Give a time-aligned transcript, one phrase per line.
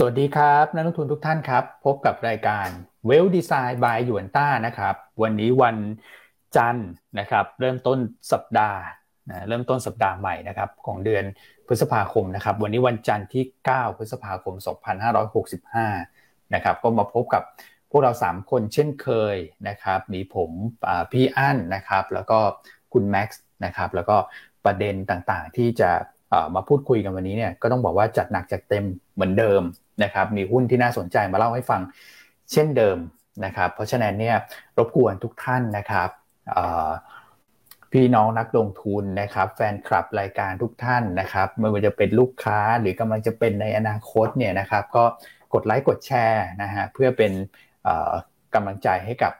[0.00, 2.68] สวัสดีครับนักลงทุนทุกท่านครับ พบกับรายการ
[3.06, 5.76] เวลดีไซน์บายหยวนต้านะครับ วันนี้วัน
[6.56, 6.88] จันทร์
[7.18, 7.98] นะครับ เริ่มต้น
[8.32, 8.80] สัปดาห์
[9.30, 11.24] นะเริ่มต้นสัปดาห์ใหม่นะครับของเดือน
[11.66, 14.54] พฤษภาคมนะครับ วันนี้วันจันทร์ที่ 9 พฤษภาคม
[15.34, 17.42] 2565 นะครับ ก็มาพบกับ
[17.90, 19.36] พวกเรา 3 คนเช่นเคย
[19.68, 20.50] นะครับ มีผม
[21.12, 22.38] พี่อั้นนะครับ แล้วก็
[22.92, 24.16] คุณแม็กซ์นะครับ แล้วก็
[24.64, 25.90] ประเด็นต่างๆที่จะ
[26.54, 28.84] มาพูดคุยกันวันนี้เนี่ยก็ต้องบอกว่าจัดหนักจัดเต็ม
[29.14, 29.62] เหมือนเดิม
[30.02, 31.80] นะครับมีหุ้นที่น่าสนใจมาเล่าให้ฟัง
[32.52, 32.98] เช่นเดิม
[33.44, 34.36] นะครับเพราะฉะนั้นเนี่ย
[34.78, 36.08] รบกวนทุกท่านนะครับ
[37.92, 45.04] พี่น้องนักลงทุนนะครับแฟนคลับรายการทุกท่านนะครับไม่ว่าจะเป็นลูกค้าหรือกำลังจะเป็นในอนาคตเนี่ยนะครับก็
[45.54, 47.32] กดไลค์กดแชร์นะฮะเพื่อเป็น
[48.54, 49.32] กำลังใจให้กับ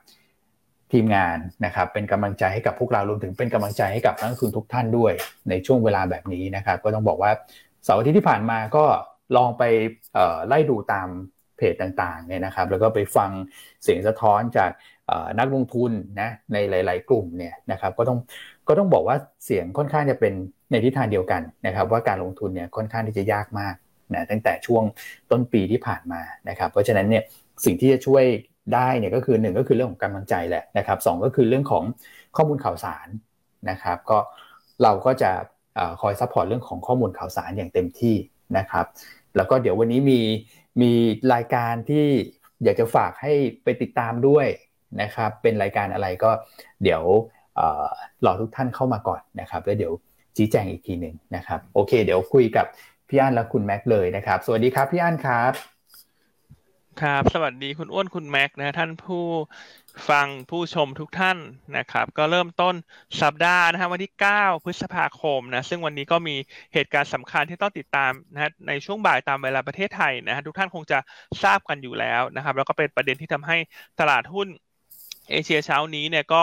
[0.92, 5.12] ทีมงานนะครับเป็นกำลังใจให้กับพวกเรารวมถึงเป็นกำลังใจให้กับนักลงทุนทุกท่านด้วย
[5.48, 7.30] ในช่วงเวลาแบบนี้นะครับก็ต้องบอกว่า
[7.84, 8.84] เสาร์อาทิตย์ที่ผ่านมาก็
[9.36, 9.62] ลองไป
[10.46, 11.08] ไล่ดูตาม
[11.56, 13.30] เพจต่างๆเนี่ยนะครับ แล้วก็ไปฟัง
[13.82, 14.70] เสียงสะท้อนจาก
[15.38, 18.18] นักลงทุนนะในหลาย ๆ กลุ่มเนี่ยนะครับก็ต้อง
[18.68, 20.34] ก็ต้องบอกว่าเสียงค่อนข้างจะเป็น
[20.70, 23.74] ในทิศทางเดียวกันนะครับ ว่าการลงทุนเนี่ยค่อนข้างที่จะยากมาก
[24.14, 24.82] นะตั้งแต่ช่วง
[25.30, 27.22] ต้นปีที่ผ่านมานะครับ เพราะฉะนั้นเนี่ย
[27.64, 28.24] สิ่งที่จะช่วย
[28.74, 31.84] ได้เนี่ยก็คือหนึ่งก็คือเรื่องของกำลังใจแหละนะครับสก็คือเรื่องของ
[32.36, 33.08] ข้อมูลข่าวสาร
[33.70, 34.18] นะครับ ก็
[34.82, 35.30] เราก็จะ
[36.00, 38.16] คอย support เรื่องของข้อมูลข่าวสารอย่างเต็มที่
[38.58, 38.86] นะครับ
[39.36, 40.20] แล้วก็เดี๋ยววันนี้มี
[40.82, 40.92] มี
[41.34, 42.06] รายการที่
[42.64, 43.32] อยากจะฝากให้
[43.64, 44.46] ไปติดตามด้วย
[45.02, 46.30] นะครับ เป็นรายการอะไรก็
[46.82, 47.02] เดี๋ยว
[48.24, 49.92] รอทุกท่านเข้ามาก่อนนะครับ แล้วเดี๋ยว
[50.36, 52.66] ชี้แจงอีกทีหนึ่งนะครับ โอเค เดี๋ยวคุยกับ
[53.08, 55.52] พี่อั้นและคุณแม็กเลยนะครับ สวัสดีครับพี่อั้นครับ
[57.02, 59.24] ครับ สวัสดีคุณอ้วนคุณแม็กนะท่านผู้
[60.08, 61.38] ฟังผู้ชมทุกท่าน
[61.76, 62.74] นะครับ ก็เริ่มต้น
[63.22, 66.36] สัปดาห์นะฮะวันที่ 9 พฤษภาคมนะซึ่งวันนี้ก็มี
[66.74, 70.98] เหตุการณ์สำคัญที่ต้องติดตามนะฮะในช่วงบ่ายตามเวลาประเทศไทยนะฮะทุกท่านคงจะ
[71.42, 73.56] ทราบกันอยู่แล้วนะครับ แล้วก็เป็นประเด็นที่ทำให้
[74.00, 74.48] ตลาดหุ้น
[75.30, 76.42] เอเชียเช้านี้เนี่ยก็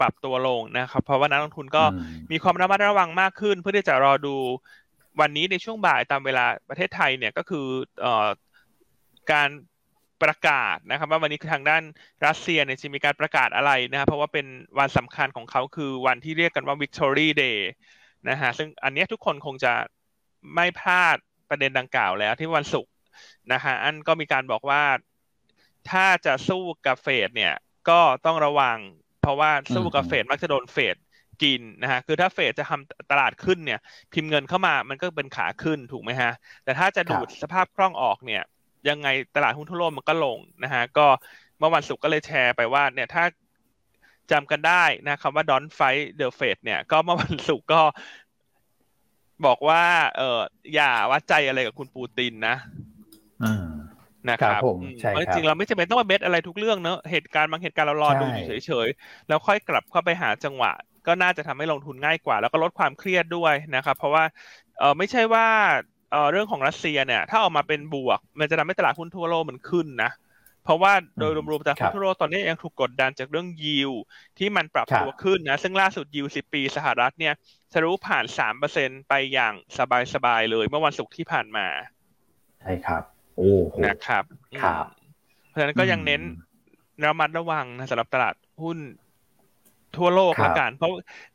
[0.00, 1.84] ปรับตัวลงนะครับเพราะว่านักลงทุนก็
[2.30, 4.36] มีความระมัดระวังมากขึ้น เพื่อที่จะรอดู
[5.20, 7.66] วันนี้ในช่วงบ่ายตามเวลาประเทศไทยเนี่ยก็คือ
[9.32, 9.48] การ
[10.22, 11.82] ประกาศนะครับ ว่าวันนี้ทางด้าน
[12.26, 14.46] รัสเซียเนี่ยจะมีการประกาศอะไรนะครับเพราะว่าเป็น
[14.78, 17.58] วันสำคัญของเขาคือวันที่เรียกกันว่า Victory Day
[18.28, 19.72] นะฮะซึ่งอันนี้ทุกคนคงจะ
[20.54, 21.16] ไม่พลาด
[21.50, 22.92] ประเด็นดังกล่าวแล้วที่วันศุกร์
[23.52, 24.82] นะฮะอันก็มีการบอกว่า
[25.90, 27.54] ถ้าจะสู้กับเฟดเนี่ย
[27.88, 28.78] ก็ต้องระวัง
[29.22, 30.96] เพราะว่าสู้กับเฟดมักจะโดนเฟด
[31.42, 33.80] กินนะฮะคือถ้าเฟดจะทำตลาดขึ้นเนี่ย
[34.12, 36.32] พิมพ์เงินเข้ามามันก็เป็นขาขึ้นถูกไหมฮะ
[36.64, 38.42] แต่ถ้าจะดูดสภาพคล่องออกเนี่ย
[38.88, 41.06] ยังไงตลาดหุ้นทั่วโลกมันก็ลงนะฮะก็
[41.58, 43.24] เมื่อวันศุกร์ก็เลยแชร์ไปว่าเนี่ยถ้า
[44.30, 47.80] จำกันได้นะคำว่า don't fight the Fed เนี่ยก็เมื่อวันศุกร์ก็
[49.46, 49.82] บอกว่า
[50.16, 50.40] เออ
[50.74, 52.56] อย่าวัดใจอะไรกับคุณปูตินนะ
[54.30, 54.60] นะครับ
[55.34, 60.72] จริงเราไม่จำเป็นต้องมาเบสอะไรทุกเรื่องเนอะเหตุการณ์บางเหตุการณ์เรารอดูอยู่เฉยๆ แล้วค่อยกลับเข้าไปหาจังหวะ
[61.06, 64.24] ก็น่าจะทำให้ลงทุนง่ายกว่า แล้วก็ลดความเครียดด้วยนะครับ เพราะว่า
[64.78, 65.46] เออไม่ใช่ว่า
[66.10, 70.10] เอ่อเรื่องของรัสเซียเนี่ย ถ้าออกมาเป็นบวก มันจะทำให้ตลาดหุ้นทั่วโลกมันขึ้นนะ
[70.64, 73.90] เพราะว่าโดยรวมๆตลาดหุ้นทั่วโลกตอนนี้ยังถูกกดดันจากเรื่องยิว
[74.38, 77.34] ที่มันปรับตัวขึ้นนะ ซึ่งล่าสุดยิวสิบปีสหรัฐเนี่ย
[77.72, 79.54] ทะลุผ่านสามเปอร์เซ็นไปอย่าง
[80.14, 81.66] สบายๆเลย เมื่อวันศุกร์ที่ผ่านมา
[82.60, 83.02] ใช่ครับ
[83.36, 83.50] โอ้
[83.84, 84.24] นะครับ
[84.62, 84.84] ครับ
[85.48, 86.22] เพราะฉะนั้นก็ยังเน้น
[87.04, 88.78] ระมัดระวังนะสำหรับตลาดหุ้น
[89.96, 90.90] ทั่วโลกละกัน เพราะ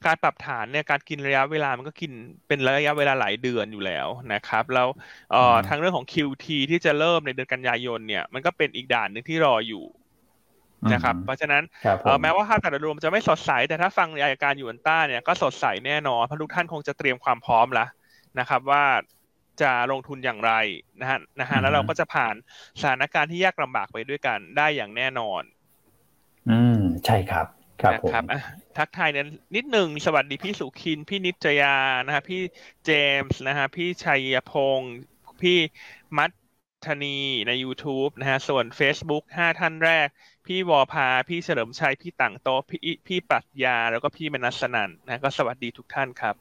[0.05, 2.11] การปรับฐานเนี่ยการกินระยะเวลามันก็กิน
[2.47, 4.87] เป็นระยะเวลาหลายเดือนอยู่แล้วนะครับ แล้ว
[5.31, 9.83] เอ่อทางเรื่องของ QT ที่จะเริ่มในเดือนกันยายนเนี่ยมันก็เป็นอีกด่านหนึ่งที่รออยู่
[10.93, 11.63] นะครับ เพราะฉะนั้น
[12.21, 17.89] แม้ว่าภาพแต่รวมจะไม่สดใส แต่ถ้าฟังรายการยูนต้าเนี่ยก็สดใสแน่นอนเพราะทุกท่านคงจะเตรียมความพร้อมแล้ว
[18.39, 18.83] นะครับ ว่า
[19.61, 20.53] จะลงทุนอย่างไร
[21.01, 22.35] นะฮะนะฮะแล้วเราก็จะผ่าน
[22.81, 25.41] สถานการณ์ที่ยากลำบากไปด้วยกันได้อย่างแน่นอน
[26.49, 27.47] อืมใช่ครับ
[27.81, 28.23] ครับนะครับ
[28.77, 29.25] ทักทายเนี่ย
[29.55, 31.75] นิดหนึ่งสวัสดีพี่สุขิน พี่นิจยา
[32.05, 32.41] นะฮะพี่
[32.85, 32.91] เจ
[33.21, 34.95] มส์นะฮะพี่ชัยพงศ์
[35.41, 35.57] พี่
[36.17, 36.25] มั
[36.85, 37.17] ทนี
[37.47, 40.07] ใน YouTube นะฮะ ส่วน Facebook ห้าท่านแรก
[40.45, 46.35] พี่วอพา พี่เฉลิมชัย พี่ต่างโตพี่พี่ปัตยา แล้วก็พี่มนัสนันนะ ก็สวัสดีทุกท่านครับ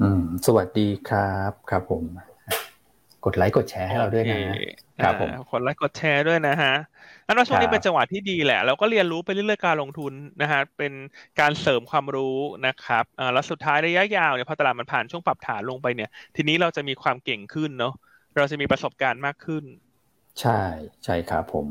[0.00, 2.04] อืม สวัสดีครับครับผม
[3.24, 4.38] กดไลค์กดแชร์ให้เราด้วยนะ
[5.04, 6.74] ครับผม กดไลค์กดแชร์ด้วยนะฮะ
[7.26, 10.12] อันว่าช่วงนี้เป็นจังหวะที่ดีแหละ เราก็เรียนรู้ไปเรื่อยๆการลงทุน
[10.42, 10.92] นะฮะเป็น
[11.40, 17.94] การเสริมความรู้นะครับอ่าแล้วสุดท้ายระยะยาวเนี่ยพอตลาดมันผ่านช่วงปรับฐานลงไปเนี่ย ทีนี้เราจะมีความเก่งขึ้นเนาะ
[18.36, 19.64] เราจะมีประสบการณ์มากขึ้น
[20.40, 20.60] ใช่
[21.04, 21.66] ใช่ครับผม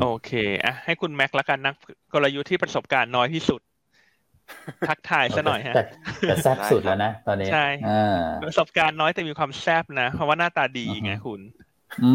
[0.00, 0.30] โอเค
[0.64, 1.74] อะให้คุณแม็กละกันนัก
[2.12, 3.60] กลยุทธ์ที่ประสบการณ์น้อยที่สุด
[4.88, 5.74] ทักทายซะหน่อยฮะ
[6.28, 7.66] แต่แซบสุดแล้วนะ ตอนนี้ใช่
[8.44, 11.40] ประสบการณ์น้อยแต่มีความแซบนะ เพราะว่าหน้าตาดีไงคุณ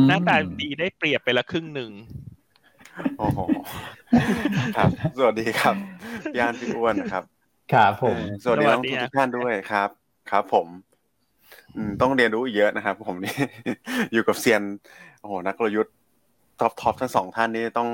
[0.08, 1.92] หน้าตาดีได้เปรียบไปละครึ่งหนึ่ง
[3.18, 3.40] โอ้โห
[4.78, 5.76] ครับ สวัสดีครับ
[6.38, 7.24] ยานพี่อ้วนนะครับ
[7.74, 9.90] ครับผม สวัสดีน้องทุกท่านด้วยครับ
[10.32, 10.68] ครับ ผม
[12.02, 13.36] ต้องเรียนรู้เยอะนะครับ ผมนี่
[14.14, 14.62] อยู่กับเซียน
[15.20, 15.96] โอ้โหนักกลยุทธ์
[16.60, 17.90] top top ทั้งสองท่านนี้ต้อง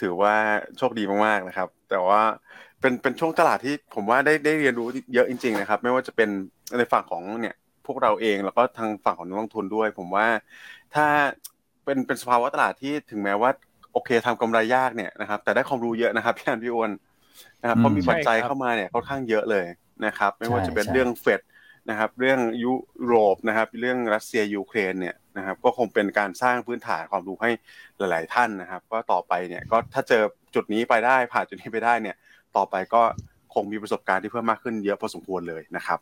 [0.00, 0.34] ถือว่า
[0.78, 2.22] โชคดีมากๆนะครับ แต่ว่า
[2.80, 6.28] เป็นเป็นช่วงตลาดที่ผมว่าได้ได้เรียนรู้เยอะจริง ๆ นะครับ ไม่ว่าจะเป็น
[6.78, 7.54] ในฝั่งของเนี่ย
[7.86, 10.26] พวกเราเองแล้วก็ทางฝั่งของนักลงทุนด้วย ผมว่า
[10.94, 11.06] ถ้า
[11.84, 13.50] เป็นเป็นสภาวะตลาดที่ถึงแม้ว่า
[13.92, 16.90] โอเคทำกำไรยากเนี่ยนะครับ แต่ได้ความรู้เยอะนะครับพี่อันพี่อ้วน
[17.62, 19.66] นะครับเพราะมีปัจจัยเข้ามาเนี่ยค่อนข้างเยอะเลย
[20.06, 21.40] นะครับ ไม่ว่าจะเป็นเรื่องเฟด
[21.90, 22.74] นะครับ เรื่องยุ
[23.04, 27.50] โรปนะครับ เรื่องรัสเซียยูเครนเนี่ยนะครับ ก็คงเป็นการสร้างพื้นฐานความรู้ให้
[27.98, 30.22] หลาย ๆ ท่านนะครับก็ต่อไปเนี่ยก็ถ้าเจอ
[30.54, 32.16] จุดนี้ไปได้ผ่านจุดนี้ไปได้เนี่ย
[32.56, 33.02] ต่อไปก็
[33.54, 35.98] คงมีประสบการณ์ที่เพิ่มมากขึ้นเยอะพอสมควรเลยนะครับ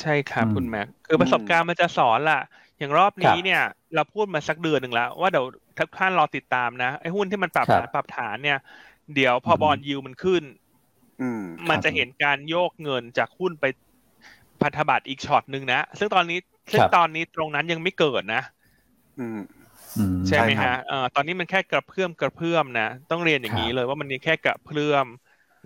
[0.00, 2.40] ใช่ครับคุณแม็กคือประสบการณ์มันจะสอนล่ะ
[2.78, 3.62] อย่างรอบนี้เนี่ย
[3.94, 5.46] เราพูดมาสักเดือนหนึ่งแล้ว ว่าเดี๋ยว
[5.78, 8.58] ทุกท่านรอติดตามนะไอ้หุ้นที่มันปรับฐานปรับฐานเนี่ย
[9.14, 10.42] เดี๋ยวพอบอลยูมันขึ้น
[11.68, 13.64] มันจะเห็นการโยกเงินจากหุ้นไป
[14.62, 16.38] พันธบัตรอีกช็อตหนึ่งนะ ซึ่งตอนนี้
[16.72, 18.42] ซึ่งตอนนี้ตรงนั้นยังไม่เกิดนะ
[20.28, 20.72] ใช่ไหมฮะ
[21.14, 25.06] ตอนนี้มันแค่กระเพื่อมกระเพื่อมนะ ต้องเรียนอย่างนี้เลยว่ามันนี่แค่กระเพื่อม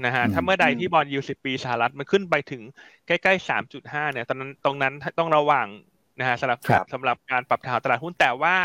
[0.05, 2.63] นะฮะ ถ้าเมื่อใดที่บอลยูสิบปีสหรัฐมันขึ้นไปถึง
[3.07, 5.69] ใกล้ๆสามจุดห้าเนี่ย ตอนนั้นตรงนั้นต้องระวัง
[6.19, 6.59] นะฮะสำหรับ
[6.93, 8.57] สำหรับการปรับฐานตลาดหุ้นแต่ว่า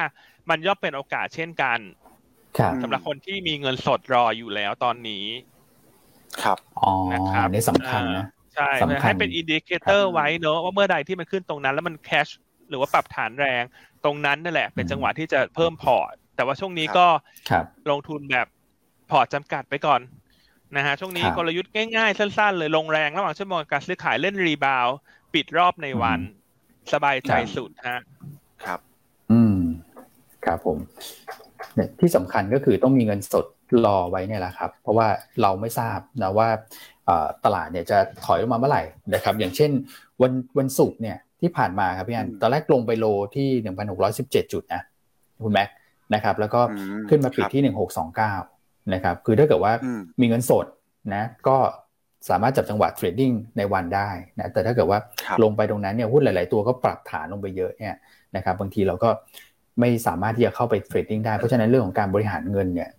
[0.50, 1.80] มันย่อมเป็นโอกาสเช่นกัน
[2.84, 5.26] สำหรับคนที่มีเงินสดรออยู่แล้วตอนนี้
[6.44, 8.70] ครับอ๋อนะครับนี่สำคัญนะใช่
[9.04, 12.28] ให้เป็น indicator ไว้เนอะว่าเมื่อใดที่มันขึ้นตรงนั้น แล้วมัน crash
[12.70, 13.64] หรือว่าปรับฐานแรง
[14.04, 17.06] ตรงนั้นนั่นแหละ เป็นจังหวะที่จะเพิ่มพอร์ตแต่ว่าช่วงนี้ก็
[17.92, 18.48] ลงทุนแบบ
[19.12, 20.02] พอร์ตจำกัดไปก่อน
[20.76, 24.88] นะฮะช่วงนี้กลยุทธ์ง่ายๆ สั้น ๆ เลยลงแรงระหว่างชั่วโมงการซื้อขายเล่น rebound
[25.34, 26.20] ปิดรอบในวัน
[26.94, 28.00] สบายใจสุดฮะ
[28.66, 28.80] ครับ
[29.32, 29.58] อืม
[30.46, 30.78] ครับผม
[31.76, 33.46] เนี่ยที่สำคัญก็คือต้องมีเงินสด
[33.86, 35.08] รอไว้เนี่ยแหละครับ เพราะว่า
[35.42, 36.50] เราไม่ทราบนะว่า
[37.46, 38.84] ตลาดเนี่ยจะถอยลงมาเมื่อไหร่
[39.14, 39.72] นะครับ อย่างเช่น
[40.22, 44.82] วันวันศุกร์เนี่ยที่ผ่านมาครับพี่อันตอนแรกลงไปโลที่หนึ่งพันหกร้อยสิบเจ็ดจุดนะ
[45.44, 45.70] คุณแม็ก
[46.14, 46.62] นะครับ แล้วก็
[47.10, 48.34] ขึ้นมาปิดที่หนึ่งหกสองเก้า
[48.94, 49.74] นะครับ คือถ้าเกิดว่า
[50.22, 50.66] มีเงินสด
[51.16, 51.58] นะ ก็
[52.30, 54.10] สามารถจับจังหวะเทรดดิ้งในวันได้
[54.40, 55.00] นะแต่ถ้าเกิดว่า
[55.44, 57.96] ลงไปตรงนั้นเนี่ยหุ้นหลาย ๆ ตัวก็ปรับฐานลงไปเยอะเนี่ย
[58.36, 59.10] นะครับบางทีเราก็
[59.80, 62.90] ไม่สามารถที่จะเข้าไป trading ได้เพราะฉะนั้นเรื่องของการบริหารเงินเนี่ย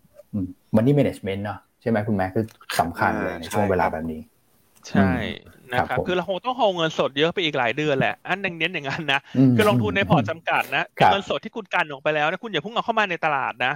[0.74, 2.44] money management เนาะใช่ไหมคุณแม็กคือ
[2.80, 4.20] สำคัญเลยในช่วงเวลาแบบนี้
[4.88, 5.10] ใช่
[5.72, 9.20] นะครับคือเราคงต้องโฮเงินสดเยอะไปอีกหลายเดือนแหละ อันนึงเน้นอย่างนั้นนะ
[9.56, 13.74] คือลงทุนในพอร์ตจำกัดนะเงินสดที่คุณกันออกไปแล้วนะคุณอย่าเพิ่งเอาเข้ามาในตลาดนะ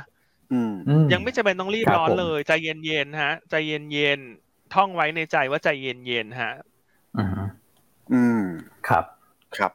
[1.13, 6.53] ยังไม่จำเป็นต้องรีบร้อนเลย ใจเย็นๆฮะ ใจเย็นๆ ท่องไว้ในใจว่าใจเย็นๆฮะ
[8.13, 8.43] อืม
[8.89, 9.05] ครับ
[9.57, 9.73] ครับ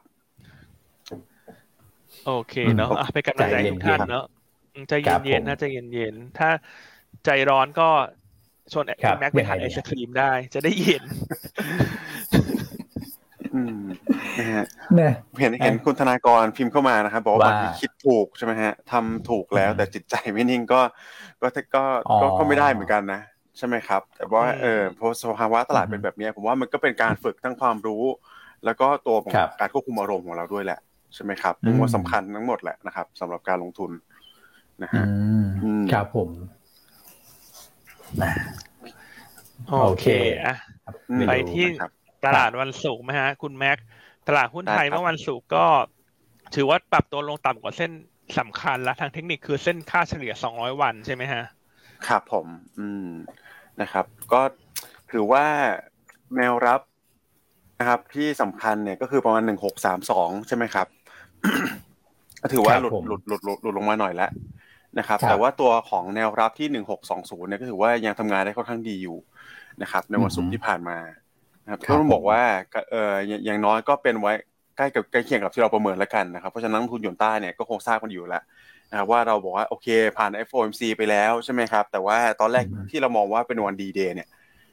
[2.26, 4.24] โอเคเนาะไปกำลังใจทุกท่านเนาะ
[4.88, 6.48] ใจเย็นๆนะใจเย็นๆถ้า
[7.24, 7.88] ใจร้อนก็
[8.72, 8.84] ชวน
[9.20, 11.04] แม็กไปทานไอศครีมได้ จะได้เย็น
[13.54, 13.80] อืม
[14.38, 14.64] นะฮะ
[15.40, 20.80] เห็นเห็นคุณธนากรพิมพ์เข้ามานะครับบอกว่าบางทีคิดถูกใช่ไหมฮะทำถูกแล้วแต่จิตใจไม่นิ่งก็
[21.42, 21.84] ก็ก็
[22.38, 23.20] ก็ไม่ได้เหมือนกันนะ
[23.58, 28.04] ใช่ไหมครับ แต่ว่าเออพอสภาวะตลาดเป็นแบบนี้ผมว่ามันก็เป็นการฝึกทั้งความรู้
[28.64, 30.80] แล้วก็ตัวของการควบคุมอารมณ์ของเราด้วยแหละ
[31.14, 33.90] ใช่ไหมครับผมว่าสำคัญทั้งหมดแหละนะครับสำหรับการลงทุน
[34.82, 35.04] นะฮะ
[35.92, 36.28] ครับผม
[39.70, 40.06] โอเค
[40.44, 40.56] อะ
[41.28, 41.66] ไปที่
[42.24, 43.78] ตลาดวันศุกร์ไหมฮะ คุณแม็ก
[44.28, 45.66] ตลาดหุ้นไทยเมื่อวันศุกร์ก็
[46.54, 47.90] ถือว่าปรับตัวลงต่ำกว่าเส้น
[48.38, 51.44] สำคัญและทางเทคนิคคือเส้นค่าเฉลี่ย 200 วันใช่ไหมฮะ
[52.08, 52.46] ครับผม
[52.78, 53.06] อืม
[53.82, 54.40] นะครับ ก็
[55.12, 55.44] ถือว่า
[56.36, 56.80] แนวรับ
[57.80, 60.86] นะครับ ที่สำคัญเนี่ยก็คือประมาณหนึ่งหกสามสองใช่ไหมครับ
[62.52, 64.30] ถือว่าหลุดหลุดหลุดหลุดลงมาหน่อยแล้ว
[64.98, 69.16] นะครับ แต่ว่าตัวของแนวรับที่หนึ่งหกสองศูนย์เนี่ยก็ถือว่ายังทำงานได้ค่อนข้างดีอยู่
[69.82, 70.98] นะครับ ในวันศุกร์ที่ผ่านมา
[71.64, 72.40] นะครับก็ต้องบอกว่า
[72.90, 73.12] เออ
[73.44, 74.32] อย่างน้อยก็เป็นไว้
[74.76, 78.42] ใกล้กับใกล้เคียงกับที่เราประเมินแล้วกันนะครับ เพราะฉะนั้นทุนยนต้าเนี่ยก็คงทราบกันอยู่แล้ว
[78.90, 79.88] นะครับว่าเราบอกว่าโอเค
[80.18, 84.28] ผ่าน FOMC ไปแล้วใช่ไหมครับ แต่ว่าตอนแรกที่เรามองว่าเป็นวันดีเดย์เนี่ย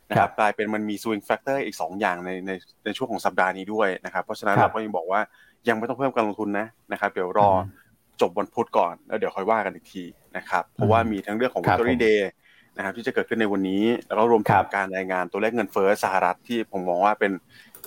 [0.10, 2.52] นะครับกลายเป็นมันมี swing factor อีก 2 อย่างในใน
[2.86, 5.22] ในช่วงของสัปดาห์นี้ด้วยนะครับ เพราะฉะนั้นเราก็ยังบอกว่า
[5.68, 7.50] ยังไม่ต้องเพิ่มการลงทุนนะนะครับ เดี๋ยวรอ
[8.22, 10.04] จบวันพุธก่อนแล้วเดี๋ยวค่อยว่ากันอีกที
[10.38, 12.22] นะครับเพราะว่ามีทั้งเรื่องของ Victory Day
[12.78, 17.32] นะครับที่จะเกิดขึ้นในวันนี้แล้วก็รวมถึงการรายงานตัวเลขเงินเฟ้อสหรัฐที่ผมมองว่าเป็น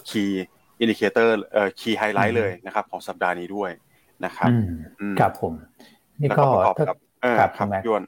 [0.09, 0.45] key
[0.81, 3.71] indicator เอ่อ key highlight เลยนะครับของสัปดาห์นี้ด้วย
[4.25, 4.50] นะครับ
[5.21, 5.52] ครับผม
[6.21, 6.97] นี่ก็ประกอบกับ
[7.38, 7.50] ครับ
[7.87, 8.02] ยวน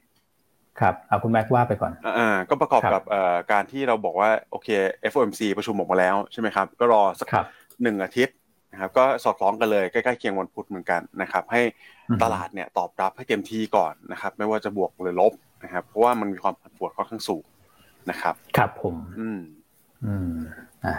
[0.79, 4.69] ครับเอาคุณแม็กว่าไปก่อนอ่าก็ประกอบครับกับเอ่อการที่เราบอกว่าโอเค
[5.11, 7.45] FOMC ประชุมออกมาแล้วใช่ไหมครับ ก็รอสักครับ
[7.83, 8.35] หนึ่งอาทิตย์
[8.71, 11.61] นะครับก็สอดคล้องกันเลยใกล้ๆเคียงวันพุธเหมือนกันนะครับ ให้
[12.09, 15.33] อืมตลาดเนี่ยตอบรับให้เต็มที่ก่อนนะครับ ไม่ว่าจะบวกหรือลบ
[15.63, 17.43] นะครับ เพราะว่ามันมีความผันผวนค่อนข้างสูง
[18.09, 19.39] นะครับ ครับผม อืม
[20.05, 20.33] อืม
[20.85, 20.95] อะ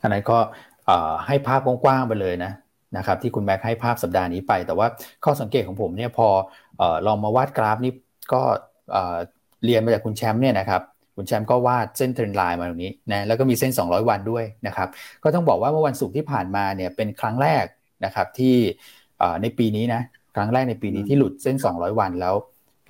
[0.00, 0.38] อันนั้นก็
[0.86, 2.52] เอ่อให้ภาพกว้างๆไปเลยนะ
[2.96, 4.86] นะครับที่คุณแม็กให้ภาพสัปดาห์นี้ไป แต่ว่า
[5.24, 6.28] ข้อสังเกตของผมเนี่ยพอ
[6.78, 7.92] เอ่อลองมาวาดกราฟนี่
[8.32, 8.42] ก็
[8.92, 9.16] เอ่อ
[9.64, 10.82] เรียนมาจากคุณแชมป์เนี่ยนะครับ
[11.16, 14.88] คุณแชมป์ก็วาดเส้นเทรนไลน์มาตรงนี้นะแล้วก็มีเส้น 200 วันด้วยนะครับ
[15.22, 17.64] ก็ต้องบอกว่าเมื่อวันศุกร์ที่ผ่านมาเนี่ยเป็นครั้งแรก
[18.04, 18.56] นะครับที่
[19.18, 20.02] เอ่อในปีนี้นะ
[20.36, 22.34] ครั้งแรกในปีนี้ที่หลุดเส้น 200 วันแล้ว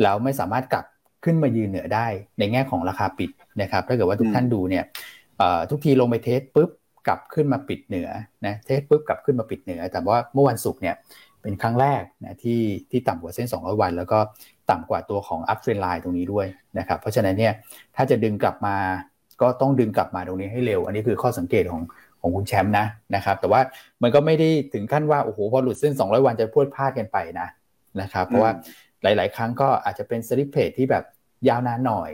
[0.02, 0.84] แล้วไม่สามารถกลับ
[1.24, 2.06] ขึ้นมายืนเหนือได้
[2.38, 3.30] ในแง่ของราคาปิด
[3.62, 4.84] นะครับถ้าเกิดว่าทุกท่านดูเนี่ย
[5.38, 6.70] เอ่อทุกทีลงไปเทสปุ๊บ
[7.06, 8.08] กลับขึ้นมาปิดเหนือ
[8.46, 10.94] นะเทสปุ๊บกลับขึ้นมาปิดเหนือ แต่ว่าเมื่อวันศุกร์เนี่ย
[11.42, 14.18] เป็นครั้งแรกนะที่ที่ต่ำกว่าเส้น 200 วัน แล้วก็
[14.70, 16.46] ต่ำกว่าตัวของ up trend line ตรงนี้ด้วย
[16.78, 17.52] นะครับเพราะฉะนั้นเนี่ย
[17.96, 18.76] ถ้าจะดึงกลับมา
[19.42, 21.82] ก็ต้องดึงกลับมาตรงนี้ให้เร็ว อันนี้คือข้อสังเกตของ
[22.20, 23.60] ของคุณแชมป์นะนะครับ แต่ว่า
[24.02, 27.48] มันก็ไม่ได้ถึงขั้นว่าโอ้โหพอหลุดเส้น 200 วันจะพรวดพลาดกันไปนะ
[28.00, 28.52] นะครับ เพราะว่า
[29.02, 31.04] หลาย ๆ ครั้งก็อาจจะเป็น slippage ที่แบบ
[31.48, 32.10] ยาวนานหน่อย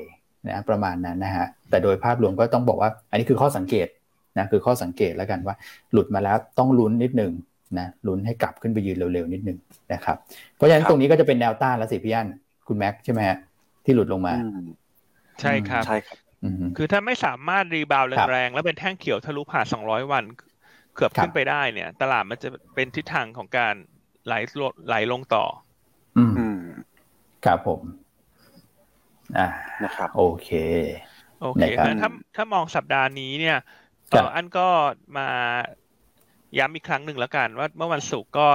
[0.49, 3.87] นะประมาณนั้นนะฮะแต่โดยภาพรวมก็ต้องบอกว่า อันนี้คือข้อสังเกต
[4.39, 5.57] นะคือข้อสังเกตแล้วกันว่า
[5.93, 7.33] หลุดมาแล้วต้องลุ้นนิดหนึ่ง
[7.79, 9.59] นะลุ้นให้กลับขึ้นไปยืนเร็วๆนิดหนึ่ง
[9.93, 10.17] นะครับ
[10.55, 12.29] เพราะฉะนั้นครับตรงนี้ก็จะเป็นแนวต้านแล้วสิพี่อัน
[12.69, 13.37] คุณแม็กซ์ใช่ไหมฮะ
[13.85, 14.61] ที่หลุดลงมาอืม
[15.41, 20.25] ใช่ครับใช่ครับอืมคือถ้าไม่สามารถ rebound ครับแรงๆแล้วเป็นแท่งเขียวทะลุผ่าน 200 วัน
[20.95, 23.75] เกือบครับขึ้นไปได้เนี่ย ตลาดมันจะเป็นทิศทางของการ
[24.27, 25.45] ไหลลงไหลลงต่อ
[26.17, 26.59] อืมอืม
[27.45, 27.81] ครับผม
[29.39, 29.49] อ่า
[29.85, 30.51] นะครับ โอเค
[31.43, 34.67] โอเคนะครับเพราะฉะนั้นถ้าถ้ามองสัปดาห์นี้เนี่ยครั เอบออันก็
[35.17, 35.29] มา
[36.59, 38.47] ย้ำอีกครั้งหนึ่งแล้วกันว่าเมื่อวันศุกร์ก็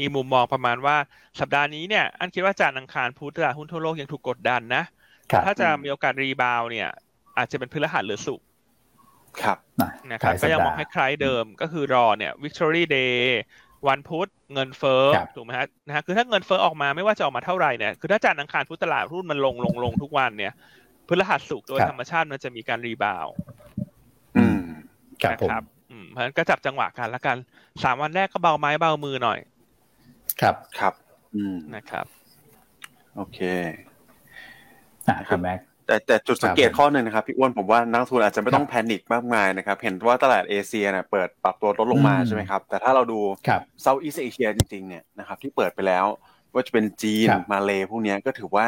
[0.00, 0.96] มีมุมมองประมาณว่า
[1.40, 4.84] สัปดาห์นี้เนี่ย อันคิดว่าจันทร์อังคารพุธตลาดหุ้นทั่วโลกยังถูกกดดันนะ
[5.30, 6.88] ครับถ้าจะอืมมีโอกาส rebound เนี่ย
[7.38, 8.46] อาจจะเป็นพฤหัสหรือศุกร์
[9.42, 13.16] ครับนะนะครับท้าก็ยังมองสัปดาห์คล้ายๆเดิมก็คือรอเนี่ย Victory Day
[13.88, 20.52] วันพุธเงินเฟ้อครับถูกไหมฮะนะฮะคือถ้าเงินเฟ้อออกมาไม่ว่าจะออกมาเท่าไหร่เนี่ยคือถ้าจันทร์อังคารพุธตลาดหุ้นมันลงลงลงทุกวันเนี่ย
[21.08, 23.65] พฤหัสศุกร์โดยครับธรรมชาติมันจะมีการ rebound อืมครับ
[25.30, 25.62] นะครับ
[26.10, 27.36] เพราะฉะนั้นก็จับจังหวะกันแล้วกัน
[27.84, 29.38] สามวันแรกก็เบาไม้เบามือหน่อย
[30.40, 30.94] ครับครับ
[31.34, 32.06] อืมนะครับ
[33.16, 33.38] โอเค
[35.08, 43.20] นะครับแม็กแต่แต่จุดสังเกตข้อหนึ่งนะครับพี่อ้วนผมว่านักลงทุนอาจจะไม่ต้อง panic มากมายนะครับ เห็นว่าตลาดเอเชียเนี่ยเปิดปรับตัวลดลงมาใช่ไหมครับ แต่ถ้าเราดู
[43.82, 46.06] Southeast Asia จริงๆเนี่ยนะครับที่เปิดไปแล้ว
[46.52, 48.66] ว่าจะเป็นจีนมาเลพวกนี้ก็ถือว่า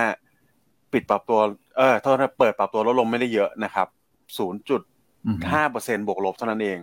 [0.93, 1.39] ปิดปรับตัว
[1.77, 3.87] เออเท่านั้นเปิดปรับตัวลดลงไม่ได้เยอะนะครับ
[4.39, 4.83] ศูนย์จุด
[5.53, 6.79] ห้าเปอร์เซ็นต์บวกลบเท่านั้นเอง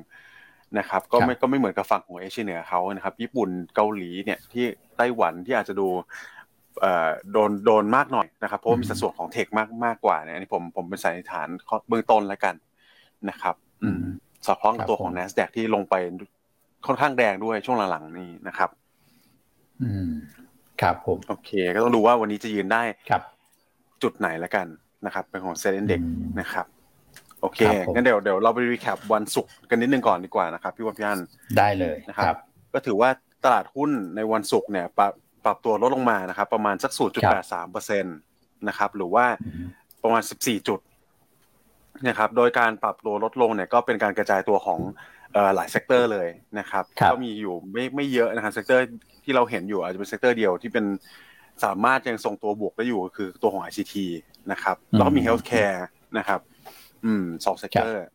[0.80, 4.66] นะครับ ก็ไม่ก็ไม่เหมือนกับฝั่งของเอเชียเหนือเขานะครับ ญี่ปุ่นเกาหลีเนี่ยที่
[4.98, 5.88] ไต้หวันที่อาจจะดู
[7.32, 11.48] โดนโดนมากหน่อยนะครับ เพราะมีสัดส่วนของเทคมากมากกว่าเนี่ยอันนี้ผมผมเป็นสายฐาน
[11.88, 12.56] เบื้องต้นแล้วกัน
[13.30, 14.00] นะครับอืม
[14.46, 15.96] สอดคล้องกับตัวของ N แอสแดกที่ลงไป
[16.86, 18.70] ค่อนข้างแดงด้วยช่วงหลังๆนี่นะครับ
[19.82, 20.10] อืม
[20.82, 23.22] ครับผมโอเค ก็ต้องดูว่าวันนี้จะยืนได้ครับ
[24.04, 24.68] จุดไหนแล้วกัน
[25.06, 26.02] นะครับ เป็นของเซ็นเด็ก
[26.40, 26.66] นะครับ
[27.46, 31.20] โอเคครับผมงั้นเดี๋ยวเดี๋ยวเราไปรีแคปวันศุกร์กันนิดนึงก่อนดีกว่านะครับ พี่วันพี่อัน
[31.58, 32.38] ได้เลยนะครับครับ
[32.74, 33.10] ก็ถือว่า
[33.44, 35.14] ตลาดหุ้นในวันศุกร์เนี่ยปรับ
[35.46, 36.92] ปรับตัวลดลงมานะครับ ประมาณสัก
[37.32, 38.18] 0.83เปอร์เซ็นต์
[38.68, 39.68] นะครับ หรือว่าอืม
[40.04, 40.80] ประมาณ 14 จุด
[42.08, 44.80] นะครับ โดยการปรับตัวลดลงเนี่ยก็เป็นการกระจายตัวของ
[45.34, 46.28] เอ่อหลาย sector เลย
[46.60, 48.86] นะครับครับก็มีอยู่ไม่ไม่เยอะนะครับ sector
[49.24, 50.86] ที่เราเห็นอยู่อาจจะเป็น sector เดียวที่เป็น
[51.64, 53.96] สามารถยังทรงตัวบวกได้อยู่คือตัวของ ICT
[54.52, 55.80] นะครับแล้วก็มี Healthcare
[56.18, 56.40] นะครับ
[57.06, 58.06] อืมสอง sector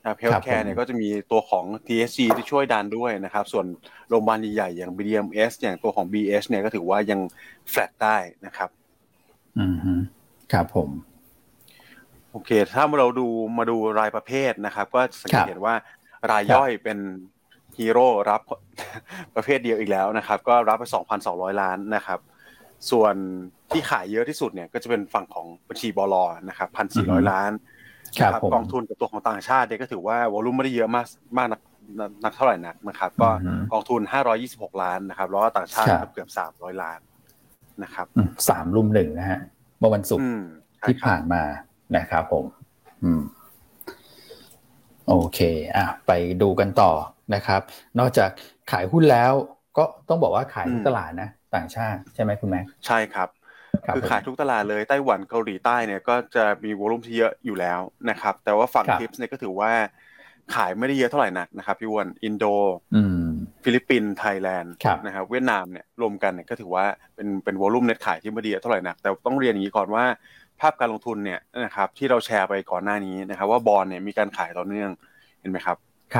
[0.00, 3.66] นะครับ Healthcare เนี่ยก็จะมีตัวของ TSG ที่ช่วยดันด้วยนะครับ ส่วน
[4.08, 7.20] โรงพยาบาลใหญ่ๆอย่าง BDMS อย่างตัวของ BH เนี่ยก็ถือว่ายัง
[7.70, 8.70] แฟลตได้นะครับ
[9.58, 9.94] อืมฮึ
[10.52, 10.90] ครับผม
[12.32, 15.74] โอเค ถ้าเราดูมาดูรายประเภทนะครับ ก็สังเกครัตบเห็นว่า
[16.30, 16.98] รายย่อยเป็น
[17.78, 18.40] ฮีโร่รับ
[19.34, 20.84] ประเภทเดียวอีกแล้วนะครับ ก็รับไป
[21.22, 22.18] 2,200 ล้านนะครับ
[22.90, 23.14] ส่วน
[23.72, 26.14] ที่ขายเยอะที่สุดเนี่ยก็จะเป็นฝั่งของบัญชีบล
[26.48, 26.68] นะครับ
[27.00, 27.68] 1,400 ล้านครับนะผม
[28.54, 31.60] กองทุนกับตัวของต่างชาติเนี่ยก็ถือว่าวอลุ่มไม่ได้เยอะมากมากนัก
[32.00, 34.00] นักนักเท่าไหร่นักนะครับก็อืมกองทุน
[34.42, 36.98] 526 ล้านนะครับแล้วก็ต่างชาติครับเกือบ 300 ล้าน
[37.82, 39.40] นะครับอืมสามรุมหนึ่งนะฮะ
[39.78, 40.42] เมื่อวันศุกร์อืม
[40.76, 41.42] ใช่ที่ครับผ่านมา
[41.96, 42.44] นะครับผม
[43.04, 43.22] อืม
[45.08, 45.38] โอเค
[45.76, 46.12] อะ ไป
[46.42, 46.92] ดูกันต่อ
[47.34, 47.60] นะครับ
[47.98, 48.30] นอกจาก
[48.70, 49.32] ขายหุ้นแล้ว
[49.78, 53.28] ก็ต้องบอกว่าขายทุกตลาดนะ ต่างชาติใช่ไหมคุณแม็กซ์ใช่ครับ
[53.86, 59.70] ครับคือผมขายทุกตลาดเลยไต้หวันเกาหลีใต้เนี่ยก็จะมี volume ที่เยอะอยู่แล้วนะครับ แต่ว่าฝั่งครับ TIPs เนี่ยก็ถือว่า
[60.54, 62.44] ขายไม่ได้เยอะเท่าไหร่นักนะครับพี่อ้วนอินโด
[62.94, 63.26] อืม
[63.64, 66.84] ฟิลิปปินส์ไทยแลนด์ครับนะครับเวียดนามเนี่ยรวมกันเนี่ยก็ถือว่า
[67.14, 70.04] เป็นเป็น volume net ขายที่ไม่ได้เยอะเท่าไหร่นัก แต่ต้องเรียนอย่างนี้ก่อนว่า
[70.60, 74.90] ภาพการลงทุนเนี่ยนะครับที่เราแชร์ไปก่อนหน้านี้นะครับ ว่าบอลเนี่ยมีการขายต่อเนื่อง
[75.40, 75.76] เห็นไหมครับ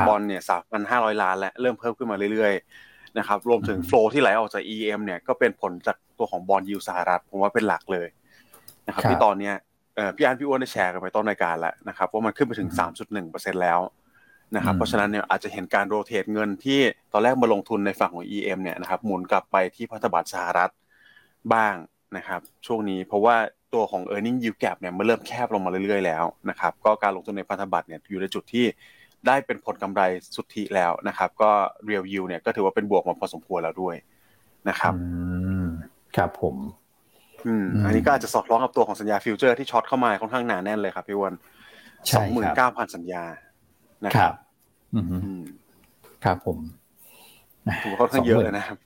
[0.08, 8.08] บอลเนี่ยสามพันห้าร้อยล้านและเริ่มเพิ่มขึ้นมาเรื่อยๆ นะครับรวมถึง flow ที่ไหลออกจาก EM เนี่ยก็เป็นผลจากตัวของ bond yield สหรัฐผมว่าเป็นหลักเลย
[8.86, 9.54] นะครับที่ตอนเนี้ย
[10.16, 12.70] พี่อันพี่อ้วนได้แชร์กันไปต้นรายการแล้วนะครับว่ามันขึ้นไปถึง
[13.16, 13.80] 3.1%แล้ว
[14.56, 16.80] นะครับเพราะฉะนั้นเนี่ยอาจจะเห็นการ rotate เงินที่
[17.12, 20.70] ตอนแรกมาลงทุนในฝั่งของ EM เนี่ยนะครับหมุนกลับไปที่พันธบัตรสหรัฐ
[21.52, 21.74] บ้าง
[22.16, 23.36] นะครับช่วงนี้เพราะว่า
[23.74, 28.66] ตัวของ e a r n i n g yield gap เนี่ยมันเริ่มแคบลงมาเรื่อยๆแล้วนะครับก็การลงทุนในพันธบัตรเนี่ยอยู่ในจุดที่
[29.26, 30.02] ได้เป็นผลกำไร
[30.36, 31.50] สุทธิแล้วนะครับ ก็
[31.88, 33.96] real yield เนี่ยก็ถือว่าเป็นบวกมาพอสมควรแล้วด้วย
[34.68, 34.94] นะครับ
[36.16, 36.56] ครับผม
[37.46, 41.34] อืม อันนี้ก็อาจจะสอดคล้องกับตัวของสัญญาฟิวเจอร์ที่ช็อตเข้ามาค่อนข้างหนาแน่นเลยครับพี่วัน
[42.16, 43.24] สองหมื่นเก้าพันสัญญา
[44.04, 44.34] นะครับ
[44.94, 45.42] อืม
[46.24, 46.58] ครับผม
[47.82, 48.78] ถือว่าค่อนข้างเยอะเลยนะครับ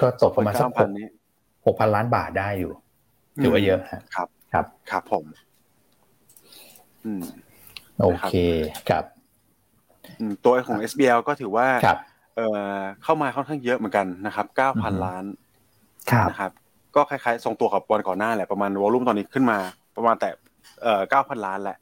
[0.00, 0.66] ก็ตกประมาณสัก
[1.66, 2.72] หกพันล้านบาทได้อยู่
[3.42, 3.80] ถือว่าเยอะ
[4.14, 5.24] ครับ ครับ ครับผม
[7.04, 7.22] อืม
[8.00, 8.34] โอเค
[8.88, 9.04] ครับ
[10.44, 11.66] ตัวของ SBL ก็ถือว่า
[12.36, 15.24] เอ่อเข้ามาค่อนข้างเยอะเหมือนกันนะครับเก้าพันล้าน
[16.28, 16.52] นะครับ
[16.94, 19.58] ก็คล้ายๆทรงตัวกับวันก่อนหน้าแหละประมาณวอลุ่มตอนนี้ขึ้นมา
[19.96, 20.28] ประมาณแต่
[20.82, 21.78] เอ่อเก้าพันล้านแหละ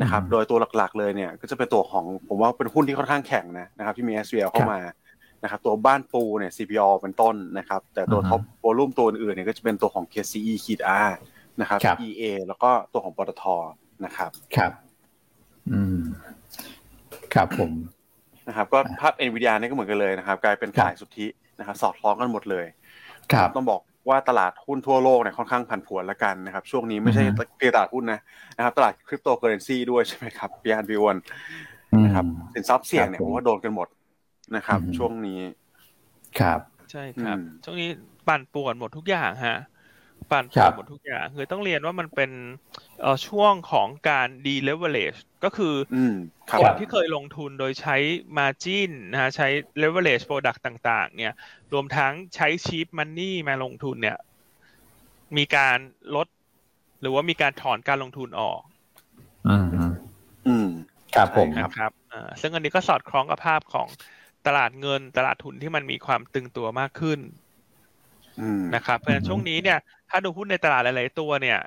[0.00, 4.80] นะครับ โดยตัวหลักๆเลยเนี่ย ก็จะเป็นตัวของผมว่าเป็นหุ้นที่ค่อนข้างแข็งนะนะครับที่มี SBL เข้ามา
[5.42, 11.10] นะครับตัวบ้านปูเนี่ย CPO เป็นต้นนะครับ แต่ตัว top volume ตัวอื่นๆเนี่ยก็จะเป็นตัวของ KCE ขีด R
[11.60, 13.44] นะครับ EA แล้วก็ตัวของปตท
[14.04, 14.72] นะครับครับ
[15.72, 15.98] อืม
[17.36, 17.72] ครับผม
[18.48, 21.26] นะครับก็ภาพ NVDR นี่ก็เหมือนกันเลยนะครับกลายเป็นขายสุทธิ
[21.58, 22.66] นะครับสอดคล้องกันหมดเลย
[23.32, 27.22] ครับต้องบอกว่าตลาดหุ้นทั่วโลกเนี่ยค่อนข้างผันผวนละกันนะครับ ช่วงนี้ไม่ใช่
[27.56, 28.20] เพียงตลาดหุ้นนะ
[28.56, 31.16] นะครับตลาดคริปโตเคอเรนซีด้วยใช่ไหมครับพี่อันพี่อ้วน
[32.04, 32.24] นะครับ
[32.54, 33.88] สินทรัพย์เสี่ยงเนี่ยผมว่าโดนกันหมด
[34.56, 35.40] นะครับ ช่วงนี้
[36.40, 37.88] ครับ ใช่ครับ ช่วงนี้
[38.28, 39.58] ปั่นป่วนหมดทุกอย่างฮะ
[40.30, 42.30] ปั่นป่วนหมดทุกอย่างคือต้องเรียนว่ามันเป็น
[43.26, 45.74] ช่วงของการ deleverage ก็คือ
[46.60, 47.96] คนที่เคยลงทุนโดยใช้
[48.38, 49.48] margin นะฮะใช้
[49.82, 51.34] leverage product ต่าง ๆ เนี่ย
[51.72, 54.18] รวมทั้งใช้ cheap money มาลงทุนเนี่ย
[55.36, 55.78] มีการ
[56.16, 56.26] ลด
[57.00, 58.60] หรือว่ามีการถอนการลงทุนออก
[59.48, 59.66] อืม
[60.48, 60.68] อืม
[61.14, 61.48] ครับผม
[61.78, 63.88] ครับอ่าซึ่งอันนี้ก็สอดคล้องกับภาพของ
[64.46, 67.20] ตลาดเงินตลาดทุนที่มันมีความตึงตัวมากขึ้น
[68.74, 69.78] นะครับเพราะฉะนั้นช่วงนี้เนี่ย
[70.10, 71.58] ถ้าดูหุ้นในตลาดหลาย ๆ ตัวเนี่ย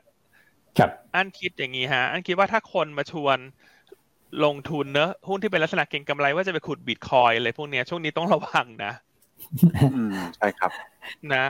[1.16, 3.38] อันคิดอย่างนี้ฮะ อันคิดว่าถ้าคนมาชวน
[4.46, 8.94] ลงทุนเนอะหุ้นที่เป็นลักษณะเก็งกำไรว่าจะไปขุดบิตคอยอะไรพวกนี้ช่วงนี้ต้องระวังนะ
[10.36, 10.72] ใช่ครับ
[11.34, 11.46] นะ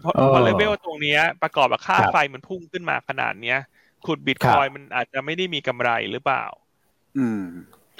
[0.00, 3.58] เพราะเลเวลตรงนี้ประกอบกับค่าไฟมันพุ่งขึ้นมาขนาดเนี้ย
[4.06, 6.44] ขุดบิตคอยมันอาจจะไม่ได้มีกำไรหรือเปล่า
[7.18, 7.42] อืม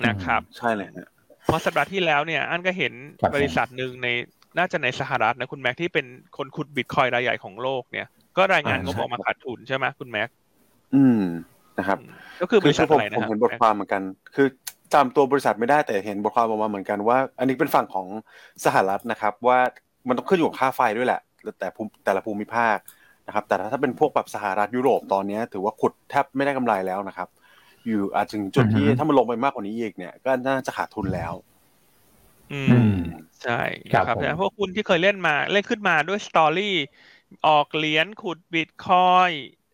[0.06, 1.08] นะครับ ใช่เลยนะ
[1.44, 2.92] เพราะสัปดาห์ที่แล้วเนี่ย อันก็เห็น
[3.34, 4.08] บริษัทหนึ่งใน
[4.58, 10.28] น่าจะในสหรัฐนะคุณแม็กที่เป็นคนขุดบิตคอยรายใหญ่ของโลกเนี่ย ก็รายงานงบออกมาขาดทุนใช่ไหมคุณแม็ก
[10.94, 11.22] อืม
[11.78, 11.98] นะครับ
[12.42, 14.02] ก็คือบริษัทอะไรนะผมเห็นบทความเหมือนกัน
[14.36, 14.46] คือ
[14.94, 18.06] จำตัวบริษัทไม่ได้แต่เห็นบทความออกมาเหมือนกันว่า อันนี้เป็นฝั่งของ
[18.64, 19.58] สหรัฐนะครับ ว่า
[20.08, 21.20] มันต้องขึ้นอยู่กับค่าไฟด้วยแหละ
[21.58, 21.68] แต่
[22.04, 22.76] แต่ละภูมิภาค
[23.26, 27.28] นะครับ แต่ถ้าเป็นพวกแบบสหรัฐยุโรปตอนนี้ถือว่าขุดแทบไม่ได้กำไรแล้วนะครับ
[27.86, 31.32] อยู่อาจถึงจุดที่ถ้ามันลงไปมากกว่านี้อีกเนี่ย ก็น่าจะขาดทุนแล้ว
[32.52, 32.60] อื
[32.92, 32.94] ม
[33.44, 33.60] ใช่
[33.92, 36.76] ครับแต่พวกคุณที่เคยเล่นมาเล่นขึ้นมาด้วยสตอรี่
[37.48, 39.30] ออกเหรียญขุดบิตคอย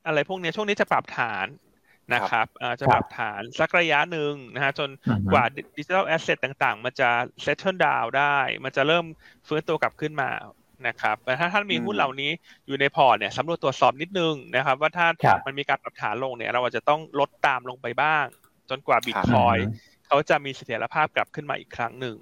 [0.06, 1.46] อะไรพวกนี้ช่วงนี้จะปรับฐาน
[2.14, 2.46] นะครับ
[2.80, 4.90] จะปรับฐานสักระยะหนึ่งนะฮะจน
[5.32, 5.44] กว่า
[5.78, 7.10] digital asset ต่างๆ มันจะ
[7.42, 9.04] settle down ได้ มันจะเริ่ม
[9.46, 10.30] ฟื้นตัวกลับขึ้นมา
[10.86, 12.30] นะครับแต่ถ้าท่านมีหุ้นเหล่านี้
[12.66, 15.06] อยู่ในพอร์ตเนี่ยสำรวจตรวจสอบนิดนึงนะครับ ว่าถ้า
[15.46, 18.24] มันมีการปรับฐานลงเนี่ย เราอาจจะต้องลดตามลงไปบ้าง
[18.70, 19.56] จนกว่าบิตคอยน์
[20.06, 22.16] เขาจะมีเสถียรภาพกลับขึ้นมาอีกครั้งหนึ่ง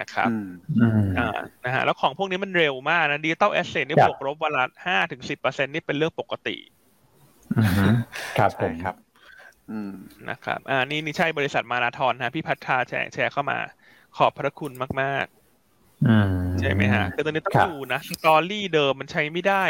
[0.00, 0.30] นะครับ
[1.18, 6.56] อ่านะฮะแล้วของพวกนี้มันเร็วมากนะ digital asset นี่บวกลบวันละห้าถึงสิบเปอร์เซ็นนี่เป็นเรื่องปกติ
[8.38, 8.96] ครับผมครับ
[9.70, 9.94] อืม
[10.30, 13.58] นะครับ อ่า นี่นี่ใช่บริษัทมาราธอนฮะพี่พัฒนาแชร์แชร์เข้ามา
[14.16, 19.62] ขอบพระคุณมากๆใช่ไหมฮะคือตอนนี้ต้องดูนะสตอรี่เดิมมันใช้ไม่ได้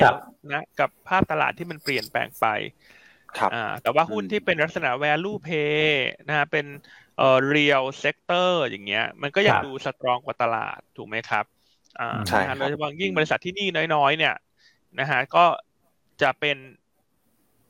[0.52, 2.46] นะกับภาพตลาดที่มันเปลี่ยนแปลงไป
[3.38, 5.80] ครับ อ่า แต่ว่าหุ้นที่เป็นลักษณะ value pay
[6.28, 6.66] นะฮะเป็น
[7.18, 11.44] เอ่อ real sector อย่างเงี้ย มันก็ยังดูสตรองกว่าตลาดถูกไหมครับ
[12.00, 14.34] อ่าใช่โดยเฉพาะยิ่งบริษัทที่นี่น้อยๆ เนี่ย
[15.00, 15.44] นะฮะก็
[16.22, 16.56] จะเป็น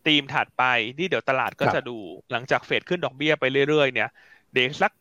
[0.07, 0.65] ธีมถัดไป
[0.99, 1.97] ที่เดี๋ยวตลาดก็จะดู
[2.33, 4.09] หลังจากเฟดขึ้นดอกเบี้ยไปเรื่อยๆ เนี่ย
[4.55, 4.93] เด็กสัก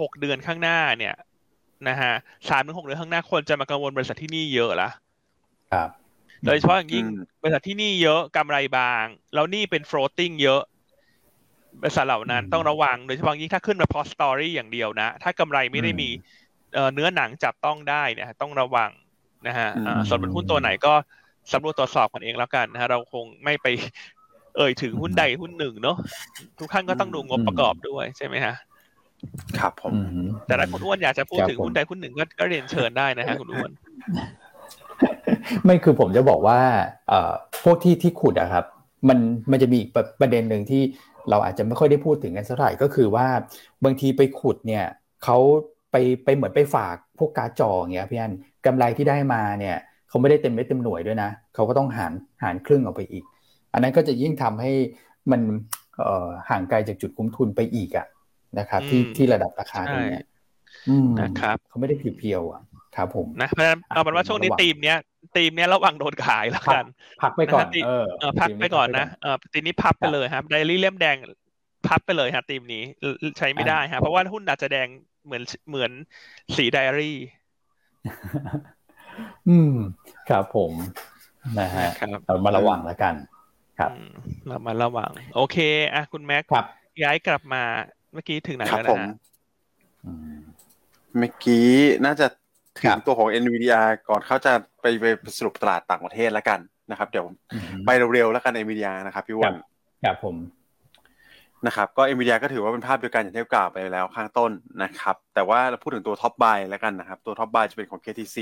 [0.00, 1.14] หกเดือนข้างหน้าเนี่ย
[1.88, 2.12] นะฮะ
[2.48, 4.90] สามถึงหกเดือนข้างหน้าคนจะมากังวลบริษัทที่นี่เยอะละ
[5.72, 5.88] ครับ
[6.46, 7.06] โดยเฉพาะอย่างยิ่ง
[7.42, 10.62] บริษัทที่นี่เยอะกำไรบาง แล้วนี่เป็น floating เยอะ
[11.80, 16.08] บริษัทเหล่านั้นต้องระวังโดยเฉพาะยิ่งถ้าขึ้นมาพอสตอรี่อย่างเดียวนะ ถ้ากำไรไม่ได้มี
[16.94, 18.90] เนื้อหนังจับต้องได้เนี่ยต้องระวัง
[19.46, 19.68] นะฮะ
[20.08, 20.94] ส่วนหุ้นตัวไหนก็
[21.52, 23.66] สำรวจตรวจสอบกันเองแล้วกันนะฮะเราคงไม่ไป
[24.56, 25.96] เอ่ยถึงหุ้นใดหุ้นหนึ่งเนาะ
[26.58, 28.54] ทุกท่านก็ต้องดูงบประกอบด้วยใช่ไหมฮะ
[29.58, 29.92] ครับผม
[30.46, 33.70] แต่ถ้าคุณอ้วนอยากจะพูดครับถึงผมหุ้นใดหุ้นหนึ่งก็ก็เรียนเชิญได้นะฮะคุณอ้วน
[35.64, 36.58] ไม่คือผมจะบอกว่า
[37.08, 37.32] เอ่อ
[37.64, 38.64] พวกที่ที่ขุดอะครับ
[39.08, 39.18] มัน
[39.50, 40.82] มันจะมีอีกประประเด็นหนึ่งที่
[41.30, 43.26] เราอาจจะไม่ค่อยได้พูดถึงกันสักเท่าไหร่ก็คือว่า
[43.84, 44.84] บางทีไปขุดเนี่ย
[45.24, 45.38] เขา
[45.90, 48.32] ไปไปเหมือนไปฝากพวกการ์ดจออย่างเงี้ยพี่อัน
[48.66, 49.76] กำไรที่ได้มาเนี่ย
[50.08, 53.24] เขาไม่ได้เต็มเม็ดเต็มหน่วยด้วยนะเขาก็ต้องหารหารครึ่งออกไปอีก
[53.72, 54.72] อันนั้นก็จะยิ่งทำให้
[55.30, 55.40] มัน
[55.98, 58.06] เอ่อห่างไกลจากจุดคุ้มทุนไปอีกอะ
[58.58, 60.22] นะครับที่อืมที่ระดับราคาตรงเนี้ย
[60.88, 62.62] อืมนะครับเขาไม่ได้ pure ๆอะ
[62.96, 64.98] ครับผมนะเพราะฉะนั้นเอาเป็นว่าช่วงนี้ระวังทีมเนี้ย
[65.36, 66.84] ทีมเนี้ยระวังโดนขายแล้วกัน
[67.22, 71.16] พักไปก่อนนะครับเออเออพักไปก่อนนะเออทีนี้พับไปเลยครับไดอารี่เล่มแดง
[71.88, 72.82] พับไปเลยฮะทีมนี้
[73.38, 74.88] ใช้ไม่ได้ฮะเพราะว่าหุ้นอาจจะแดง
[75.24, 75.90] เหมือนเหมือน
[76.56, 77.16] สีไดอารี่
[79.48, 79.74] อืม
[80.28, 80.72] ครับผม
[81.58, 83.14] นะฮะนะครับเรามาระวังแล้วกัน
[83.78, 84.06] ครับอืม
[84.46, 85.56] เรามาระวัง โอเค
[85.94, 86.66] อะคุณแม็กครับ
[87.02, 87.58] ย้ายกลับมา
[88.12, 89.08] เมื่อกี้ถึงไหนครับแล้วผนะมฮะ
[90.04, 90.36] อืม
[91.18, 91.68] เมื่อกี้
[92.04, 92.26] น่าจะ
[92.82, 95.06] ถึครังบตัวของ NVIDIA ก่อนเขาจะไปไป
[95.38, 99.54] สรุปตลาดต่างประเทศแล้วกันนะครับ เดี๋ยวอืมไปเร็วๆแล้วกัน NVIDIA นะครับพี่อ้วัน
[100.04, 100.36] ครับผม
[101.66, 104.50] นะครับก็ NVIDIA ก็ถือว่าเป็นภาพเดียวกันอย่างที่กล่าวไปแล้วข้างต้น
[104.82, 108.36] นะครับ แต่ว่าเราพูดถึงตัว top buy แล้วกันนะครับ ตัว top buy จะเป็นของ KTC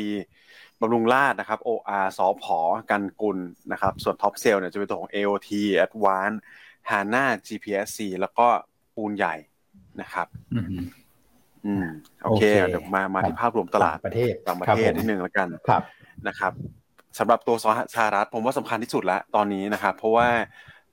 [0.81, 2.59] บำรุงราษฎร์นะครับ OR สอพอ
[2.91, 3.39] กันกุล
[3.73, 5.51] นะครับ ส่วน top sell เนี่ยจะเป็นตัวของ AOT
[5.87, 6.37] Advance
[6.91, 8.47] HANA GPSC แล้วก็
[8.95, 9.35] ปูนใหญ่
[10.01, 10.27] นะครับ
[11.67, 11.93] อืมอืม
[12.25, 15.83] โอเคโอเคเดี๋ยวมามาที่ภาพรวมตลาดต่างประเทศต่างประครับเทศผมนิดนึงแล้วกันครับ
[16.29, 16.53] นะครับ
[17.19, 17.57] สำหรับตัว
[17.95, 20.29] สหรัฐผมว่าสำคัญที่สุดแล้วตอนนี้นะครับ เพราะว่า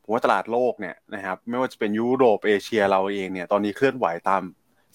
[0.04, 4.42] ผมว่าตลาดโลกเนี่ยนะครับไม่ว่าจะเป็นยุโรปเอเชียเราเองเนี่ยตอนนี้เคลื่อนไหวตาม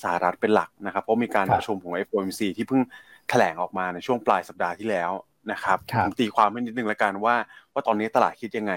[0.02, 2.82] สหรัฐเป็นหลักนะครับ เพราะมีการครับประชุมของ FOMC ที่เพิ่ง
[3.28, 5.10] แถลงออกมาในช่วงปลายสัปดาห์ที่แล้ว
[5.52, 7.34] นะครับครับผมตีความให้นิดนึงแล้วกันว่า
[7.72, 8.72] ว่าตอนนี้ตลาดคิดยังไง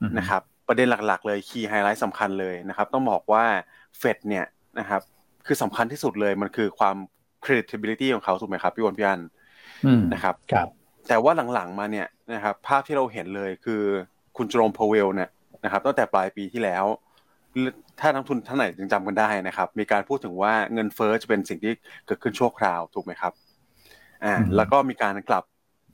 [0.00, 3.44] อืมนะครับ ประเด็นหลักๆ เลย key highlight สำคัญเลยนะครับ ต้องบอกว่า
[3.98, 4.46] เฟดเนี่ย
[4.78, 5.02] นะครับ
[5.46, 6.96] คือสำคัญที่สุดเลยมันคือความ
[7.44, 9.20] credibility ของเขาถูกไหมครับพี่วอนพี่อัน
[9.86, 10.68] อืมนะครับครับ
[11.08, 13.82] แต่ว่าหลังๆมาเนี่ยนะครับ ภาพที่เราเห็นเลยคือ
[14.36, 15.30] คุณโจมพาวเวลเนี่ย
[15.64, 16.84] นะครับตั้งแต่ปลายปีที่แล้ว
[18.00, 21.72] ถ้านักทุนท่านไหนยังจำกันได้นะครับ มีการพูดถึงว่าเงินเฟ้อจะเป็นสิ่งที่
[22.06, 23.32] เกิดขึ้นชั่วคราวถูกไหมครับ
[24.24, 25.44] อ่าอืมแล้วก็มีการกลับ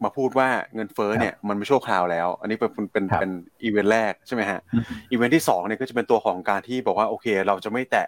[0.05, 3.31] มาพูดว่าเงินเฟ้อเนี่ยมันไม่ชั่วคราวแล้ว อันนี้เป็นเป็นครับเป็น
[3.63, 8.07] อีเวนต์แรกใช่ไหมฮะอืมอีเวนต์ที่สองเนี่ยก็จะเป็นตัวของการที่บอกว่าโอเค เราจะไม่แตะ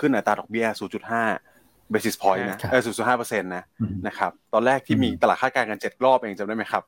[0.00, 0.66] ขึ้นอัตราดอกเบี้ย
[1.30, 2.82] 0.5 basis point นะครับเออ
[3.14, 6.84] 0.5เปอร์เซ็นต์นะอืมนะครับตอนแรกที่มีอืมตลาดคาดการณ์กันเจ็ดรอบเองจำได้ไหมครับ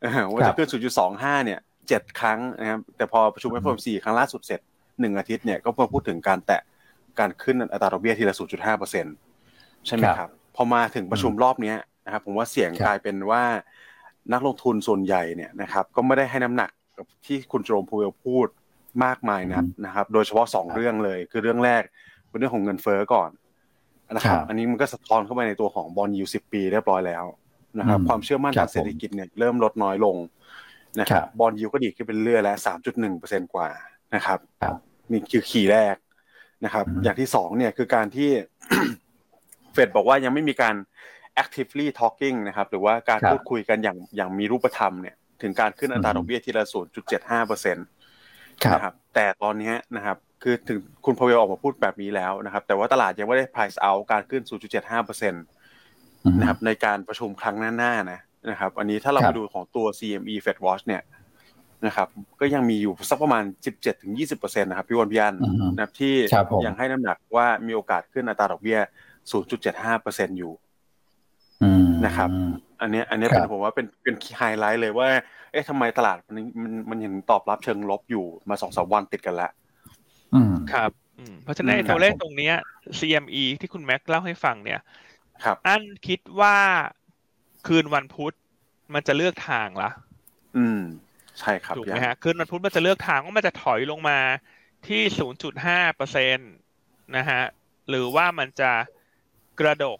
[0.00, 0.68] เออว่าครัจะบขึ้น
[1.06, 4.60] 0.25 เนี่ยเจ็ดครั้งนะครับแต่พอประชุมอืม FOMC ครั้งล่าสุดเสร็จ
[5.00, 6.62] หนึ่งอาทิตย์เนี่ยก็มาพูดถึงการแตะ
[7.18, 9.14] การขึ้นอัตราดอกเบี้ยทีละ 0.5เปอร์เซ็นต์
[9.86, 13.42] ใช่ไหมครับครับพอมาถึงประชุมรอบเนี้ยนะครับผมว่าเสียงครับกลายเป็นว่า
[14.32, 18.46] นักลงทุนส่วนใหญ่เนี่ยนะครับก็ไม่ได้ให้น้ำหนักกับที่คุณโจมพูเวลพูด
[19.04, 21.82] มากมายนักนะครับ โดยเฉพาะสองครับเรื่องเลย คือเรื่องแรก
[22.32, 23.30] เป็นเรื่องของเงินเฟ้อก่อน
[24.14, 27.24] นะครับครับ อันนี้มันก็สะท้อนเข้าไปในตัวของบอลยูสิบปีเรียบร้อยแล้ว
[27.78, 30.16] นะครับอืมความเชื่อมั่นครัทาบงเศรษฐกิจเนี่ยเริ่มลดน้อยลง
[31.00, 33.68] นะคครัรับบบอลยูก็ดีขึ้นเป็นเรื่อยแล้วสามจุดหนึ่งเปอร์เซ็นกว่า
[34.14, 34.76] นะครับครับ
[35.10, 35.96] นี่คือขี่แรก
[36.64, 38.30] นะครับอืมอย่างที่สองเนี่ยคือการที่
[39.72, 40.74] เฟดบอกว่ายังไม่มีการ
[41.42, 46.64] actively talking นะครับ หรือว่าการครับพูดคุยกันอย่างอย่างมีรูปธรรมเนี่ย ถึงการขึ้นอัตราอืมดอกเบี้ยทีละ
[47.06, 47.86] 0.75เปอร์เซ็นต์
[48.64, 54.42] ครับนะครับ แต่ตอนเนี้ยนะครับ คือถึงคุณพาเวลออกมาพูดแบบนี้แล้วนะครับ แต่ว่าตลาดยังไม่ได้ price out การขึ้น
[54.74, 55.44] 0.75เปอร์เซ็นต์
[56.24, 61.02] อืมนะครับในการประชุมครั้งหน้าๆนะนะครับ อันนี้ถ้าเราครัไปบดูของตัว CME Fed Watch เนี่ย
[61.86, 62.08] นะครับ
[62.40, 63.44] ก็ยังมีอยู่สักประมาณ
[64.02, 68.78] 17-20%นะครับพี่วอนพี่อันอืมนะครับที่ครับผมยังให้น้ำหนักว่ามีโอกาสขึ้นอัตราดอกเบี้ย
[69.58, 70.52] 0.75%อยู่
[71.62, 72.28] อืมนะครับ
[72.80, 75.08] อันเนี้ยอันเนี้ยครับผมว่าเป็นเป็นเป็นไฮไลท์เลยว่า
[75.52, 79.61] เอ๊ะทำไมตลาดมันมันมันยังตอบรับเชิงลบอยู่มาสองสามวันติดกันแล้วอืม
[80.72, 82.54] ครับอืมเพราะฉะนั้นอืมไอ้ตัวเลขครับผมตรงเนี้ย
[82.98, 84.80] CME ที่คุณแม็กเล่าให้ฟังเนี่ย
[85.44, 86.56] ครับ อันคิดว่า
[87.66, 88.34] คืนวันพุธ
[88.94, 89.90] มันจะเลือกทางละ
[90.56, 90.80] อืม
[91.40, 94.18] ใช่ครับถูกไหมพี่ไหมอันฮะคืนวันพุธมันจะเลือกทางว่ามันจะถอยลงมา
[94.88, 95.02] ที่
[95.48, 96.44] 0.5เปอร์เซ็นต
[97.16, 97.42] นะฮะ
[97.88, 98.72] หรือว่ามันจะ
[99.60, 99.98] กระดก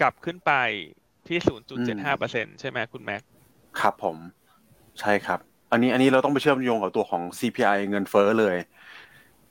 [0.00, 0.52] กลับขึ้นไป
[1.28, 1.38] ที่
[1.78, 3.22] 0.75เปอร์เซ็นใช่ไหมคุณแม็ก
[3.80, 4.16] ครับผม
[5.00, 8.56] ใช่ครับ อันนี้อันนี้เราต้องไปเชื่อมโยงกับตัวของ CPI เงินเฟ้อเลย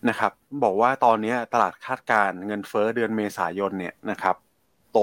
[0.09, 0.31] นะครับ
[0.63, 4.35] บอกว่าตอนนี้ตลาดคาดการณ์เงินเฟ้อเดือนเมษายนเนี่ยนะครับ
[4.91, 4.97] โต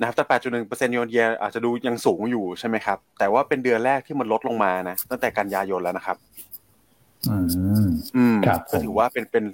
[0.00, 6.16] นะครับแต่ 8.1% year on year อาจจะดูยังสูงอยู่ใช่ไหมครับ แต่ว่าเป็นเดือนแรกที่มันลดลงมานะ ตั้งแต่กันยายนแล้วนะครับ
[7.28, 7.38] อื
[7.84, 9.44] มอืมครับก็ถือว่าเป็นเป็น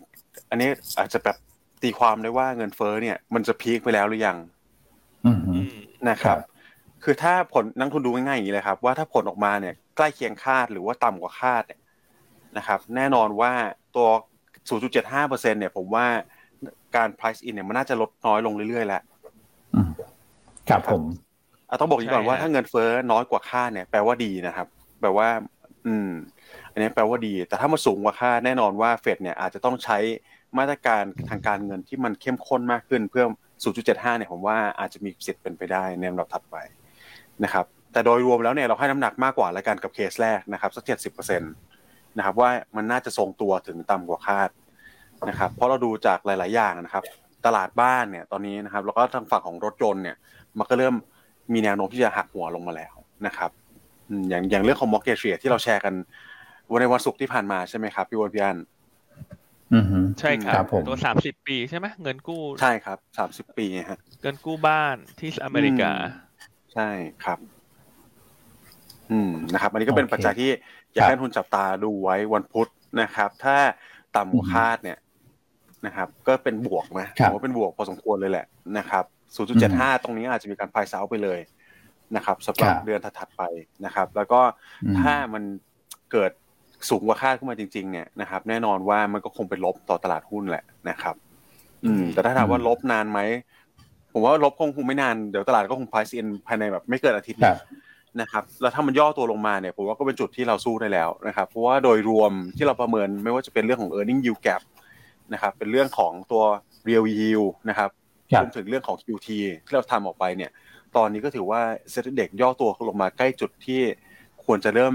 [0.50, 0.68] อันนี้
[0.98, 1.36] อาจจะแบบ
[1.82, 4.36] ตีความได้ว่าเงินเฟ้อเนี่ย มันจะพีคไปแล้วหรือยัง
[5.26, 5.76] อืมอืม
[6.08, 6.48] นะครับครับ
[7.04, 11.80] คือถ้าผลนักทุนดูง่ายๆอย่างนี้เลยครับ ว่าถ้าผลออกมาเนี่ย ใกล้เคียงคาดหรือว่าต่ำกว่าคาดเนี่ย
[12.56, 13.52] นะครับแน่นอนว่า
[13.96, 14.08] ตัว
[14.68, 16.06] 0.75%เนี่ยผมว่า
[16.96, 19.02] การ price in เนี่ยมันน่าจะลดน้อยลงเรื่อยๆแล้ว
[20.68, 21.02] ครับผม
[21.80, 24.66] ต้องบอกก่อนว่าถ้าเงินเฟ้อน้อยกว่าคาดเนี่ยแปลว่าดีนะครับ
[25.00, 25.28] แปลว่า
[25.86, 26.10] อืม
[26.72, 29.98] อันนี้แปลว่าดี แต่ถ้ามันสูงกว่าคาดแน่นอนว่าเฟดเนี่ยอาจจะต้องใช้
[30.58, 33.24] มาตรการทางการเงินที่มันเข้มข้นมากขึ้นเพื่อ
[33.72, 36.56] 0.75 เนี่ยผมว่าอาจจะมีสิทธิ์เป็นไปได้ในลำดับถัดไป
[37.44, 41.73] นะครับ แต่โดยรวมแล้วเนี่ยเราให้น้ำหนักมากกว่าแล้วกันกับเคสแรกนะครับสัก 70%
[42.18, 44.50] นะครับว่ามันน่าจะทรงตัวถึงต่ำกว่าคาด
[45.28, 47.04] นะครับเพราะเราดูจากหลาย ๆ อย่างนะครับ
[47.46, 50.16] ตลาดบ้านเนี่ยตอนนี้นะครับแล้วก็ทางฝั่งของรถยนต์เนี่ย
[50.58, 50.94] มันก็เริ่ม
[51.52, 52.94] มีแนวโน้มที่จะหักหัวลงมาแล้ว
[53.26, 53.50] นะครับ
[54.30, 55.94] อย่างอย่างเรื่องของ mortgage rate ที่เราแชร์กัน
[56.70, 58.58] วันในวันศุกร์ที่ผ่านมาใช่ไหมครับพี่วอนพี่อัน
[60.20, 65.92] ใช่ครับตัวสามสิบปีใช่ไหมเงินกู้ใช่ครับสามสิบปีฮะเงินกู้บ้านที่อเมริกา
[66.74, 66.88] ใช่
[67.24, 67.38] ครับ
[69.10, 70.50] อืมนะครับ อันนี้ก็เป็นปัจจัยที่
[70.94, 72.68] อยากให้ทุนจับตาดูไว้วันพุธ
[73.02, 73.56] นะครับ ถ้า
[74.16, 74.98] ต่ำกว่าคาดเนี่ย
[75.86, 78.46] นะครับ ก็เป็นบวกนะผมว่าเป็นบวกพอสมควรเลยแหละ
[78.78, 79.04] นะครับ
[79.54, 81.40] 0.75 ตรงนี้อาจจะมีการพายเซาไปเลย
[82.16, 83.42] นะครับสำหรับเดือนถัดไป
[83.84, 84.40] นะครับ แล้วก็
[85.00, 85.42] ถ้ามัน
[86.12, 86.30] เกิด
[86.88, 91.14] สูงกว่าคาดขึ้นมาจริง ๆ เนี่ยนะครับ แน่นอนว่ามันก็คงไปลบต่อตลาดหุ้นแหละนะครับ
[91.84, 93.20] อืม แต่ถ้าถามว่าลบนานไหม
[94.12, 97.40] ผมว่าลบคงคงไม่นานเดี๋ยวตลาดก็คงพายเซนภายในแบบ ไม่เกินอาทิตย์
[98.20, 104.62] นะครับแล้วถ้ามันย่อตัวลงมาเนี่ยผมว่าก็เป็นจุดที่เราสู้ได้แล้วนะครับ เพราะว่าโดยรวมที่เราประเมินไม่ว่าจะเป็นเรื่องของ e a r n i n g yield gap
[105.32, 106.42] นะครับเป็นเรื่องของตัว
[106.88, 107.90] real yield นะครับ
[108.40, 109.28] รวมถึงเรื่องของ QT
[109.66, 110.50] ที่เราทำออกไปเนี่ย
[110.96, 113.80] ตอนนี้ก็ถือว่า SET Index ย่อตัวลงมาใกล้จุดที่
[114.44, 114.94] ควรจะเริ่ม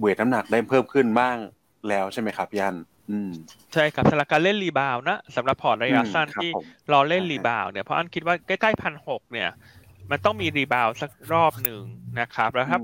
[0.00, 1.36] weight น้ำหนักได้เพิ่มขึ้นบ้าง
[1.88, 2.76] แล้วใช่ไหมครับยัน
[3.72, 6.50] ใช่ครับสำหรับการเล่น rebound นะสำหรับพอร์ตระยะสั้นที่
[6.92, 9.48] รอเล่น rebound เนี่ยเพราะอันคิดว่าใกล้ๆพันหกเนี่ย
[10.10, 11.82] มันต้องมี rebound สักรอบหนึ่ง
[12.20, 12.78] นะครับ แล้วถ้า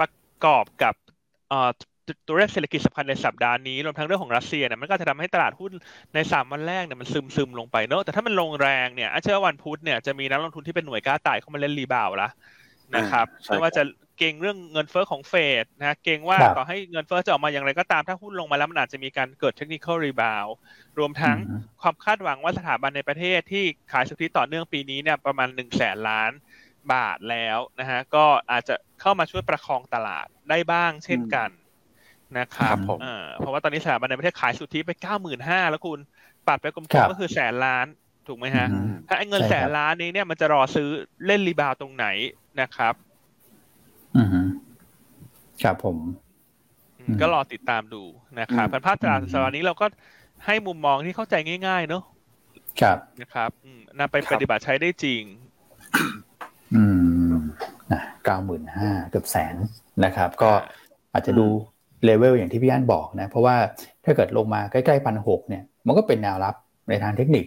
[0.00, 0.10] ประ
[0.44, 0.94] กอบกับ
[2.26, 5.72] ตัวเลขเศรษฐกิจสำคัญในสัปดาห์นี้รวมทั้งเรื่องของรัสเซียเนี่ยมันก็จะทำให้ตลาดหุ้น
[6.14, 12.28] ในสามวันแรกเนี่ยมันซึมซึมลงไปเนอะแต่ถ้ามันลงแรงเนี่ยเชื่อวันพุธเนี่ยจะมีนักลงทุนที่เป็นหน่วยกล้าตายเข้ามาเล่น rebound ละ
[12.96, 13.82] นะครับไม่ว่าจะ
[14.18, 20.46] เก็งเรื่องเงินเฟ้อของเฟดนะเก็งว่าต่อให้เงินเฟ้อจะออกมาอย่างไรก็ตามถ้าหุ้นลงมาแล้วมันอาจจะมีการเกิด technical rebound
[20.98, 21.36] รวมทั้ง
[21.82, 26.30] ความคาดหวังว่าสถาบันในประเทศที่ขายสุทธิต่อเนื่องปีนี้เนี่ยประมาณหนึ่งแสนล้าน
[26.94, 31.50] บาทแล้วนะฮะก็อาจจะเข้ามาช่วยประคองตลาดได้บ้างเช่นกัน
[32.38, 35.98] นะครับเพราะว่าตอนนี้สถาบันในประเทศขายสุทธิไปเก้าหมื่นห้าแล้วคุณ
[36.48, 37.86] ปัดไปกลมๆก็คือแสนล้าน
[38.28, 38.66] ถูกไหมฮะ
[39.08, 40.88] ถ้าไอ้เงินแสนล้านนี้เนี่ยมันจะรอซื้อ
[41.26, 42.06] เล่นรีบาวตรงไหน
[42.60, 42.94] นะครับ
[44.16, 44.28] อืม
[45.62, 45.96] ครับผม
[47.20, 48.02] ก็รอติดตามดู
[48.40, 49.86] นะครับพันภาพจากสัปดาห์นี้เราก็
[50.46, 51.34] ให้มุมมองที่เข้าใจ
[51.66, 52.02] ง่าย ๆ เนอะ
[52.80, 53.50] ครับนะครับ
[53.98, 55.22] นำไปปฏิบัติใช้ได้จริง
[56.74, 56.82] อื
[57.32, 57.34] ม
[57.92, 59.56] นะเก้าหมื่นห้าเกือบแสน
[60.04, 60.50] นะครับ ก็
[61.12, 61.46] อาจจะดู
[62.04, 63.56] เลเวลอย่างที่พี่อันบอกนะ เพราะว่า
[64.04, 66.54] ถ้าเกิดลงมาใกล้ๆพันหกเนี่ย มันก็เป็นแนวรับ
[66.88, 67.44] ในทางเทคนิค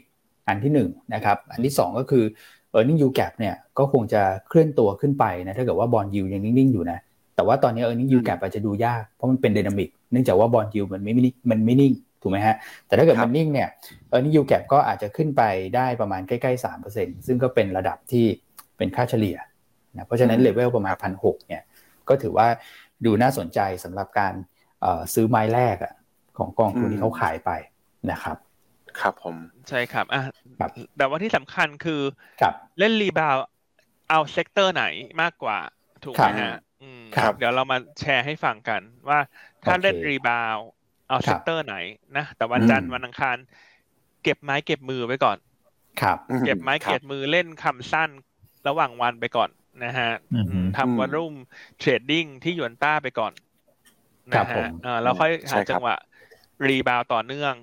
[0.47, 0.79] อันที่1น
[1.13, 2.23] นะครับ อันที่ 2 ก็คือ
[2.77, 6.99] e a r n i n g yield gap เนี่ยก็คงจะเคลื่อนตัวขึ้นไปนะถ้าเกิดว่า bond yield ยังนิ่งๆอยู่นะ
[7.36, 10.56] แต่ว่าตอนนี้ e a r n i n g yield gap อาจจะดูยาก เพราะมันเป็น dynamic เนื่องจากว่า bond
[10.58, 11.13] yield มันไม่
[11.51, 12.55] มันไม่นิ่งถูกไหมฮะ
[12.88, 13.69] แต่ถ้าเกิดมันนิ่งเนี่ย
[14.13, 15.41] e a r n i n g yield gap ก็อาจจะขึ้นไป
[15.75, 18.25] ได้ประมาณใกล้ๆ3%ซึ่งก็เป็นระดับที่
[18.77, 19.38] เป็นค่าเฉลี่ย
[19.95, 21.63] นะเพราะฉะนั้น level ประมาณพันหกเนี่ย
[22.09, 22.47] ก็ถือว่า
[23.05, 24.33] ดูน่าสนใจสำหรับการ
[25.13, 25.93] ซื้อไม้แรกอะ
[26.38, 27.51] ของกองทุนที่เขาขายไป
[28.12, 28.38] นะครับ
[28.99, 29.36] ครับผม
[29.69, 30.21] ใช่ครับอะ
[30.97, 32.01] แต่ว่าที่สำคัญคือ
[32.41, 33.38] ครับเล่น rebound
[34.09, 34.86] เอา sector ไหน
[35.21, 35.57] มากกว่า
[36.03, 36.55] ถูกไหมฮะ
[37.38, 39.19] เดี๋ยวเรามาแชร์ให้ฟังกันว่า
[39.63, 40.56] ถ้าเล่น rebound
[41.09, 41.75] เอา sector ไหน
[42.17, 43.38] นะแต่วันจันทร์วันอังคาร
[44.23, 45.38] เก็บไม้เก็บมือไว้ก่อน
[46.01, 48.09] ครับ เก็บไม้เก็บมือเล่นคำสั้น
[48.67, 49.49] ระหว่างวันไปก่อน
[49.86, 50.10] นะฮะ
[50.78, 51.34] ทำ war room
[51.79, 53.34] trading ที่หยวนต้าไปก่อน
[54.32, 54.67] นะฮะ
[55.04, 55.95] แล้วค่อยหาจังหวะ
[56.67, 57.54] rebound ต่อเนื่อง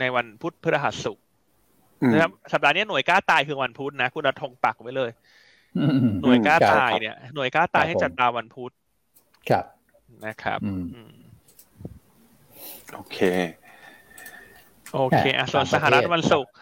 [0.00, 1.24] ในวันพุธพฤหัสศุกร์
[2.12, 5.10] นะครับสัปดาห์นี้หน่วยกล้าตายคือวันพุธนะ คุณอาปักธงไว้เลย
[6.22, 8.72] หน่วยกล้าตายเนี่ย หน่วยกล้าตายให้จัดตาวันพุธ
[9.50, 9.64] ครับ
[10.26, 10.58] นะครับ
[12.94, 13.18] โอเค
[14.94, 16.52] โอเคอะส่วนสหรัฐวันศุกร์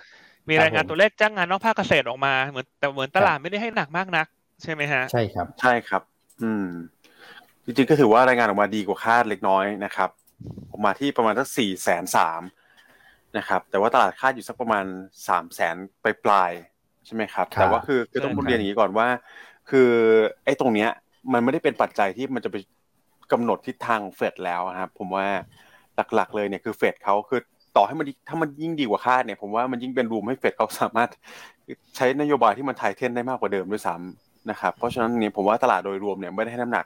[0.49, 4.27] มีรายงานตัวเลขจ้างงานนอกภาคเกษตรออกมาเหมือนแต่เหมือนตลาดไม่ได้ให้หนักมากนัก
[4.63, 6.03] ใช่ไหมฮะ ใช่ครับ ใช่ครับ
[6.43, 6.67] อืม
[7.65, 10.11] จริงๆก็ถือว่ารายงานออกมาดีกว่าคาดเล็กน้อยนะครับ
[10.71, 12.43] ออกมาที่ประมาณสักสี่แสนสาม
[13.39, 14.85] นะครับ แต่ว่าตลาดคาดอยู่สักประมาณ
[15.29, 16.51] สามแสนปลายปลาย
[17.07, 19.09] ใช่ไหมครับ แต่ว่าคือคือต้องเรียนอย่างนี้ก่อนว่า
[19.71, 19.91] คือ
[20.45, 20.91] ไอ้ตรงเนี้ย
[21.33, 22.57] มันไม่ได้เป็นปัจจัยที่มันจะไป
[23.33, 25.27] กำหนดทิศทางเฟดแล้วครับผมว่า
[26.15, 27.41] หลักๆเลยเนี่ยคือเฟดเขาคือ
[27.79, 31.09] ต่อให้มันถ้ามันยิ่งดีกว่าคาดเนี่ยผมว่ามันยิ่งเป็นรูมให้เฟดเขาสามารถ
[31.97, 36.85] ใช้นโยบายที่มันไทยเทนได้มากกว่าเดิมด้วยซ้ำนะครับเพราะฉะนั้นเนี่ยผมว่าตลาดโดยรวมเนี่ยไม่ได้ให้น้ำหนัก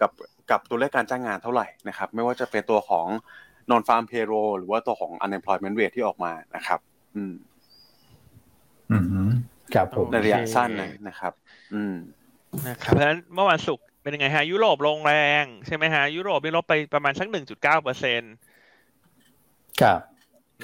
[0.00, 0.10] กับ
[0.50, 3.06] กับตัวเลขการจ้างงานเท่าไหร่นะครับไม่ว่าจะเป็นตัวของ
[3.70, 6.80] non farm payroll หรือว่าตัวของ unemployment rate ที่ออกมานะครับ
[7.16, 7.34] อืม
[8.90, 8.96] อื
[9.28, 9.30] ม
[9.74, 11.32] ครับผมในระยะสั้นเลยนะครับ
[11.74, 11.94] อืม
[12.68, 18.32] นะครับเพราะฉะนั้นเมื่อวันศุกร์เป็นยังไงฮะ ยุโรปลงแรง ใช่ไหมฮะ ยุโรปนี่ลบไปประมาณสักหนึ่งจุดเก้าเปอร์เซ็นต์
[19.82, 20.09] ครับครับ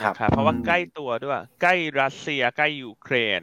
[0.04, 3.42] นะครับเพราะว่าอืมใกล้ตัวด้วย ใกล้รัสเซียใกล้ยูเครน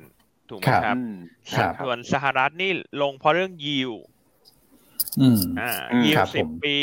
[0.50, 1.16] ถูกไหมครับครับอืม
[1.54, 3.92] ครับส่วนสหรัฐนี่ลงเพราะเรื่องยิว
[5.22, 6.78] อืมอ่าอืมยิวครับสิบผมปี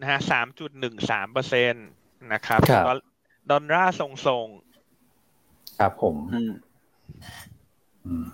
[0.00, 1.80] นะฮะสามจุดหนึ่งสามเปอร์เซ็นต์
[2.32, 2.98] นะครับครับดอล
[3.50, 4.48] ดอลลาร์ทรง
[5.78, 6.52] ครับผมอืม
[8.04, 8.24] อืม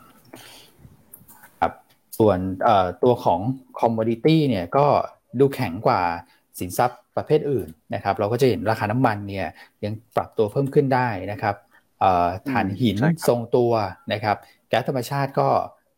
[1.61, 1.72] ครับ
[2.18, 3.40] ส่วนเอ่อตัวของ
[3.81, 4.87] คอมม o ดิตี้เนี่ยก็
[5.38, 6.03] ดูแข็งกว่า
[6.60, 9.46] สินทรัพย์ประเภทอื่นนะครับเราก็จะเห็นราคาน้ำมันเนี่ย
[9.84, 11.54] ยังปรับตัวเพิ่มขึ้นได้นะครับ
[12.00, 13.72] เอ่อถ่านหินใช่ครับทรงตัว
[14.12, 14.36] นะครับ
[14.68, 15.48] แก๊สธรรมชาติก็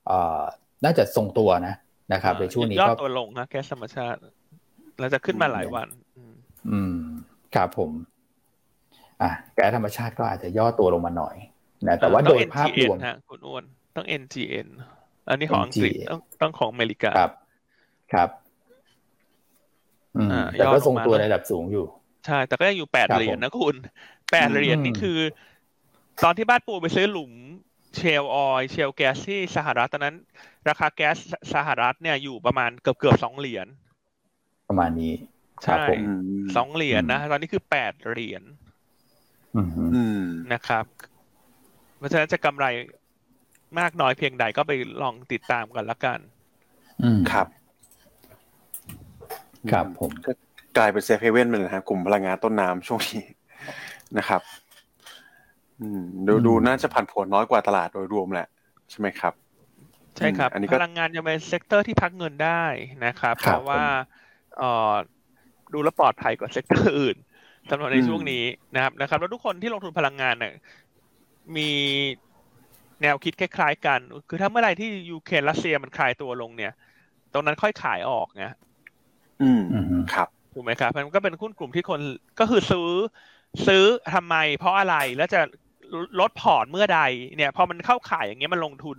[0.07, 0.43] เอ่อ
[0.85, 1.75] น่าจะทรงตัวนะ
[2.13, 4.19] นะๆครับในช่วงนี้ยอดก็ตัวลงนะแก๊สธรรมชาติ
[5.01, 6.35] เราจะขึ้นมาหลายวันอืม
[6.71, 6.97] อืม
[7.55, 7.91] ครับผม
[9.23, 11.37] อะแก๊สธรรมชาติก็อาจจะย่อตัวลงมาหน่อย
[11.89, 13.65] นะแต่ว่าต้โดองยภาพรวม NGN ฮะคุณอ้วน
[13.97, 14.69] ต้อง NGN
[15.29, 17.33] อันนี้ของอังกฤษ NGN ต้องต้องของอเมริกาครับ
[18.13, 18.46] ครับอืมอ่า
[20.53, 21.87] แต่ย่อก็ลงทรงมาตัวในระดับสูงอยู่
[22.27, 23.75] ใช่ แต่ก็ยังอยู่แปดครับเหรียญผมนะคุณ
[24.33, 25.19] แปดอืมเหรียญนี่คือ
[26.25, 27.33] ตอนที่บ้านปูไปซื้อหลุม
[27.97, 30.17] เชลออยเชลแก๊สที่สหรัฐตอนนั้น
[30.69, 31.17] ราคาแก๊ส
[31.55, 33.67] สหรัฐเนี่ยอยู่ประมาณเกือบเกือบสองเหรียญ
[34.69, 35.13] ประมาณนี้
[35.65, 36.13] ใช่ครับผมอื
[36.45, 38.43] มสองเหรียญนะ ตอนนี้คือแปดเหรียญ
[39.57, 40.85] อืมอืมนะครับ
[41.99, 42.67] เพราะฉะนั้นจะกำไร
[43.79, 46.19] มากน้อยเพียงใดก็ไปลองติดตามกันละกัน
[47.03, 47.47] อืมครับ
[49.71, 50.33] ครับผมก็
[50.77, 53.23] กลายเป็น safe haven ไปเลยนะฮะกลุ่มพลังงานต้นน้ำช่วงนี้
[54.19, 54.43] นะครับ
[55.81, 58.47] อืมดูอืมดูน่าจะผันผวนน้อยกว่าตลาดโดยรวมแหละ
[58.91, 59.35] ใช่ไหมครับ
[60.17, 62.65] ใช่ครับอันนี้ก็พลังงานยังเป็น sector ที่พักเงินได้
[63.05, 63.83] นะครับครับราะว่า
[64.59, 64.95] เอ่อ
[65.73, 67.17] ดูแล้วปลอดภัยกว่า sector อื่น
[67.71, 70.53] สำหรับในอืมช่วงนี้นะครับนะครับ แล้วทุกคนที่ลงทุนพลังงานเนี่ย
[71.57, 71.71] มี
[73.03, 76.73] แนวคิดคล้ายๆกัน คือถ้าเมื่อไหร่ที่ยูเครนรัสเซียมันคลายตัวลงเนี่ย
[77.33, 78.45] ตรงนั้นค่อยขายออกไง
[79.41, 82.01] อืมอืมครับถูกไหมครับมันก็เป็นหุ้นกลุ่มที่คน
[82.41, 82.89] ก็คือซื้อ
[83.67, 85.41] ซื้อทำไม เพราะอะไรแล้วจะ
[86.21, 87.01] ลดพอร์ตเมื่อใด
[87.37, 88.97] เนี่ยพอมันเข้าขายอย่างเงี้ยมันลงทุน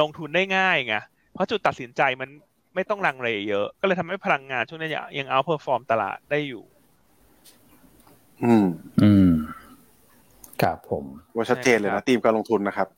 [0.00, 0.94] ลงทุนได้ง่ายไง
[1.32, 2.28] เพราะจุดตัดสินใจมัน
[2.74, 6.64] ไม่ต้องลังเลเยอะ ก็เลยทำให้พลังงานช่วงนี้ยัง outperform ตลาดได้อยู่
[8.42, 8.66] อืม
[9.00, 9.28] อืม
[10.62, 11.04] ครับผม
[11.36, 12.88] ว่าชัดเจนเลยใช่ครับนะทีมการลงทุนนะครับ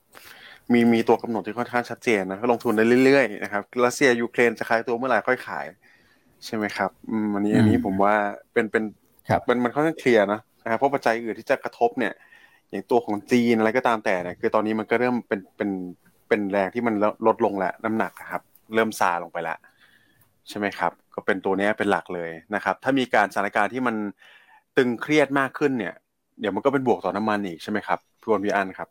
[0.73, 5.65] มีมีตัวกำหนดที่ค่อนข้างชัดเจนนะก็ลงทุนได้เรื่อยๆนะครับรัสเซียยูเครนจะขายตัวเมื่อไหร่ค่อยขาย
[6.45, 8.13] ใช่ไหมครับอืมอันนี้อันนี้อืมผมว่า
[8.53, 8.83] เป็นเป็น
[9.29, 12.13] ครับมันมันค่อนข้างเคลียร์นะนะครับเพราะปัจจัยอื่นที่จะกระทบเนี่ย
[12.69, 15.69] อย่างตัวของจีนอะไรก็ตามแต่เนี่ยคือตอนนี้มันก็เริ่มเป็นเป็น
[16.27, 16.95] เป็นแรงที่มัน
[17.27, 18.41] ลดลงแล้วน้ำหนักนะครับ
[18.75, 19.57] เริ่มซาลงไปแล้ว
[20.49, 23.95] ใช่ไหมครับ ก็เป็นตัวเนี้ยเป็นหลักเลยนะครับ ถ้ามีการสถานการณ์ที่มัน
[24.77, 25.93] ตึงเครียดมากขึ้นเนี่ย
[26.39, 28.89] เดี๋ยวมันก็เป็นบวกต่อน้ำมันอีกใช่ไหมครับพี่วอนพี่อันครับ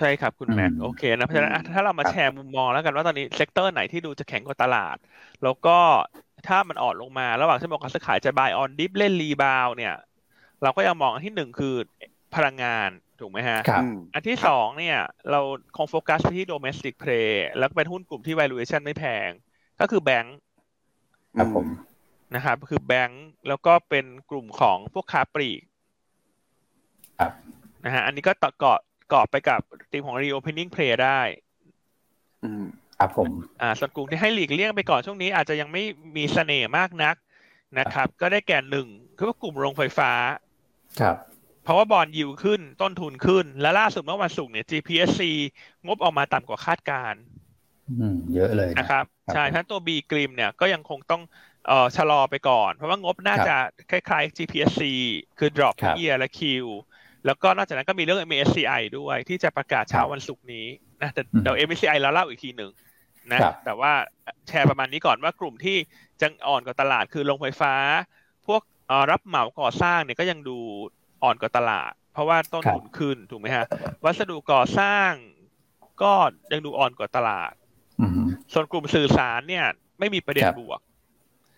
[0.00, 4.96] ใช่ครับคุณแม็กอืมโอเคนะเพราะฉะนั้นอะถ้าเรามาครับแชร์มุมมองแล้วกันว่าตอนนี้ sector ไหนที่ดูจะแข็งกว่าตลาด
[5.42, 5.78] แล้วก็
[6.48, 9.94] ถ้ามันอ่อนลงมา ระหว่างที่บอกการซื้อขายจะ buy on dip เล่น rebound เนี่ย
[10.62, 11.74] เราก็ยังมองอันที่หนึ่งคือ
[12.34, 12.88] พลังงาน
[13.20, 14.98] ถูกไหมฮะครับอืมอันที่สองเนี่ย
[15.30, 15.40] เรา
[15.76, 19.28] คงโฟกัสไปที่ domestic play แล้วก็เป็นหุ้นกลุ่มที่ valuation ไม่แพง
[19.80, 20.36] ก็คือแบงค์
[21.38, 21.66] ครับผม
[22.34, 25.62] นะครับคือแบงค์แล้วก็เป็นกลุ่มของพวกค้าปลีก
[27.18, 27.32] ครับ
[27.84, 31.20] นะฮะอันนี้ก็ต่อเกาะเกาะไปกับทีมของ reopening play ได้
[32.44, 32.64] อืม
[32.98, 35.82] ครับผม อ่าส่วนกลุ่มที่ให้หลีกเลี่ยงไปก่อนช่วงนี้อาจจะยังไม่
[36.16, 37.16] มีเสน่ห์มากนัก
[37.78, 40.10] นะครับ ก็ได้แก่หนึ่งคือว่ากลุ่มโรงไฟฟ้า
[41.00, 41.16] ครับ
[41.64, 45.22] เพราะว่าบอลยิวขึ้นต้นทุนขึ้น และล่าสุดเมื่อวันศุกร์เนี่ย GPSC
[45.86, 47.20] งบออกมาต่ำกว่าคาดการณ์
[48.00, 51.22] อืมเยอะเลยนะนะครับครับ ใช่ทั้นตัว B กริมเนี่ยก็ยังคงต้อง
[51.66, 53.56] เอ่อชะลอไปก่อน เพราะว่างบน่าจะ
[53.90, 54.82] คล้ายๆ GPSC
[55.38, 56.40] คือ drop ครับเ year และ Q
[57.26, 60.66] แล้วก็นอกจากนั้นก็มีเรื่อง MSCI ด้วยที่จะประกาศเช้าวันศุกร์นี้
[61.02, 62.70] นะแต่อืมเดี๋ยว MSCI เราเล่าอีกทีหนึ่ง
[63.32, 63.92] นะครับแต่ว่า
[64.48, 65.76] แชร์ประมาณนี้ก่อนว่ากลุ่มที่
[66.20, 67.74] จะอ่อนกว่าตลาดคือโรงไฟฟ้า
[68.46, 70.58] พวกเอ่อรับเหมาก่อสร้างเนี่ยก็ยังดู
[71.22, 73.64] อ่อนกว่าตลาด เพราะว่าต้นทุนขึ้นถูกไหมฮะ
[74.04, 75.10] วัสดุก่อสร้าง
[76.02, 76.12] ก็
[76.52, 77.52] ยังดูอ่อนกว่าตลาด
[78.00, 78.12] อืม
[78.52, 79.64] ส่วนกลุ่มสื่อสารเนี่ย
[79.98, 80.80] ไม่มีประเด็นครับบวก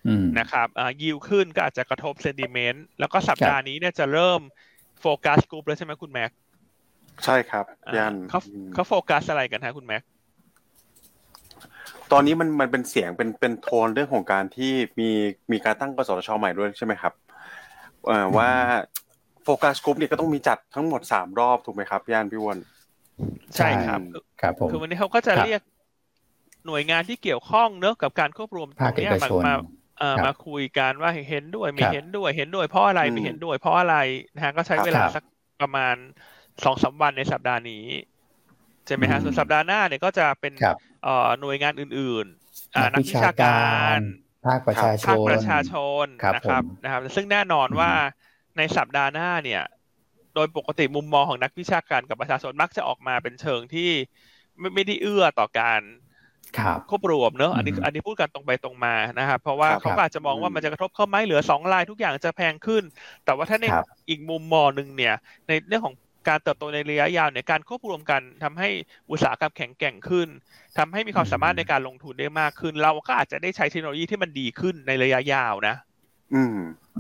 [0.07, 4.41] อืมนะครับอ่ายิวขึ้นก็อาจจะกระทบ sentiment แล้วก็สัปดาห์นี้เนี่ยจะเริ่ม
[5.03, 6.31] โฟกัสกลุ่มแล้วใช่ไหมคุณแม็ก
[7.25, 10.03] ใช่ครับอ่าย่านเขาอืมเขาโฟกัสอะไรกันฮะคุณแม็ก
[12.13, 15.11] ตอนนี้มันมันเป็นเสียงเป็นเป็นโทนเรื่องของการที่มี
[15.53, 17.13] มีการตั้งกสทชใหม่ด้วยใช่ไหมครับ
[18.07, 18.51] เอ่อว่า
[19.45, 22.59] โฟกัสกลุ่มเนี่ยก็ต้องมีจัดทั้งหมดสามรอบถูกไหมครับย่านพี่วอน
[23.57, 24.01] ใช่ครับ
[24.41, 25.61] ครับผมคือวันนี้เขาก็จะครับเรียก
[26.67, 29.55] หน่วยงานที่เกี่ยวข้องเนอะกับการควบรวมตรงนี้มามา
[30.25, 33.93] มาคุยกันว่าเห็นด้วยไม่เห็นด้วย เห็นด้วยเพราะอะไรไม่เห็นด้วย เพราะอะไร
[34.35, 35.23] นะฮะก็ใช้เวลาสัก
[35.61, 35.95] ประมาณ
[36.65, 37.85] สองสาวันในสัปดาห์นี้
[38.87, 40.55] ใช่ไหมฮะส่วนสัปดาห์หน้าเนี่ยก็จะเป็น
[41.41, 43.47] หน่วยงานอื่นๆนักวิชากา
[43.97, 43.99] ร
[44.45, 45.73] ภาคประชาชนภาคประชาช
[46.05, 47.93] นนะครับนะครับ ซึ่งแน่นอนว่า
[48.57, 49.63] ในสัปดาห์หน้าเนี่ย
[50.35, 53.91] โดยปกติมุมมองของนักวิชาการกับประชาชนมักจะออกมาเป็นเชิงที่
[54.59, 55.81] ไม่ไม่ได้เอื้อต่อการ
[56.91, 62.83] ควบรวมเนอะอันนี้อันนี้พูดกันตรงไปตรงมานะครับเพราะว่าเขาอาจจะมองว่ามันจะกระทบเข้าไหมเหลือสองลายทุกอย่างจะแพงขึ้น
[63.25, 63.67] แต่ว่าถ้าใน
[64.09, 65.15] อีกมุมมองหนึ่งเนี่ย
[65.49, 65.97] ในเรื่องของ
[66.29, 68.69] การเติบโตในระยะยาวเนี่ยการควบรวมกันทำให้
[69.11, 70.29] อุตสาหกรรมแข็งแกร่งขึ้น
[70.79, 75.75] ทำให้มีความสามารถในการลงทุนได้มากขึ้น เราก็อาจจะได้ใช้เทคโนโลยีที่มันดีขึ้นในระยะยาวนะ
[76.35, 76.59] อืม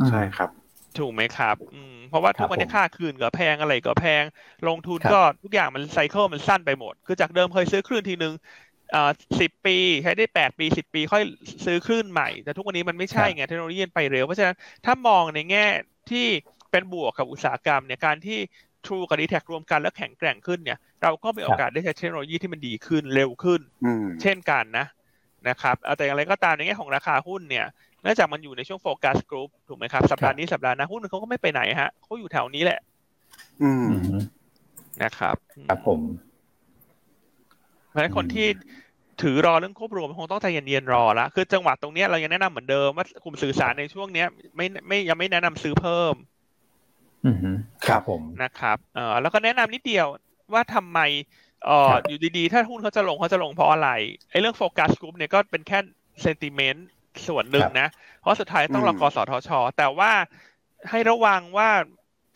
[0.08, 0.50] ใช่ครับ
[0.98, 4.24] ถูกไหมครับ อืม เพราะว่าทุกวันนี้ค่าคืนก็แพงอะไรก็แพง
[4.68, 8.34] ลงทุนก็ทุกอย่างมันไซเคิลมันสั้นไปหมด คือจากเดิมเคยซื้อคลื่นทีนึง
[8.94, 11.22] อ่าสิบปีใช้ได้แปดปีสิบปีค่อย
[11.64, 15.66] ซื้อคลื่นใหม่ แต่ทุกวันนี้มันไม่ใช่ไงเทคโนโลยีไปเร็ว เพราะฉะนั้นถ้ามองในแง่
[16.10, 16.26] ที่
[16.70, 18.38] เป็นบวกกับอุตสาหกรรมเนี่ยการที่
[18.86, 23.60] True กับ d t แทรวมกันแล้วแข็งแกร่งขึ้นเนี่ย เราก็มีโอกาสได้ใช้เทคโนโลยีที่มันดีขึ้นเร็วขึ้น
[24.22, 24.86] เช่นกันนะ
[25.48, 27.66] นะครับแต่อย่างไรก็ตามในแง่ของราคาหุ้นเนี่ย
[28.02, 32.80] เนื่องจากมันอยู่ในช่วงโฟกัสกลุ่มถูกไหมครับสัปดาห์นี้สัปดาห์หน้าหุ้นเขาก็ไม่ไปไหนฮะเขาอยู่แถวนี้แหละ
[33.62, 33.88] อืม
[35.02, 35.36] นะครับ
[35.68, 36.00] ครับผม
[37.88, 38.46] เพราะฉะนั้นคนที่
[39.20, 46.14] ถือรอเรื่องควบรวมคงต้องใจเย็นๆรอละคือจังหวะตรงนี้เรายังแนะนำเหมือนเดิมว่ากลุ่มสื่อสารในช่วงเนี้ยไม่ไม่ยังไม่แนะนำซื้อเพิ่ม
[47.26, 47.30] อื
[47.86, 50.06] ครับผมนะครับเอ่อแล้วก็แนะนำนิดเดียว
[50.52, 50.98] ว่าทำไม
[51.66, 53.90] เอ่ออยู่ดีๆ ถ้าหุ้นเขาจะลงเขาจะลงเพราะอะไร
[54.30, 55.78] ไอ้เรื่องโฟกัสกลุ่มเนี่ยก็เป็นแค่
[56.22, 56.86] เซนติเมนต์
[57.28, 57.88] ส่วนหนึ่งนะ
[58.20, 60.12] เพราะสุดท้ายต้องรอกสทช แต่ว่า
[60.90, 61.70] ให้ระวังว่า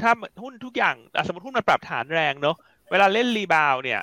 [0.01, 0.11] ถ้า
[0.43, 0.97] หุ้นทุกอย่าง
[1.27, 2.57] สมมติหุ้นมันปรับฐานแรงเนอะ
[2.91, 4.01] เวลาเล่นรีบาวเนี่ย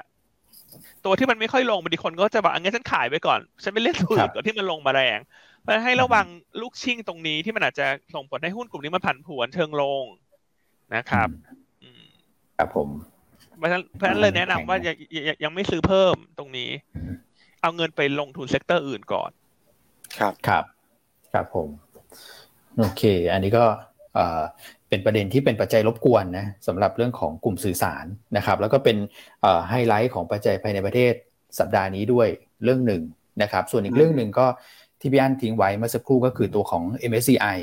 [1.05, 5.19] ตัวที่มันไม่ค่อยลงบางทีคนก็จะบอกงั้นฉันขายไปก่อน ฉันไม่เล่นตัวอื่นก่อนที่มันลงมาแรง
[5.61, 6.25] เพราะให้ระวัง
[6.61, 10.03] ลูกชิ่งตรงนี้ที่มันอาจจะส่งผลให้หุ้นกลุ่มนี้มันผันผวนเชิงลง
[10.95, 11.29] นะครับ
[12.57, 12.89] ครับผม
[13.57, 14.95] เพราะฉะนั้นเพราะฉะนั้นเลยแนะนำว่ายัง
[15.43, 16.69] ยังไม่ซื้อเพิ่มตรงนี้
[17.61, 19.31] เอาเงินไปลงทุน sector อื่นก่อน
[20.19, 20.63] ครับครับ
[21.33, 21.67] ครับผม
[22.79, 23.03] โอเค
[23.33, 23.65] อันนี้ก็
[24.93, 28.05] เป็นประเด็นที่เป็นปัจจัยรบกวนนะสำหรับเรื่องของกลุ่มสื่อสาร
[28.37, 28.97] นะครับ แล้วก็เป็น
[29.69, 31.13] ไฮไลท์ของปัจจัยภายในประเทศ
[31.59, 32.27] สัปดาห์นี้ด้วย
[32.63, 33.01] เรื่องหนึ่ง
[33.41, 34.45] นะครับ ส่วนอีกเรื่องหนึ่งก็
[34.99, 37.57] ที่พี่อันทิ้งไว้เมื่อสักครู่ก็คือตัวของ MSCI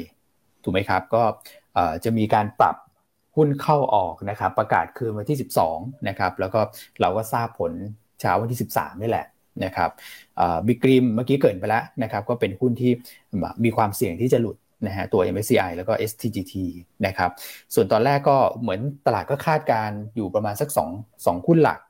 [0.62, 1.22] ถูกไหมครับ ก็
[2.05, 2.76] จะมีการปรับ
[3.37, 5.39] หุ้นเข้าออกนะครับ ประกาศคืนวันที่
[5.72, 6.61] 12นะครับแล้วก็
[7.01, 7.72] เราก็ทราบผล
[8.20, 9.26] เช้าวันที่ 13นี่แหละ
[9.64, 9.91] นะครับ
[10.66, 12.93] บิ๊กริมเมื่อกี้เกิดไปแล้วนะครับ ก็เป็นหุ้นที่
[13.64, 14.57] มีความเสี่ยงที่จะหลุด
[14.87, 16.55] นะฮะตัว MSCI แล้วก็ STGT
[17.07, 17.31] นะครับ
[17.74, 21.81] ส่วนตอนแรกก็เหมือนตลาดก็คาดการณ์อยู่ประมาณสัก2 2หุ้นหลัก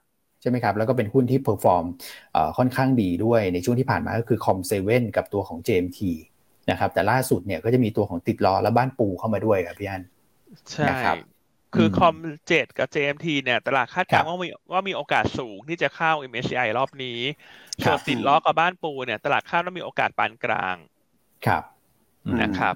[0.41, 1.85] ใช่ไหมครับแล้วก็เป็นหุ้นที่ perform
[2.59, 6.01] ค่อนข้างดีด้วยในช่วงที่ผ่านมาก็คือ Com 7กับตัวของ JMT
[6.71, 10.03] นะครับแต่ล่าสุดเนี่ยก็จะมีตัวของติดล้อและบ้านปูเข้ามาด้วยครับพี่อัน
[10.73, 10.87] ใช่
[11.75, 12.15] คือ Com
[12.49, 17.19] 7กับ JMT เนี่ยตลาดคาดการณ์ว่ามีว่ามีโอกาสสูงที่จะเข้า MSCI รอบนี้
[17.85, 20.77] ส่วนติดล้อกับบ้านปูเนี่ยตลาดคาดว่ามีโอกาสปานกลาง
[21.47, 21.63] ครับ
[22.43, 22.75] นะครับ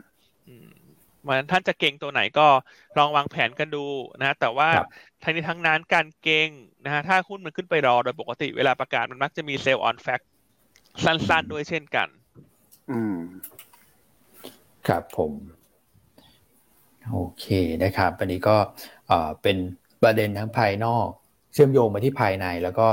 [1.26, 2.47] มันท่านจะเก็งตัวไหนก็
[2.99, 3.84] ลองวางแผนกันดู
[4.20, 4.68] นะแต่ว่า
[5.22, 6.49] ทั้งนี้ทั้งนั้นการเก็ง
[6.84, 10.20] นะฮะถ้าหุ้นมันขึ้นไปรอโดยปกติเวลาประกาศมันมักจะมี sell on fact
[11.05, 12.09] สั้นๆด้วยเช่นกัน
[12.90, 13.16] อืม
[14.88, 15.32] ครับผม
[17.12, 17.47] โอเค
[17.82, 18.57] นะครับ อันนี้ก็
[19.42, 19.57] เป็น
[20.03, 21.07] ประเด็นทั้งภายนอก
[21.53, 22.86] เชื่อมโยงมาที่ภายใน แล้วก็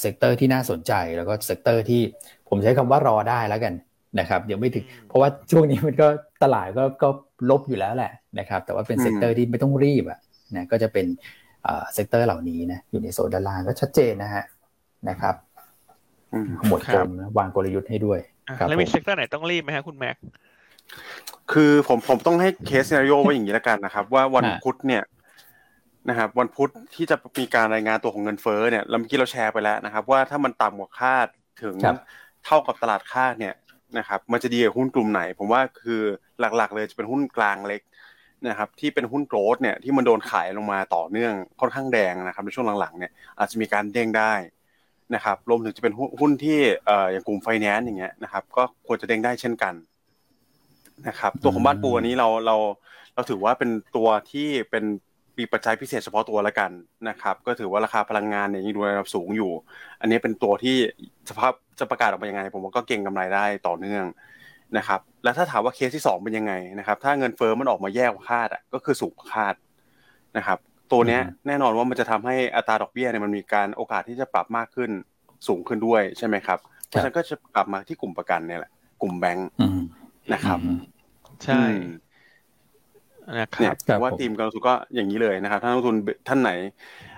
[0.00, 2.02] sector ที่น่าสนใจแล้วก็ sector ที่
[2.48, 3.74] ผมใช้คำว่ารอได้แล้วกัน
[4.18, 6.06] นะครับยังไม่ถึง เพราะว่าช่วงนี้มันก็
[6.42, 7.08] ตลาดก็ก็
[7.50, 10.18] ลบอยู่แล้วแหละนะครับ แต่ว่าเป็น sector ที่ไม่ต้องรีบอะ
[10.56, 11.06] นะก็จะเป็น
[11.94, 14.44] sector เหล่านี้นะอยู่ในโซนด้านล่างก็ชัดเจนนะฮะ
[15.08, 15.34] นะครับ
[16.68, 18.20] หมดกลมวางกลยุทธ์ให้ด้วย
[18.68, 20.16] แล้วมีเซกเตอร์ไหนต้องรีบไหมฮะคุณแม็ก
[21.52, 25.02] คือผมผมต้องให้ scenario ไว้อย่างนี้แล้วกันนะครับ ว่าวันพุธเนี่ย
[26.08, 31.26] นะครับวันพุธที่จะมีการรายงานตัวของเงินเฟ้อเนี่ยเราเมื่อกี้เราแชร์ไปแล้วนะครับ ว่าถ้ามันต่ำกว่าคาด
[31.62, 31.74] ถึง
[32.44, 33.54] เท่ากับตลาดคาดเนี่ย
[33.98, 36.02] นะครับมันจะดีกับหุ้นกลุ่มไหน ผมว่าคือ
[36.56, 37.82] หลักๆ เลยจะเป็นหุ้นกลางเล็ก
[38.48, 44.32] นะครับที่เป็นหุ้นโกรดเนี่ยที่มันโดนขายลงมาต่อเนื่องค่อนข้างแดงนะครับในช่วงหลังๆเนี่ยอาจจะมีการเด้งได้
[45.14, 46.58] นะครับรวมถึงจะเป็นหุ้นที่
[47.12, 49.74] อย่างกลุ่มไฟแนนซ์อย่างเงี้ยนะครับก็ควรจะเด้งได้เช่นกัน
[51.08, 52.56] นะครับตัวของบ้านปูอันนี้เราเรา
[53.14, 54.84] เราถือว่าเป็นตัวที่เป็น
[55.38, 56.70] มีปัจจัยพิเศษเฉพาะตัวแล้วกัน
[57.08, 59.52] นะครับ ก็ถือว่าราคาพลังงานเนี่ยยังดูระดับสูงอยู่
[60.00, 60.76] อันนี้เป็นตัวที่
[61.30, 64.04] สภาพจะประกาศออกมายังไง ผมว่าก็เก่งกำไรได้ต่อเนื่อง
[64.76, 69.54] นะครับ แล้วถ้าถามว่าเคสที่ 2 เป็นยังไงนะครับ ถ้าเงินเฟ้อมันออกมาแย่กว่าคาดอะก็คือสูงกว่าคาด
[70.36, 70.58] นะครับ
[70.92, 74.90] ตัวเนี้ยแน่นอนว่ามันจะทำให้อัตราดอกเบี้ยเนี่ยมันมีการโอกาสที่จะปรับมากขึ้น
[75.48, 78.72] สูงขึ้นด้วยใช่ไหมครับเพราะฉะนั้นก็จะกลับมาที่กลุ่มประกันเนี่ยแหละ
[79.02, 79.48] กลุ่มแบงค์
[80.32, 80.58] นะครับ
[81.44, 81.62] ใช่
[83.28, 85.96] นะครับเนี่ยว่าทีมการลงทุนก็อย่างนี้เลยนะครับท่านลงทุน
[86.28, 86.52] ท่านไหน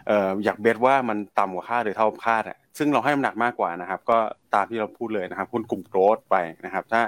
[0.06, 4.18] เอ่ออยากเบสว่ามันต่ำกว่าคาดหรือเท่าคาดอะซึ่งเราให้น้ำหนักมากกว่านะครับ ก็
[4.54, 7.02] ตามที่เราพูดเลยนะครับคุณกลุ่มโกรดไปนะครับถ้า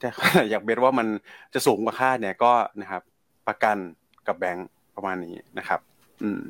[0.00, 0.10] ถ้า
[0.50, 1.06] อยากเบสว่ามัน
[1.54, 3.02] จะสูงกว่าคาดเนี่ยก็นะครับ
[3.48, 3.76] ประกัน
[4.26, 5.80] กับแบงก์ประมาณนี้นะครับ
[6.22, 6.42] อืม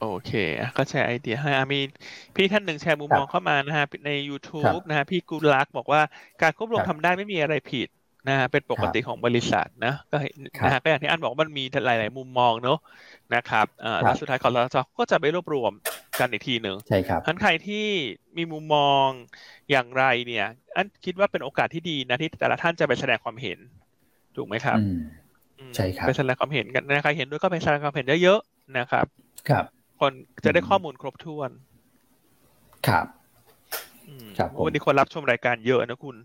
[0.00, 0.32] โอเค
[0.78, 1.80] ก็แชร์ไอเดียให้มี
[2.34, 6.00] พี่ท่านหนึ่งแชร์มุมมองเข้ามานะฮะใน YouTube นะฮะพี่กุลักบอกว่า
[6.42, 7.88] การควบรวมทำได้ไม่มีอะไรผิด
[8.28, 10.16] นะฮะเป็นปกติของบริษัทนะก็
[10.64, 12.78] นะฮะก็อย่างที่อันบอกมันมีหลาย ๆ มุมมองเนอะ
[13.34, 15.72] นะครับอ่าแล้วสุดท้ายคอร์ทก็จะไปรวบรวม
[16.20, 17.86] กันอีกทีหนึ่งใช่ครับท่านใครที่
[18.36, 19.06] มีมุมมอง
[19.70, 20.46] อย่างไรเนี่ย
[20.76, 23.58] อันคิดว่าเป็นโอกาสที่ดีนะที่แต่ละท่านจะไปแสดงความเห็น
[24.36, 24.78] ถูกไหมครับ
[25.76, 29.06] ใช่ครับไปแสดงความเห็นกันนะใครเห็นด้วยก็ไปแสดงความเห็นเยอะๆนะครับ
[29.48, 29.64] ครับ
[30.00, 30.12] คน
[30.44, 31.50] จะได้ข้อมูลครบถ้วน
[32.88, 33.06] ครับ
[34.38, 36.16] ครับวันนี้คนรับชมรายการเยอะนะคุณ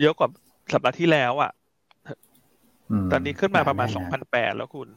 [0.00, 0.28] เยอะกว่า
[0.72, 1.52] สัปดาห์ที่แล้วอะ
[3.12, 4.88] ตอนนี้ขึ้นมาประมาณสองพันแปดแล้วคุณ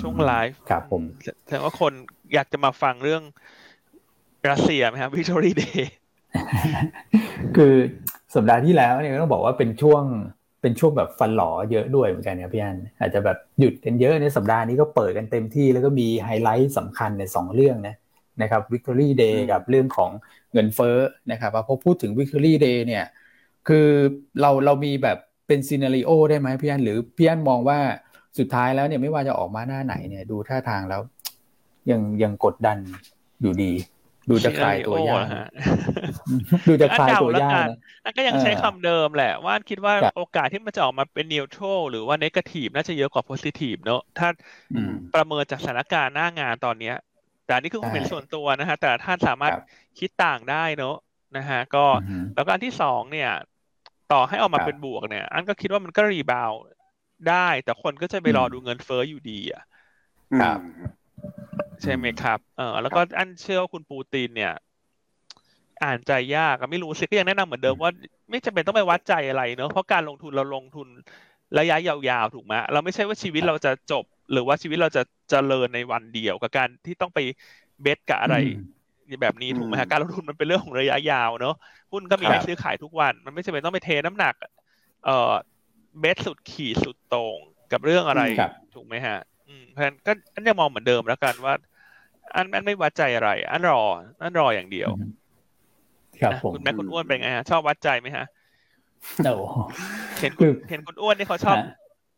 [0.00, 1.02] ช่วงไลฟ์ครับผม
[1.46, 1.92] แสดงว่าคน
[2.34, 3.22] อยากจะมาฟังเรื่อง
[4.50, 5.92] รัสเซียไหมครับ Victory Day
[7.56, 7.74] คือ
[8.34, 10.02] สัปดาห์ที่แล้วเนี่ยต้องบอกว่าเป็นช่วง
[10.62, 17.94] เป็นช่วงแบบฟันหลอเยอะด้วยเหมือนกันครับพี่อันอาจจะแบบหยุดกันเยอะในสัปดาห์นี้ก็เปิดกันเต็มที่แล้วก็มีไฮไลท์สำคัญในสองเรื่องนะ
[18.42, 20.10] นะครับ Victory Day กับเรื่องของ
[20.52, 20.96] เงินเฟ้อ
[21.30, 23.04] นะครับพอพูดถึง Victory Day เนี่ย
[23.68, 23.88] คือ
[24.40, 27.78] เราเรามีแบบเป็น scenario ได้ไหมพี่อันหรือพี่อันมองว่า
[28.38, 31.00] สุดท้ายแล้วเนี่ยไม่ว่าจะออกมาหน้าไหนเนี่ยดูท่าทางแล้ว
[31.90, 32.78] ยังยังกดดัน
[33.40, 33.72] อยู่ดี
[34.30, 35.26] ดูจะคลายตัวยาก
[36.68, 37.64] ดูจะคลายตัวยาก
[38.04, 44.28] นะก็ยังใช้คำเดิมแหละ ว่าคิดว่าโอกาสที่มันจะออกมาเป็น neutral หรือว่า negative น่าจะเยอะกว่า positive เนอะถ้า
[45.14, 46.96] ประเมินจากสถานการณ์หน้างานตอนเนี้ย
[47.46, 49.52] แต่นี่คือความเห็นส่วนตัวนะฮะ แต่ท่านสามารถ
[49.98, 50.96] คิดต่างได้เนอะ
[51.36, 51.84] นะฮะก็
[52.34, 53.30] แล้วก็อันที่สองเนี่ย
[54.12, 56.52] ต่อให้ออกมาเป็นบวกเนี่ย อันก็คิดว่ามันก็รีบาว
[57.28, 59.62] ได้ แต่คนก็จะไปรอดูเงินเฟ้ออยู่ดีอะ
[60.40, 60.58] ครับ
[61.82, 64.52] ใช่ไหมครับ เออแล้วก็อันเชื่อว่าคุณปูตินเนี่ย
[65.84, 67.90] อ่านใจยากไม่รู้สิก็ยังแนะนำเหมือนเดิมว่า
[68.30, 70.88] ไม่จำเป็นต้องไปวัดใจอะไรเนอะเพราะการลงทุนเราลงทุน
[71.58, 77.18] ระยะยาวๆถูกไหมเราไม่ใช่ว่าชีวิตเราจะจบ หรือว่าชีวิตเราจะเจริญในวันเดียวกับการที่ต้องไป
[77.82, 78.36] เบสกับอะไร
[79.22, 81.54] แบบนี้ถูกไหมฮะการลงทุนมันเป็นเรื่องของระยะยาวเนอะ
[81.92, 84.34] หุ้นก็มีให้ซื้อขายทุกวัน มันไม่จำเป็นต้องไปเทน้ำหนัก
[85.04, 85.32] เอ่อ
[86.00, 87.36] เบสสุดขี่สุดตรง
[87.72, 88.22] กับเรื่องอะไร
[88.74, 91.54] ถูกไหมฮะ อืมเพราะฉะนั้นก็อันจะมองเหมือนเดิมแล้วกันว่า
[92.34, 93.82] อันอันไม่วัดใจอะไร อันรอ
[94.22, 94.90] อันรออย่างเดียว
[96.22, 98.26] ครับผมคุณแม่คุณอ้วนเป็นไงฮะชอบวัดใจไหมฮะ
[99.24, 99.34] โอ้
[100.20, 101.56] เห็นคุณเห็นคุณอ้วนนี่เขาชอบ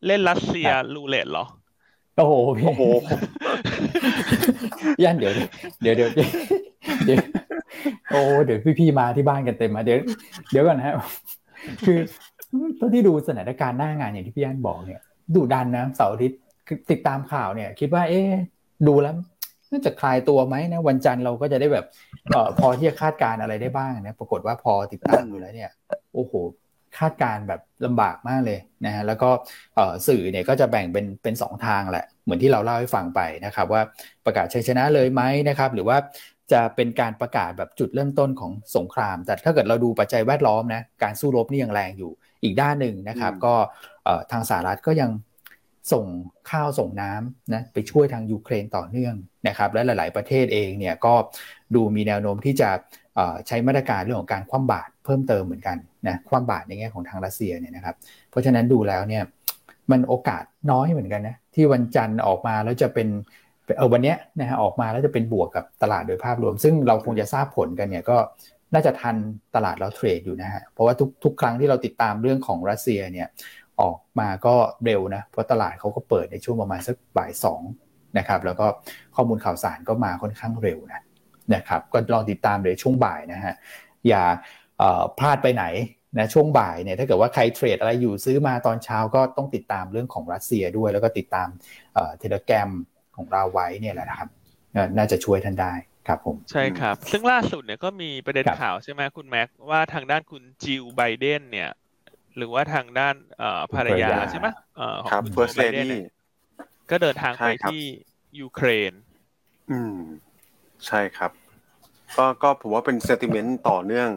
[0.06, 1.44] เล่นรัสเซียรูเล็ตเหรอ
[2.16, 2.82] โอ้โหพี่โอ้โห
[5.04, 5.32] ย่านเดี๋ยว
[5.82, 6.10] เดี๋ยวเดี๋ยว
[7.04, 7.18] เดี๋ยว
[8.10, 9.98] โอ้เดี๋ยวพี่ๆมาที่บ้านกันเต็มมาเดี๋ยว
[10.50, 10.94] เดี๋ยวก่อนฮะ
[11.86, 11.98] คือ
[12.78, 15.00] ตอนที่ดูสถานการณ์หน้างานอย่างที่พี่ย่านบอกเนี่ย
[15.34, 16.40] ดูดันนะเสาร์อาทิตย์
[16.90, 18.22] ติดตามข่าวเนี่ย คิดว่า เอ๊
[18.88, 19.14] ดูแล้ว
[19.70, 21.86] น่าจะคลายตัวไหมนะวันจันทร์เราก็จะได้แบบ
[22.34, 25.70] ออพอที่จะคาดการอะไรได้บ้างนะปรากฏว่าพอติดตามอยู่แล้วเนี่ย
[26.14, 26.32] โอ้โห
[26.98, 29.30] คาดการแบบลำบากมากเลยนะฮะแล้วก็
[30.06, 33.82] สื่อเนี่ยก็จะแบ่งเป็นเป็นสองทางแหละ เหมือนที่เราเล่าให้ฟังไปนะครับ ว่า
[34.24, 35.96] ประกาศชัยชนะเลยไหมนะครับ หรือว่า
[36.52, 42.10] จะเป็นการประกาศแบบจุดเริ่มต้นของสงคราม แต่ถ้าเกิดเราดูปัจจัยแวดล้อมนะการสู้รบนี่ยังแรงอยู่
[42.42, 43.54] อีกด้านหนึ่งนะครับ ก็
[44.32, 45.10] ทางสหรัฐก็ยัง
[45.92, 46.06] ส่ง
[46.50, 49.14] ข้าวส่งน้ำนะไปช่วยทางยูเครนต่อเนื่อง
[49.48, 51.14] นะครับ และหลาย ๆ ประเทศเองเนี่ยก็
[51.74, 52.70] ดูมีแนวโน้มที่จะ
[53.46, 55.76] ใช้มาตรการเรื่องของการคว่ำบาตรเพิ่มเติมเหมือนกัน
[56.08, 57.94] นะคว่ำบาตรในแง่ของทางรัสเซียเนี่ยนะครับ
[58.30, 59.24] เพราะฉะนั้นดูแล้วเนี่ย
[59.90, 63.08] มันโอกาสน้อยเหมือนกันนะที่วันจันทร์ออกมาแล้วจะเป็น
[63.76, 68.16] เออวันนี้นะฮะออกมาแล้วจะเป็นบวกกับตลาดโดยภาพรวม ซึ่งเราคงจะทราบผลกันเนี่ยก็
[68.74, 69.16] น่าจะทัน
[69.54, 73.28] ตลาดเราเทรดอยู่นะฮะเพราะว่าทุกทุกครั้งที่เราติดตามเรื่องของรัสเซียเนี่ย
[73.80, 74.54] ออกมาก็
[74.84, 77.62] เร็วนะเพราะตลาดเขาก็เปิดในช่วงประมาณสักบ่ายสอง
[78.18, 78.66] นะครับแล้วก็
[79.14, 81.02] ข้อมูลข่าวสารก็มาค่อนข้างเร็วนะ
[81.54, 83.54] นะครับก็ลองติดตามเลยช่วงบ่ายนะฮะ
[84.08, 84.22] อย่า
[85.18, 85.64] พลาดไปไหน
[86.18, 91.48] นะช่วงบ่ายเนี่ยถ้าเกิดว่าใครเทรดอะไรอยู่ซื้อมาตอนเช้าก็ต้องติดตามเรื่องของรัสเซียด้วย แล้วก็ติดตาม
[92.18, 92.70] เทเลแกรม
[93.16, 94.28] ของเราไว้เนี่ยแหละนะครับ
[94.96, 95.72] น่าจะช่วยท่านได้
[96.08, 101.70] ครับผมใช่ครับ ซึ่งล่าสุดเนี่ยก็มีประเด็นข่าวใช่ไหมคุณแม็กว่าทางด้านคุณจิลไบเดนเนี่ย
[102.36, 103.14] หรือว่าทางด้าน
[103.74, 104.46] ภรรยาใช่ไหม
[105.04, 105.86] ของคุณไบเดน
[106.90, 107.82] ก็เดินทางไปที่
[108.40, 108.92] ยูเครน
[109.70, 109.96] อืม
[110.86, 111.30] ใช่ครับ
[112.16, 114.08] ก็ก็ผมว่าเป็น sentiment ต่อเนื่อง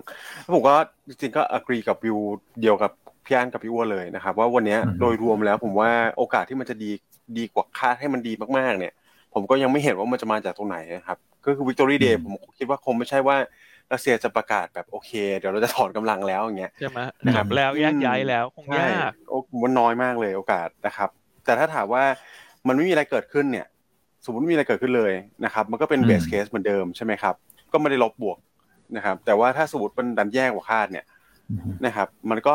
[0.55, 0.75] ผมก็
[1.07, 2.17] จริงๆก็ agree กับวิว
[2.61, 2.91] เดียวกับ
[3.25, 6.91] พี่อันกับพี่อ้วนเลยนะครับ ว่าวันนี้โดยรวมแล้วผมว่าโอกาสที่มันจะดี
[7.37, 8.93] ดีกว่าคาดให้มันดีมากๆ เนี่ย
[9.33, 13.35] ผมก็ยังไม่เห็นว่ามันจะมาจากตรงไหนนะครับ ก็คือ Victory Day ผมคิดว่าคงไม่ใช่ว่า
[13.91, 21.09] รัสเซียจะประกาศแบบโอเค เดี๋ยวเราจะถอนกำลังแล้วอย่างเงี้ยใช่ไหมนะครับแล้วแยกย้ายแล้วคงยากโอ้มันน้อยมากเลยโอกาสนะครับ
[21.45, 22.03] แต่ถ้าถามว่า
[22.67, 23.65] มันไม่มีอะไรเกิดขึ้นเนี่ย
[24.25, 25.13] สมมติไม่มีอะไรเกิดขึ้นเลย
[25.45, 27.35] นะครับ มันก็เป็นเบสเคสเหมือนเดิมใช่ไหมครับ
[27.71, 28.37] ก็ไม่ได้ลบบวก
[28.95, 31.05] นะครับ แต่ว่าถ้าสมมติมันดันแย่กว่าคาดเนี่ย
[31.85, 32.53] นะครับ มันก็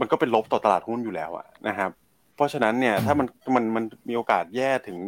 [0.00, 1.90] มันก็เป็นลบต่อตลาดหุ้นอยู่แล้วอะนะครับ
[2.36, 3.26] เพราะฉะนั้นเนี่ยถ้ามัน
[3.56, 4.98] มันมันมีโอกาสแย่ถึง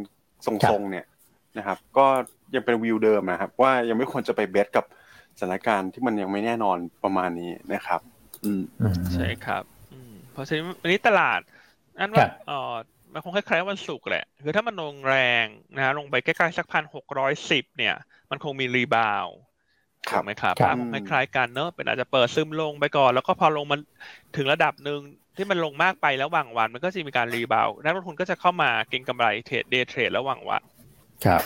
[0.46, 1.06] ทรงๆเนี่ย
[1.58, 2.06] นะครับ ก็
[2.54, 4.84] ยังเป็นวิวเดิมนะครับ ว่ายังไม่ควรจะไป bet กับ
[5.38, 8.00] สถานการณ์ที่มันยังไม่แน่นอนประมาณนี้นะครับ
[8.44, 8.62] อืม
[9.14, 11.40] ใช่ครับอืมเพราะฉะนั้นวันนี้ตลาด
[11.98, 12.74] อันว่าเออ
[13.12, 17.94] มันคงคล้ายๆวันศุกร์แหละ คือถ้ามันลงแรงนะฮะลงไปใกล้ๆสักพันหกร้อยสิบเนี่ย
[18.30, 19.26] มันคงมี rebound
[20.10, 23.80] ถูกไหมครับภาพคล้ายๆกันเนอะเป็นอาจจะเปิดซึมลงไปก่อน แล้วก็พอลงมัน
[24.36, 25.00] ถึงระดับหนึ่ง
[25.36, 30.62] ที่มันลงมากไประหว่างวัน มันก็จะมีการ rebound นักลงทุนก็จะเข้ามาเก็งกำไร trade day trade ระหว่างวัน
[31.26, 31.42] ครับ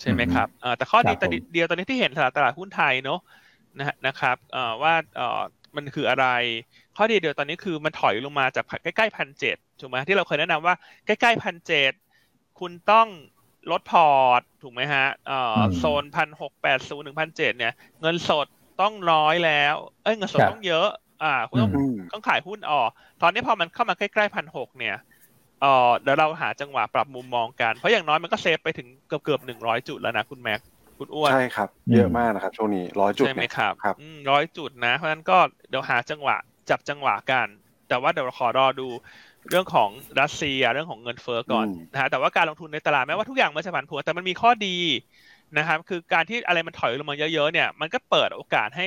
[0.00, 3.20] ใช่ไหมครับแต่ข้อดีเดียวตอนนี้ที่เห็นตลาดตลาดหุ้นไทยเนาะ
[3.78, 4.36] นะนะครับ
[4.82, 4.94] ว่า
[5.76, 6.26] มันคืออะไร
[6.96, 10.74] ข้อดีเดียวตอนนี้คือมันถอยลงมาจากใกล้ๆพันเจ็ดถูกไหมที่เราเคยแนะนำว่า
[11.06, 11.92] ใกล้ๆพันเจ็ด
[12.60, 13.06] คุณต้อง
[13.70, 15.06] ลดพอร์ต ถูกไหมฮะ
[15.78, 18.46] โซนพันหกแปดศูนย์ถึงพันเจ็ดเนี่ย เงินสด
[18.80, 20.88] ต้องน้อยแล้ว เอ้ยเงินสดต้องเยอะ
[21.22, 21.72] อ่า คุณต้อง
[22.12, 22.88] ต้องขายหุ้นออก
[23.22, 24.96] ตอนนี้พอมันเข้ามาใกล้ๆพันหกเนี่ย
[25.60, 30.60] เออเดี๋ยวเราหาจังหวะปรับมุมมองกัน เพราะอย่างน้อยมันก็เซฟไปถึงเกือบเกือบหนึ่งร้อยจุดแล้วนะคุณแม็ก
[30.98, 33.96] คุณอ้วนใช่ครับ เยอะมากนะครับช่วงนี้ร้อยจุดใช่ไหมครับครับ
[34.30, 35.38] ร้อยจุดนะ เพราะฉะนั้นก็
[35.68, 36.36] เดี๋ยวหาจังหวะ
[36.70, 37.46] จับจังหวะกัน
[37.88, 38.88] แต่ว่าเดี๋ยวขอรอดู
[39.50, 39.90] เรื่องของ
[40.20, 44.76] รัสเซียเรื่องของเงินเฟ้อก่อนนะฮะแต่ว่าการลงทุนในตลาดแม้ว่าทุกอย่างมันจะผันผวนแต่มันมีข้อดี
[45.58, 48.86] นะครับคือการที่อะไรมันถอยลงมาเยอะๆเนี่ย มันก็เปิดโอกาสให้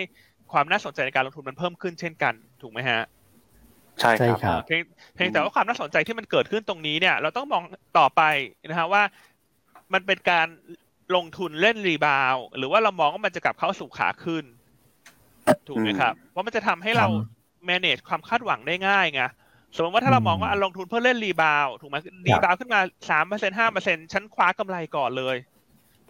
[0.51, 3.01] ความน่าสนใจในการลงทุนมันเพิ่มขึ้นเช่นกันถูกไหมฮะ
[3.99, 4.11] ใช่
[4.43, 7.63] ครับเพียงแต่ว่าความน่าสนใจที่มันเกิดขึ้นตรงนี้เนี่ย เราต้องมอง
[7.97, 8.21] ต่อไป
[8.69, 9.03] นะฮะว่า
[9.93, 10.47] มันเป็นการ
[11.15, 14.45] ลงทุนเล่น rebound หรือว่าเรามองว่ามันจะกลับเข้าสู่ขาขึ้น
[15.67, 17.07] ถูกไหมครับว่ามันจะทำให้เรา
[17.69, 19.23] manage ความคาดหวังได้ง่ายไง
[19.75, 21.97] สมมติว่าถ้าเรามองว่าลงทุนเพื่อเล่น rebound ถูกไหม
[22.27, 25.35] rebound ขึ้นมาสามเปอร์เซ็นต์ห้าเปอร์เซ็นต์ฉันคว้ากำไรก่อนเลย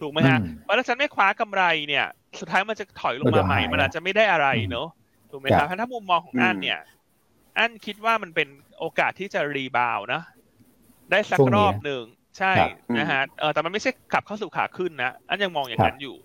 [0.00, 2.06] ถูกไหมฮะเพราะถ้าฉันไม่คว้ากำไรเนี่ย
[2.40, 4.88] สุดท้ายมันจะถอยลงมาใหม่ มันอาจจะไม่ได้อะไรเนอะ
[5.30, 6.80] ถูกไหมครับถ้ามุมมองของอันเนี่ย
[7.58, 8.48] อันคิดว่ามันเป็น
[8.78, 10.22] โอกาสที่จะรีบาวนะ
[11.10, 12.02] ได้สักรอบหนึ่ง
[12.38, 12.52] ใช่
[12.98, 16.16] นะฮะเออแต่มันไม่ใช่ขับเข้าสู่ขาขึ้นนะอันยังมองอย่างนั้นอยู่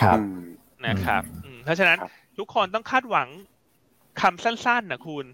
[0.00, 0.18] ครับ
[0.86, 1.22] นะครับ
[1.64, 1.98] เพราะฉะนั้น
[2.38, 3.28] ทุกคนต้องคาดหวัง
[4.20, 5.24] คำสั้นๆนะคุณ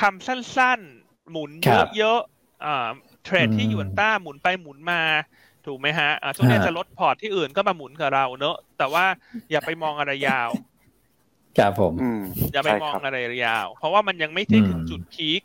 [0.00, 1.50] คำสั้นๆ หมุน
[1.96, 2.88] เยอะๆอ่า
[3.24, 5.02] เทรดที่ยูนต้าหมุนไปหมุนมา
[5.66, 9.04] ถูกไหมฮะอ่าช่วงนี้จะลดพอร์ตที่อื่นก็มาหมุนกับเราเนอะแต่ว่า
[9.50, 10.50] อย่าไปมองอะไรยาว
[11.58, 11.92] ครับผม
[12.52, 13.16] อย่าไปมองอะไร
[13.46, 15.42] ยาว เพราะว่ามันยังไม่ถึงจุด peak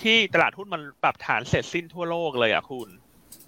[0.00, 2.88] ที่ตลาดหุ้นมันปรับฐานเสร็จสิ้นทั่วโลกเลยอะคุณ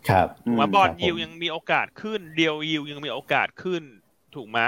[0.09, 0.27] ครับ
[0.59, 3.83] ว่า bond yieldยังมีโอกาสขึ้นเดี๋ยว yield ยังมีโอกาสขึ้น
[4.35, 4.59] ถูกไหม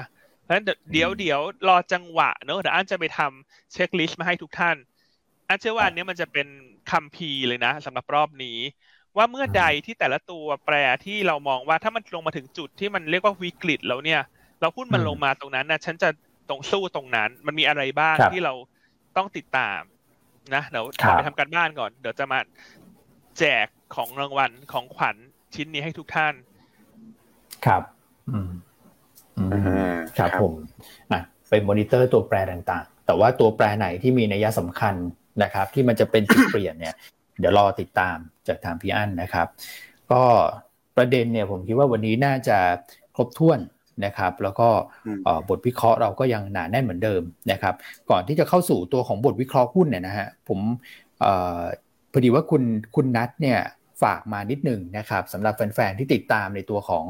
[0.53, 4.77] เพราะฉะนั้นเดี๋ยวเดี๋ยวรอจังหวะเนอะเดี๋ยวอันจะไปทำ checklist มาให้ทุกท่าน
[5.49, 6.49] อันเชื่อว่าอันนี้มันจะเป็น
[6.91, 8.59] คัมภีร์เลยนะสำหรับรอบนี้
[9.17, 10.75] ว่าเมื่อใดที่แต่ละตัวแปร
[11.05, 14.21] ที่เรามองว่าถ้ามันลงมาถึงจุดที่มันเรียกว่าวิกฤตแล้วเนี่ย
[14.61, 16.09] เราพูดมันลงมาตรงนั้นนะฉันจะ
[16.49, 18.55] ตรงสู้ตรงนั้น มันมีอะไรบ้างที่เรา
[19.17, 19.81] ต้องติดตาม
[20.55, 20.85] นะเดี๋ยว
[21.17, 22.39] ไปทำการบ้านก่อน เดี๋ยวจะมา
[23.39, 25.17] แจกของรางวัลของขวัญ
[25.55, 26.35] ชิ้นนี้ให้ทุกท่าน
[27.67, 27.83] ครับ
[28.31, 28.51] อืม
[30.19, 30.53] ครับผม
[31.13, 34.95] อะไปมอนิเตอร์ตัวแปรต่างๆ แต่ว่าตัวแปรไหนที่มีนัยสำคัญ
[35.43, 36.95] นะครับ ที่มันจะเป็นจุดเปลี่ยนเนี่ย
[37.39, 38.17] เดี๋ยวรอติดตาม
[38.49, 39.47] จากทางพี่อั้นนะครับ
[40.13, 40.23] ก็
[40.97, 42.59] ประเด็นเนี่ยผมคิดว่าวันนี้น่าจะ
[43.17, 43.61] ครบถ้วน
[44.05, 44.69] นะครับ แล้วก็
[45.49, 47.23] บทวิเคราะห์เราก็ยังหนาแน่นเหมือนเดิม
[47.53, 47.75] นะครับ
[48.11, 50.59] ก่อนที่จะเข้าสู่ตัวของบทวิเคราะห์หุ้นเนี่ยนะฮะผม
[52.13, 52.63] พอดีว่าคุณ
[52.95, 53.59] คุณนัทเนี่ย
[54.03, 57.05] ฝากมานิดหนึ่งนะครับสำหรับแฟนๆที่ติดตามในตัวของ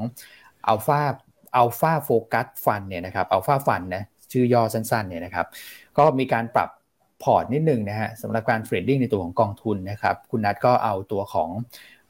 [0.66, 5.46] Alpha Alpha Focus Fund เนี่ยนะครับ Alpha Fund นะชื่อย่อสั้นๆเนี่ยนะครับ
[5.98, 6.70] ก็มีการปรับ
[7.22, 11.50] พอร์ตนิดนึงนะฮะสำหรับการ trading ในตัวของกองทุนนะครับคุณนัทก็เอาตัวของ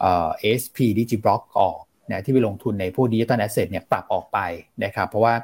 [0.01, 0.28] เอ่อ
[0.61, 1.78] ASP-DIGIBLOC ออก
[2.11, 4.38] นะที่ไปลงทุนในพวก digital asset เนี่ยปรับออกไป
[4.84, 5.34] นะครับเพราะว่า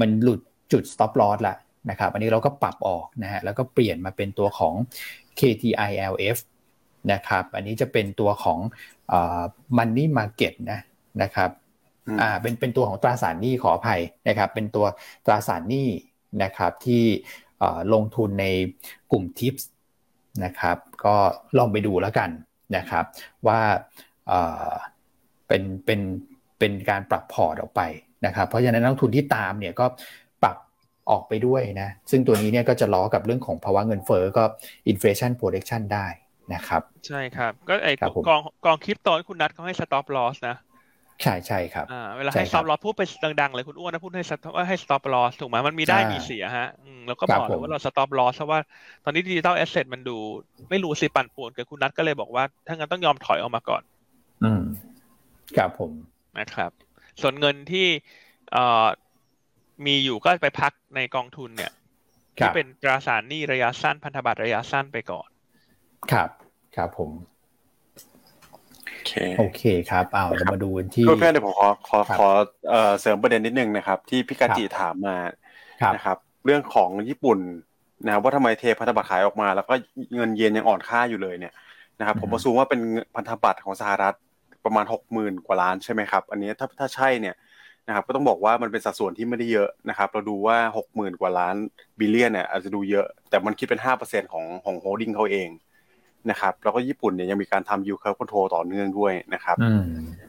[0.00, 0.40] มันหลุด
[0.72, 1.56] จุด stop loss ละ
[1.90, 4.74] นะครับอันนี้เราก็ปรับออกนะฮะแล้วก็เปลี่ยนมาเป็นตัวของ
[5.38, 6.36] KTILF
[7.12, 8.58] นะครับอันนี้จะเป็นตัวของ
[9.76, 10.80] money market นะ
[11.22, 11.50] นะครับ
[12.20, 14.86] อ่าเป็นเป็นตัวของตราสารหนี้ขออภัยนะครับ เป็นตัว
[15.26, 15.88] ตราสารหนี้
[16.42, 17.04] นะครับที่
[17.94, 18.46] ลงทุนใน
[19.12, 19.68] กลุ่มทิปส์
[20.44, 21.16] นะครับ ก็
[21.58, 22.30] ลองไปดูแล้วกัน
[22.76, 23.04] นะครับ
[23.46, 23.60] ว่า
[25.48, 26.00] เป็นเป็น
[26.58, 27.82] เป็นการปรับพอร์ตออกไป
[28.26, 29.86] นะครับ เพราะฉะนั้นนักทุนที่ตามเนี่ยก็
[30.42, 30.56] ปรับ
[31.10, 34.44] ออกไปด้วยนะซึ่งตัวนี้เนี่ยก็จะล้อกับเรื่องของภาวะเงินเฟ้อก็
[34.92, 36.06] inflation protection ได้
[36.54, 37.92] นะครับ ใช่ครับ ก็ไอ้
[38.28, 40.56] กองกองคริปโตคุณนัทเขาให้ stop loss นะ
[41.22, 43.02] ใช่ใช่ครับอ่าเวลาให้ stop loss พูดไป
[43.40, 44.24] ดังๆเลยคุณอ้วนนะพูดให้
[44.56, 46.68] ว่าให้ stop loss ถูกไหมมันมีได้มีเสียฮะ
[47.06, 48.60] แล้วก็บอกเลยว่าเรา stop loss เพราะว่า
[49.04, 50.16] ตอนนี้ digital asset มันดู
[50.70, 53.82] ไม่รู้สิปั่นป่วนกับคุณนัทก็เลยบอกว่า ถ้างั้นต้องยอมถอยออกมาก่อน
[54.44, 54.62] อืม
[55.56, 55.92] ครับผม
[56.38, 56.70] นะครับ
[57.20, 57.86] ส่วนเงินที่
[58.52, 58.86] เอ่อ
[59.86, 61.72] มีอยู่ก็ไปพักในกองทุนเนี่ย
[62.38, 65.28] ที่เป็นตราสารหนี้ระยะสั้นพันธบัตรระยะสั้นไปก่อน
[66.12, 66.30] ครับ
[66.76, 67.10] ครับผม
[69.06, 72.28] เคโอเคครับเอาเรามาดูที่เพื่อนเดี๋ยวผมขอขอขอ
[73.00, 75.16] เสริมประเด็นนิดนึงนะครับ ที่พี่กาจิถามมา
[75.94, 77.38] นะครับ เรื่องของญี่ปุ่น
[78.04, 79.74] นะครับว่าทำไมเทพันธบัตรขายออกมา แล้วก็
[80.14, 81.54] เงินเยนยังอ่อนค่าอยู่เลยเนี่ย
[81.98, 82.80] นะครับผมประสูว่าเป็น
[83.14, 84.16] พันธบัตรของสหรัฐ
[84.64, 87.34] ประมาณหกหมื่นกว่าล้านใช่ไหมครับ อันนี้ถ้าถ้าใช่เนี่ย
[87.86, 91.54] นะครับก็ต้องบอกว่ามันเป็นสัดส่วนที่ไม่ได้เยอะนะครับ เราดูว่าหกหมื่นกว่าล้าน
[91.98, 95.48] billion เนี่ยอาจจะดูเยอะ แต่มันคิดเป็นห้าเปอร์เซ็นของของ holding เขาเอง
[96.30, 99.82] นะครับแล้วก็ญี่ปุ่นเนี่ยยังมีการทำ yield curve control ต่อเนื่องด้วยนะครับอืม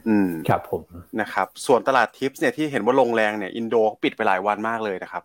[0.08, 0.82] อืมครับผม
[1.20, 5.22] นะครับส่วนตลาด TIPs เนี่ยที่เห็นว่าลงแรงเนี่ยอินโดปิดไปหลายวันมากเลยนะครับ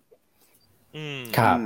[0.95, 1.57] อืมครับ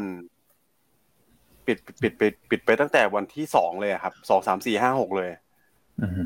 [1.67, 5.29] ปิดปิดปิดปิดไปตั้งแต่วันที่สองเลยครับสองสามสี่ห้าหกเลย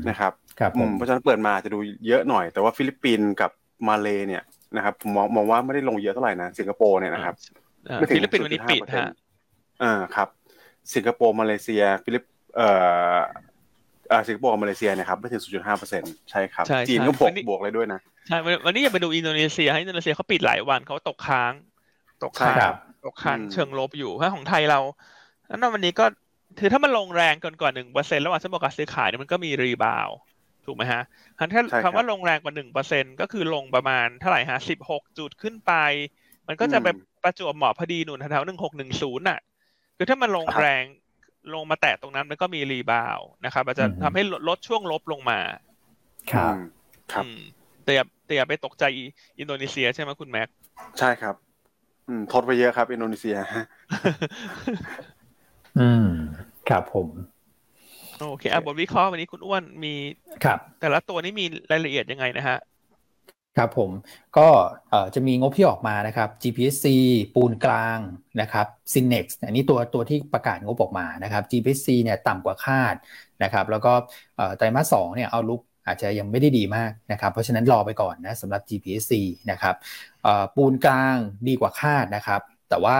[0.08, 3.50] นะครับครับผมเพราะฉะนั้นเปิดมาจะดูเยอะหน่อย แต่ว่าฟิลิปปินส์กับ
[3.88, 4.42] มาเลเนี่ย
[4.76, 7.34] นะครับผมมองมองว่าไม่ได้ลงเยอะเท่าไหร่นะสิงคโปร์เนี่ยนะครับ
[8.10, 9.08] ฟิลิปปินส์วันนี้ปิดฮะ
[9.82, 10.28] อ่าครับ
[10.94, 12.31] สิงคโปร์มาเลเซีย ฟิลิปเอ่อ
[14.28, 21.52] สิงคโปร์มาเลเซียเนี่ยครับไม่ถึง 0.5เปอร์เซ็นใช่ครับ จีนก็บวกบวกเลยด้วยนะ ใช่ วันนี้อย่าไปดูอินโดนีเซียให้อินโดนีเซียเขาปิดหลายวันเขาตกค้าง
[22.24, 22.56] ตกค้าง
[23.04, 24.80] ตกค้างเชิงลบอยู่ถ้าของไทยเรา
[25.46, 26.04] แล้ววันนี้ก็
[26.58, 30.08] ถือถ้ามันลงแรงเกินกว่าหนึ่งเปอร์เซ็นต์ระหว่างเส้นบอกการซื้อขายเนี่ยมันก็มี rebound
[30.66, 31.02] ถูกไหมฮะ
[31.38, 35.72] ถ้าคำว่าลงแรงกว่าหนึ่งเปอร์เซ็นก็คือลงประมาณเท่าไหร่ฮะสิบหกจุดขึ้นไป
[36.48, 36.88] มันก็จะไป
[37.22, 39.38] ประจวบเหมาะพอดีหนุนแถวๆหนึ่งหกหนึ่งศูนย์อะ
[39.96, 40.82] คือถ้ามันลงแรง
[41.54, 45.40] ลงมาแตะตรงนั้นมันก็มีรีบาวนะครับอาจจะทำให้ลดช่วงลบลงมา
[46.32, 46.54] ครับ
[47.12, 47.24] ครับ
[47.84, 48.84] แต่อย่าแต่อย่าไปตกใจ
[49.38, 50.48] อินโดนีเซียใช่ไหมคุณแม็ก
[50.98, 51.34] ใช่ครับ
[52.08, 53.36] อืมทดไปเยอะครับ อินโดนีเซีย
[55.80, 56.08] อืม
[56.68, 57.08] ครับผม
[58.28, 59.94] โอเคอะบทวิเคราะห์วันนี้คุณอ้วนมี
[60.44, 62.58] ครับ แต่ละตัวนี้มีรายละเอียดยังไงนะฮะ
[63.58, 63.90] ครับผม
[64.38, 64.48] ก็
[65.14, 66.84] จะมีงบที่ออกมานะครับ GPC
[67.34, 67.98] ปูนกลาง
[68.40, 72.94] นะครับ Synex อันนี้ตัวตัวที่ประกาศงบออกมานะครับ GPC เนี่ยต่ำกว่าคาด
[73.42, 73.92] นะครับแล้วก็
[74.56, 79.10] ไตรมาสสองเนี่ยเอาลุกอาจจะยังไม่ได้ดีมากนะครับ เพราะฉะนั้นรอไปก่อนนะสำหรับ GPC
[79.50, 79.74] นะครับ
[80.56, 81.16] ปูนกลาง
[81.48, 82.98] ดีกว่าคาดนะครับ แต่ว่า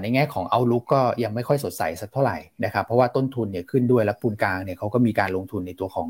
[0.00, 6.06] ในแง่ของเอาลุกก็ยังไม่ค่อยสดใสสักเท่าไหร่นะครับเพราะว่าต้นทุนเนี่ยขึ้นด้วยแล้วปูนกลางเนี่ยเขาก็มีการลงทุนในตัวของ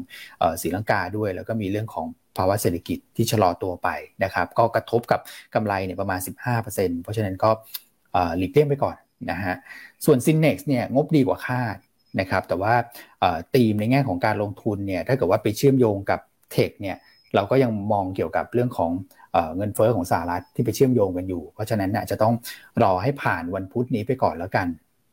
[0.63, 2.07] ศรีลังกาด้วย แล้วก็มีเรื่องของ
[2.37, 3.89] ภาวะเศรษฐกิจที่ชะลอตัวไป
[4.25, 5.21] นะครับ ก็กระทบกับ
[5.55, 6.21] กำไรเนี่ยประมาณ
[6.61, 7.51] 15%เพราะฉะนั้นก็
[8.39, 8.97] หลีกเลี่ยงไปก่อน
[9.31, 9.55] นะฮะ
[10.05, 11.77] ส่วน s ิน n e x เนี่ยงบดีกว่าคาด
[12.21, 12.75] นะครับ แต่ว่า
[13.55, 16.21] ธีมในแง่ของการลงทุนเนี่ยถ้าเกิดว่าไปเชื่อมโยงกับ
[16.53, 16.97] เทคเนี่ย
[17.35, 18.91] เราก็ยังมองเกี่ยวกับเรื่องของ
[19.57, 22.35] เงินเฟอ้อของสหรัฐที่ไปเชื่อมโยงกันอยู่ เพราะฉะนั้นจะต้อง
[22.83, 24.67] รอให้ผ่านวันพุธนี้ไปก่อนแล้วกัน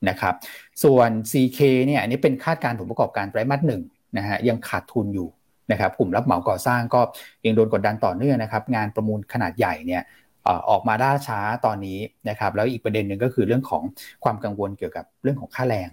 [0.09, 0.35] นะครับ
[0.83, 3.81] ส่วน CK เนี่ยอันนี้เป็นคาดการผลประกอบการไตรมาสหนึ่ง
[4.17, 5.27] นะฮะยังขาดทุนอยู่
[5.71, 7.01] นะครับกลุ่มรับเหมาก่อสร้างก็
[7.45, 10.01] ยังโดนกดดันต่อเนื่องนะครับงานประมูลขนาดใหญ่เนี่ย
[10.69, 11.99] ออกมาด้าช้าตอนนี้
[12.29, 13.83] นะครับแล้วอีกประเด็นหนึ่งก็คือเรื่องของ
[14.23, 15.89] ความกังวลเกี่ยวกับเรื่องของค่าแรง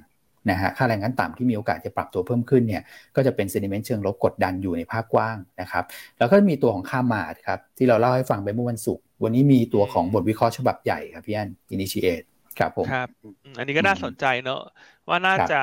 [0.50, 2.82] นะฮะค่าแรงขั้นต่ำที่มีโอกาสจะปรับตัวเพิ่มขึ้นเนี่ย
[3.16, 5.84] ก็จะเป็น sentiment เชิงลบกดดันอยู่ในภาพกว้างนะครับ
[6.18, 12.22] แล้วก็มีตัวของคาร์มาร์ทครับที่เราเล่าให้ฟังไปเมื่อวันศุกร์วันนี้มีตัวของบทวิเคราะห์ฉบับใหญ่ครับพี่อัน initiate
[12.58, 13.08] ครับผมครับ
[13.58, 14.60] อันนี้ก็น่าสนใจเนอะ
[15.08, 15.56] ว่าน่าจะ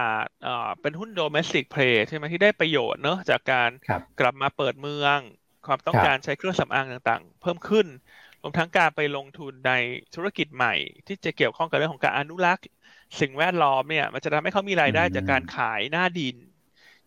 [0.81, 3.69] เป็นหุ้น domestic play ใช่ไหมที่ได้ประโยชน์เนอะจากการ
[4.19, 5.19] กลับมาเปิดเมือง
[5.65, 7.87] ความต้องการใช้เครื่องสำอางต่างๆ เพิ่มขึ้น
[8.41, 9.71] รวมทั้งการไปลงทุนใน
[10.15, 10.73] ธุรกิจใหม่
[11.07, 12.65] ที่จะเกี่ยวข้องกับเรื่องของการอนุรักษ์
[13.19, 16.35] สิ่งแวดล้อมเนี่ย มันจะทำให้เขามีรายได้จากการขายหน้าดิน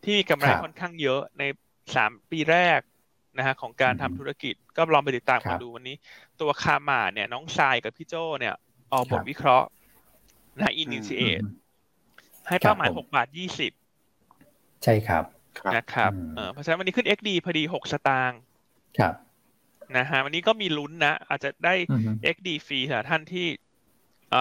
[0.05, 1.43] ที่กำไรค่อนข้างเยอะใน
[1.95, 2.81] สามปีแรก
[3.37, 5.97] นะฮะของการทำธุรกิจก็ลองไปติดตามกันดูวันนี้
[6.41, 8.55] ตัวคามาเนี่ยน้องชายกับพี่โจเนี่ย
[8.95, 9.67] ออกบทวิเคราะห์
[10.61, 11.43] นะอินิชิเอต
[12.49, 13.73] ให้เป้าหมายหกบาทยี่สิบ
[14.85, 15.25] ใช่ครับ
[15.77, 16.13] นะครับ
[16.53, 18.41] เพราะฉะนั้นวันนี้ขึ้น XD พอดีหกสตางค์
[18.99, 19.15] ครับ
[19.97, 21.75] นะฮะวันนี้ก็มีลุ้นนะ อาจจะได้
[22.35, 23.47] XD ฟรีสำหรับท่านที่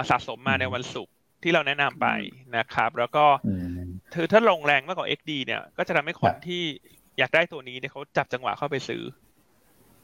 [0.10, 2.08] สะสมมาในวันศุกร์ที่เราแนะนำไป
[2.58, 3.26] นะครับ แล้วก็
[4.14, 6.64] คือถ้าลงแรงมากกว่า XD เนี่ย ก็จะทำให้คนที่
[7.18, 9.04] อยากได้ตัวนี้เนี่ยเขาจับจังหวะเข้าไปซื้อ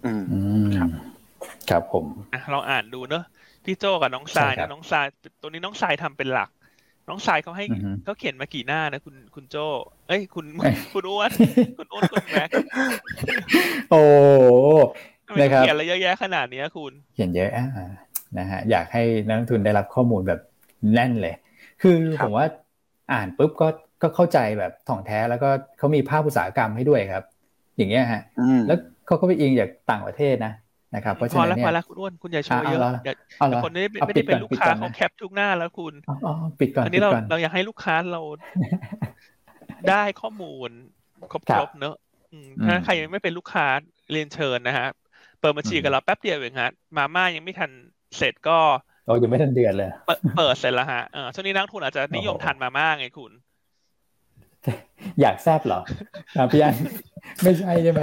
[0.06, 0.12] อื
[0.64, 0.90] มครับ
[1.70, 2.06] ครับผม
[2.54, 3.24] ลองอ่านดูเนอะ
[3.70, 5.06] พี่โจกับน้องทรายนะน้องทราย
[5.42, 6.50] ตัวนี้น้องทรายทำเป็นหลัก
[7.10, 7.66] น้องทรายเขาให้
[8.04, 9.56] เขาเขียนมากี่หน้านะคุณคุณโจ
[10.08, 10.46] เอ้ยคุณ
[10.94, 11.32] คุณอ้วน
[11.78, 12.50] คุณอ้วนคุณแม็ก
[13.92, 14.02] โอ้
[15.40, 17.68] นะครับเขียนอะไรเยอะแยะขนาดนี้คุณ เขียนเยอะอ่า
[18.38, 20.40] นะฮะอยากให้นักลงทุนได้รับข้อมูลแบบ
[20.94, 21.36] แน่นเลย
[21.82, 22.46] คือผมว่า
[23.14, 23.68] อ่านปุ๊บก็
[24.02, 27.24] ก็เข้าใจแบบถ่องแท้แล้วก็เขามีภาพอุตสาหกรรมให้ด้วยครับ
[27.78, 28.22] อย่างเงี้ยฮะ
[28.68, 30.54] แล้วเขาก็ไปอิงจากต่างประเทศนะ
[30.94, 38.22] นะครับเพราะฉะพอนั้นแล้วเนี่พอยแล้วคุณอ้วนคุณอย่าโชว์อะเยอะเอาละเดี๋ยวเอาเหรอคนนี้ไม่เอาไม่ได้เป็นปิดก่อนลูกปิดค้าก่อนนะเขาแคปทุกหน้าแล้วคุณอ๋ออ๋อปิดก่อนอันนี้ปิดเราก่อนเราอยากให้ลูกค้าเรา
[39.90, 40.70] ได้ข้อมูล
[41.32, 41.96] ครบครัคบรบเนอะ
[42.32, 43.66] อืมอืมถ้าใครยังไม่เป็นลูกค้า
[44.12, 44.88] เรียนเชิญนะฮะ
[45.40, 47.72] เปิดบัญชีอืมกับเราแป๊บเดียวเองฮะมาม่ายังไม่ทัน
[48.18, 48.58] เสร็จก็
[49.06, 53.32] เรายังไม่ทันเดือนเลยเปิดเปิดเสร็จแล้วฮะเออช่วงนี้นักลงทุนอาจจะนิยมโอ้โหทานมาม่าไงคุณ
[55.22, 55.80] อยากแซบเหรอ
[56.38, 56.76] อะพี่อัน
[57.44, 58.02] ไม่ใช่ใช่ไหม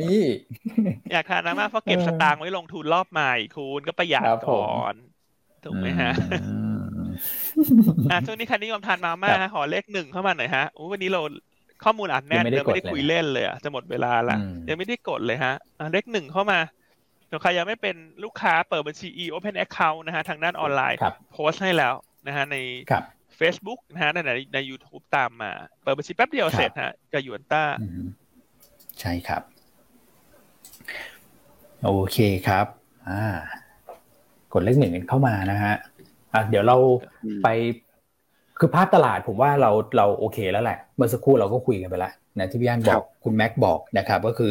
[0.00, 0.20] นี่
[1.12, 4.94] อยากทานมาม่าเพราะเก็บเออสตางค์ไว้ลงทุนรอบใหม่คุณก็ประหยัดครับผมก่อน
[5.64, 6.54] ถูกไหมฮะอื
[6.98, 7.02] ม
[8.10, 11.20] อะช่วงนี้ใครนิยมทานมาม่าครับฮะขอเลขหนึ่งเข้ามาหน่อยฮะอู้วันนี้เรา
[11.84, 16.58] ข้อมูลอัดแน่นยังไม่ได้เลยไม่ได้กดเลยคุยเล่นเลยอะจะหมดเวลาละอืมยังไม่ได้กดเลยฮะอะเลขหนึ่งเข้ามา
[17.30, 21.94] ส่วนใครยังไม่เป็นลูกค้าเปิดบัญชี e open account นะฮะ ทางด้านออนไลน์ครับโพสต์ให้แล้ว
[22.26, 22.56] นะฮะใน
[22.90, 23.04] ครับ
[23.40, 28.08] Facebook นะฮะในในใน YouTube ตามมา เปิดบัญชีแป๊บเดียวครับเสร็จฮะกับหยวนต้าอืม
[29.00, 29.42] ใช่ครับ
[31.84, 32.66] โอเคครับ
[33.08, 33.22] อ่า
[34.52, 35.74] กดเลขหนึ่งกันเข้ามานะฮะ
[36.32, 36.76] อะเดี๋ยวเรา
[37.24, 37.48] อืมไป
[38.58, 44.50] คือภาพตลาดผมว่าเราเราโอเคแล้วแหละ เมื่อสักครู่เราก็คุยกันไปแล้วนะที่พี่อันบอกคุณแม็กบอกนะครับก็คือ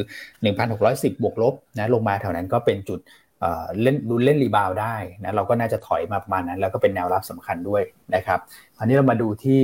[0.62, 3.00] 1,610 บวกลบนะลงมาแถวนั้นก็เป็นจุด
[3.40, 7.82] เอ่อเล่นดูเล่น rebound ได้นะเราก็น่าจะถอยมาประมาณนั้น แล้วก็เป็นแนวรับสำคัญด้วย
[8.16, 8.40] นะครับ
[8.78, 9.62] คราวนี้เรามาดูที่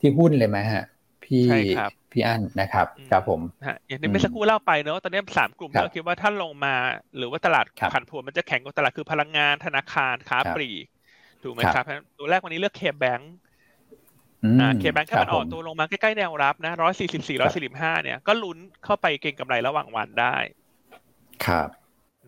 [0.00, 0.84] ที่หุ้นเลยไหมฮะ
[1.24, 6.74] พี่ใช่ครับ พี่อันนะครับอืมครับผมนะฮะอย่างที่เมื่อสักครู่เล่าไปเนอะตอนนี้สามกลุ่มครับที่เราคิดว่ถ้าลงมา
[7.16, 10.86] หรือว่าตลาดครับผันผวนมันจะแข็งกว่าตลาดคือพลังงานธนาคารค้าครับปลีก
[11.42, 13.20] ถูกไหมครับครับเพราะฉะนั้นตัวแรกวันนี้เลือก KBANK
[14.42, 20.36] อืมอ่า KBANK ถ้ามันครับผมอ่รัอนตัวลงมาใกล้ๆแนวรับนะร้อยสี่สิบสี่ร้อยสี่สิบห้าเนี่ยก็ลุ้นเข้าไปเก็งกำไรระหว่างวันได้
[21.44, 21.68] ครับ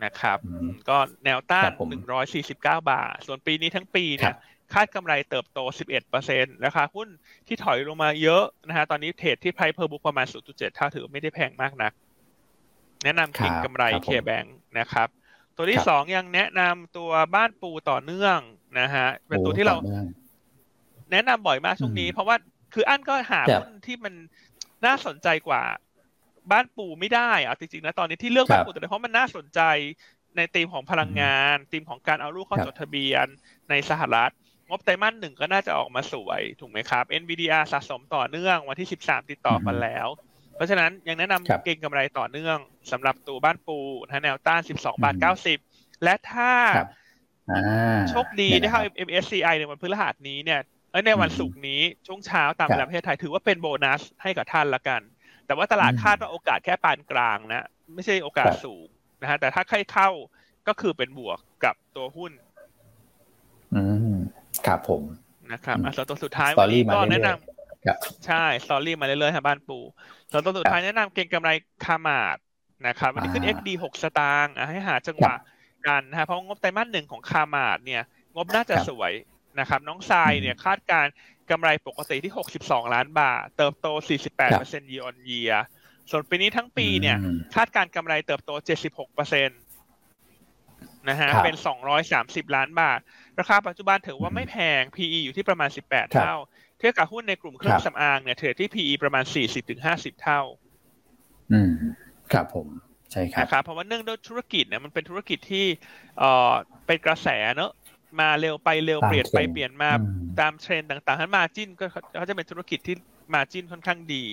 [0.04, 4.34] นะครับอืมอืมก็แนวต้านครับผมหนึ่งร้อยสี่สิบเก้าบาท ส่วนปีนี้ทั้งปีเนี่ครับ
[4.74, 7.08] คาดกำไรเติบโตสิบเอ็ดเปอร์เซ็นต์ราคาหุ้น
[7.46, 11.92] ที่ถอยลงมาเยอะนะฮะตอนนี้ trade ที่ price per book ประมาณศูนย์จุดเจ็ดเท่าถือว่าไม่ได้แพงมากนัก
[13.04, 15.08] แนะนำเก็งครับกำไรครับผมเคแบงค์นะครับ
[15.56, 18.38] ตัวที่ครับสองยังแนะนำตัวบ้านปูต่อเนื่อง
[18.80, 20.06] นะฮะเป็นตัวโอ้ที่เราต่อนื่อง
[21.12, 22.36] แนะนำบ่อยมากช่วงนี้อืมเพราะว่า
[22.74, 24.14] คืออันก็หาครับหุ้นที่มัน
[24.84, 25.62] น่าสนใจกว่า
[26.52, 29.60] บ้านปูไม่ได้อะจริงๆนะตอนนี้ที่เลือกบ้านปูแต่เพราะมันน่าสนใจ
[30.36, 33.26] ในธีมของพลังงานธีมของการเอาลูกเข้าครับจดทะเบียน
[33.70, 34.32] ในสหรัฐ
[34.68, 40.06] งบไตรมาสหนึ่งก็น่าจะออกมาสวยถูกไหมครับ NVDR สะสมต่อเนื่องวันที่13ติดต่อกันแล้ว
[40.54, 42.58] เพราะฉะนั้นยังแนะนำครับเก็งกำไรต่อเนื่อง
[42.92, 45.36] สำหรับตัวบ้านปูนะฮะแนวต้าน12บาทอืม
[45.78, 46.90] 90และถ้าครับ
[47.50, 50.60] อ่าโชคดีนี่ได้นะคเข้ารับ MSCI ในวันพฤหัสนี้เนี่ย
[50.90, 55.00] เอ้ยในวันอืมศุกร์นี้ช่วงเช้าตามครัเวบลาประเทศไทยถือว่าเป็นโบนัสให้กับท่านละกัน
[55.46, 58.86] แต่ว่าตลาดอืมคาดว่าโอกาสแค่ปานกลางนะ ไม่ใช่โอกาสครับสูง
[59.20, 60.10] นะฮะแต่ถ้าใครเข้า
[60.68, 62.32] ก็คือเป็นบวกกับตัวหุ้น
[63.74, 64.07] อืม
[64.68, 65.02] ครับผม
[65.52, 69.78] นะครับอืมอะส่วนตัวสุดท้ายสตวัอนรี่นี้มาก็เรื่แนะอยนๆครับำใช่สตอรี่มาเรื่อยๆครับบ้านปู
[70.30, 71.50] ส่วนตัวสุดท้ายแนะนำเก็งกำไร
[71.84, 72.36] คามาด
[72.86, 75.34] นะครับวันนี้ขึ้นอ่า XD หกสตางค์อะให้หาจังหวะ
[75.86, 78.02] กันนะฮะเพราะงบไตรมาสหนึ่งของคามาดเนี่ย
[78.34, 79.12] งบน่าจะครับสวย
[79.60, 81.12] นะครับน้องทรายอืมเนี่ยคาดการณ์
[81.50, 83.86] กำไรปกติที่ 62 ล้านบาท เติบโต
[84.38, 85.54] 48% year on year
[86.10, 88.50] ส่วนปีนี้ทั้งปีเนี่ยอืมคาดการณ์กำไรเติบโต
[89.18, 91.56] 76%นะฮะครับเป็น
[92.06, 93.00] 230 ล้านบาท
[93.38, 96.34] ราคาปัจจุบันถือว่าไม่แพง PE อยู่ที่ประมาณ 18ครับเท่า
[96.78, 99.24] เทียบกับหุ้นในกลุ่มเครื่องสำอางครับเนี่ย trade ที่ PE ประมาณ
[99.74, 100.40] 40-50 เท่า
[101.52, 101.70] อืม
[102.32, 102.66] ครับผม
[103.12, 105.66] ใช่ครับนะครับเพราะว่าเนื่องด้วยธุรกิจเนี่ยมันเป็นธุรกิจที่
[106.18, 106.52] เอ่อ
[106.86, 107.72] เป็นกระแสเนอะ
[108.20, 111.86] มาเร็วไปเร็วตามเปลี่ยนไปเทรนด์เปลี่ยนมาอืมตามเทรนด์ต่างๆทั้น margin ก็
[112.16, 112.96] เขาจะเป็นธุรกิจที่
[113.34, 114.24] margin ค่อนข้างดี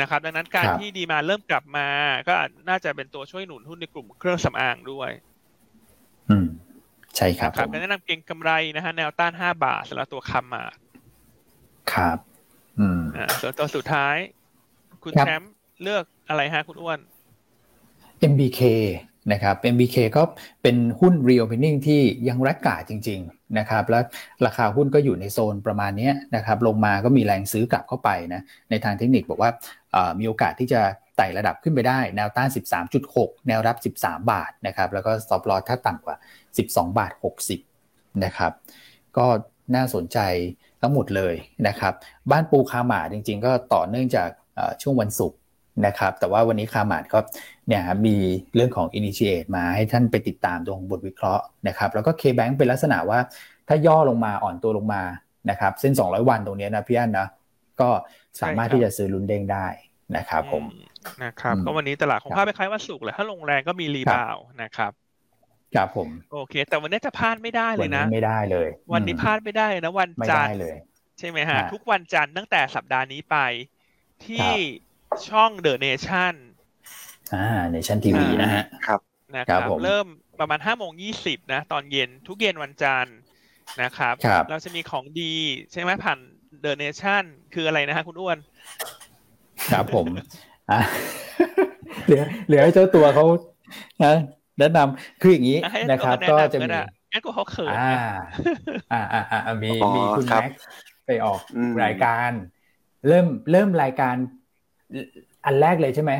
[0.00, 1.88] นะครับ ดังนั้นการครับที่ demand เริ่มกลับมา
[2.28, 2.34] ก็
[2.68, 5.10] น่าจะเป็นตัวช่วยหนุนหุ้นในกลุ่มเครื่องสำอางด้วย
[6.28, 6.46] อืม
[7.16, 10.64] ใช่ครับนะผมแนะนำเก็งกำไรนะฮะแนวต้าน5บาทสำหรับตัวคำมา
[11.92, 12.18] ครับ
[12.78, 14.16] อืมอ่าส่วนตัวสุดท้าย
[15.02, 15.52] คุณครับแชมป์
[15.82, 16.98] เลือกอะไรฮะคุณอ้วน
[18.32, 18.60] MBK
[19.32, 20.22] นะครับ MBK ก็
[20.62, 24.02] เป็นหุ้น reopening ที่ยังแรกกาจริง ๆ นะครับ แล้ว
[24.46, 28.40] ราคาหุ้นก็อยู่ในโซนประมาณเนี้ยนะครับ ลงมาก็มีแรงซื้อกลับเข้าไปนะ
[28.70, 29.50] ในทางเทคนิคบอกว่า
[29.92, 30.80] เอ่อมีโอกาสที่จะ
[31.16, 32.48] ไต่ระดับขึ้นไปได้ แนวต้าน
[32.96, 36.16] 13.6 แนวรับ 13 บาทนะครับแล้วก็ stop loss ถ้าต่ำกว่า
[36.56, 37.12] 12 บาท
[37.66, 38.52] 60นะครับ
[39.16, 39.26] ก็
[39.74, 40.18] น่าสนใจ
[40.80, 41.34] ทั้งหมดเลย
[41.68, 41.94] นะครับ
[42.30, 45.38] บ้านปูคาหมาดจริง ๆ ก็ต่อเนื่องจากเอ่อช่วงวันศุกร์
[45.86, 47.18] นะครับแต่ว่าวันนี้คาหมาดก็
[47.68, 48.16] เนี่ยครับมี
[48.54, 53.18] เรื่องของ initiate มาให้ท่านไปติดตามตรงบทวิเคราะห์นะครับแล้วก็ K-Bank เป็นลักษณะว่า
[53.68, 55.02] ถ้าย่อลงมาอ่อนตัวลงมา
[55.50, 57.28] นะครับเส้น 200 วันตรงเนี้ยนะพี่อันนะ
[57.80, 57.88] ก็
[58.40, 59.66] สามารถใช่ครับที่จะซื้อลุ้นเด้งได้
[60.14, 60.76] นะครับผมอื
[61.24, 64.92] นะครับอืมก็วันนี้ตลาดของครับภาพไปคล้ายวันศุกร์แหละถ้าลงแรงก็มี rebound นะครับ
[65.74, 70.76] ครับผม โอเค แต่วันนี้จะพลาดไม่ได้เลยวันนี้นะไม่ได้เลย วันนี้อืมพลาดไม่ได้เลยนะวันจันทร์ไม่ได้เลย
[71.18, 73.36] ใช่ไหมฮะฮะ ทุกวันจันทร์ตั้งแต่สัปดาห์นี้ไป
[74.26, 74.58] ที่ครับ
[75.28, 76.34] ช่อง The Nation
[77.34, 79.00] อ่าเนชั่นทีวีนะฮะครับ
[79.36, 80.06] นะครับผมเริ่ม
[80.40, 83.16] ประมาณห้าโมงยี่สิบนะ ตอนเย็นทุกเย็นวันจันทร์
[83.82, 85.34] นะครับครับเราจะมีของดี
[85.72, 86.18] ใช่ไหมผ่าน
[86.60, 88.38] เดอะเนชั่นคืออะไรนะฮะคุณอ้วน
[89.72, 90.06] ครับผม
[90.70, 90.80] อะ
[92.06, 93.24] เหลือเหลือให้เจ้าตัวเขา
[94.04, 94.14] นะ
[94.58, 96.80] แนะนำคืออย่างนี้ให้นะครับตัวก็แนำจะมีได้
[97.12, 97.94] งั้นกูเขาเขินอ่าไง
[98.92, 100.64] อ่าอ่าอ่ามีอ๋อมีคุณครับแม็กซ์
[101.06, 102.30] ไปออกอืมรายการ
[103.08, 104.14] เริ่มเริ่มรายการ
[105.44, 106.12] อันแรกเลยใช่ไหม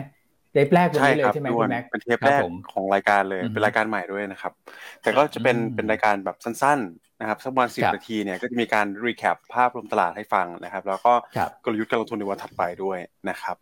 [0.53, 4.53] เทปแรกวันใช่นี้เลคยรับใช่ไหมด้คุวยณแม็กซ์เป็นเทปครับแรกผมของรายการเลยอือฮึเป็นรายการใหม่ด้วยนะครับ
[5.03, 12.99] แต่ก็จะเป็นอืมเป็นรายการแบบสั้นๆ นะครับสักประมาณสิบครับนาทีเนี่ยก็จะมีการ recap ภาพรวมตลาดให้ฟังนะครับ แล้วก็ครับกลยุทธ์การลงทุนในวันถัดไปด้วย
[13.29, 13.57] นะครับ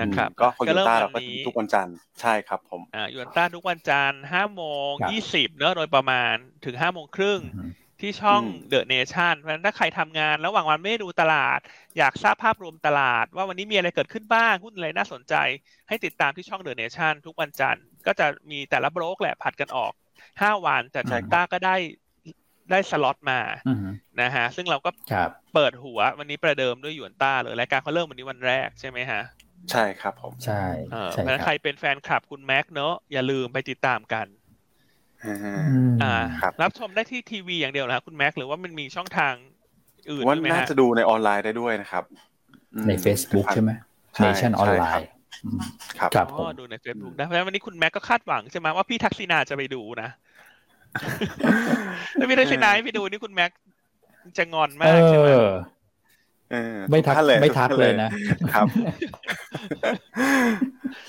[0.00, 6.34] นะครับอืมก็ก็หยวนต้าเราก็เริ่มวันนี้ทุกวันจันทร์ใช่ครับผมอ่าหยวนต้าทุกวันจันทร์ห้าโมงครับยี่สิบเนอะโดยประมาณ
[6.64, 7.70] ถึงห้าโมงครึ่งอืม
[8.00, 11.58] ที่ช่องอืม The Nation เพราะฉะนั้นถ้าใครทำงานระหว่างวันไม่ได้ดูตลาด
[11.96, 15.34] อยากทราบภาพรวมตลาด ว่าวันนี้มีอะไรเกิดขึ้นบ้างหุ้นอะไรน่าสนใจ
[15.88, 19.92] ให้ติดตามที่ช่องเดอะเนชั่นทุกวันจันทร์ก็จะมีแต่ละโบรกแหละผัดกันออก
[20.42, 21.76] ห้าวันแต่ใช่ต้าก็ได้
[22.70, 23.84] ได้สล็อตมาอืม
[24.20, 29.22] นะฮะซึ่งเราก็ครับเปิดหัววันนี้ประเดิมด้วยหยวนต้าเลยรายการเขาเริ่มวันนี้วันแรกใช่ไหมฮะ
[29.70, 30.54] ใช่ครับผมใช่
[30.90, 34.26] เออเพใช่ราะฉะนั้นคใครรับเป็นแฟนคลับคุณแม็กเนอะอย่าลืมไปติดตามกัน
[35.22, 36.06] อ่าอืมอ่า
[36.38, 39.34] ครับรับชมได้ที่ทีวีอย่างเดียวนะครับคุณแม็กหรือว่ามันมีช่องทาง
[40.10, 42.04] อื่นว่าด้วยไหมน่าฮะจะดูในออนไลน์ได้ด้วยนะครับ
[42.74, 43.70] อืมใน Facebook ใช่ไหม
[44.16, 45.08] ใช่ Nation ออนไลใช่ครับน์
[45.44, 45.60] อืม
[45.98, 50.08] ครับครับอ๋ผมอดูใน Facebook ได้เพราะฉะนั้นวันนี้คุณแม็กก็คาดหวังใช่ไหมว่าพี่ทักษิณาจะไปดูนะ
[52.16, 53.50] แล้วพี่ทักษิณาไม่ไปดูนี่คุณแม็ก
[54.38, 55.42] จะงอนเอมากใช่ไหมอ
[56.50, 58.10] เออไม่ทักทุท่านเลยไม่ทักทุท่านเลยนะ
[58.52, 58.66] ครับ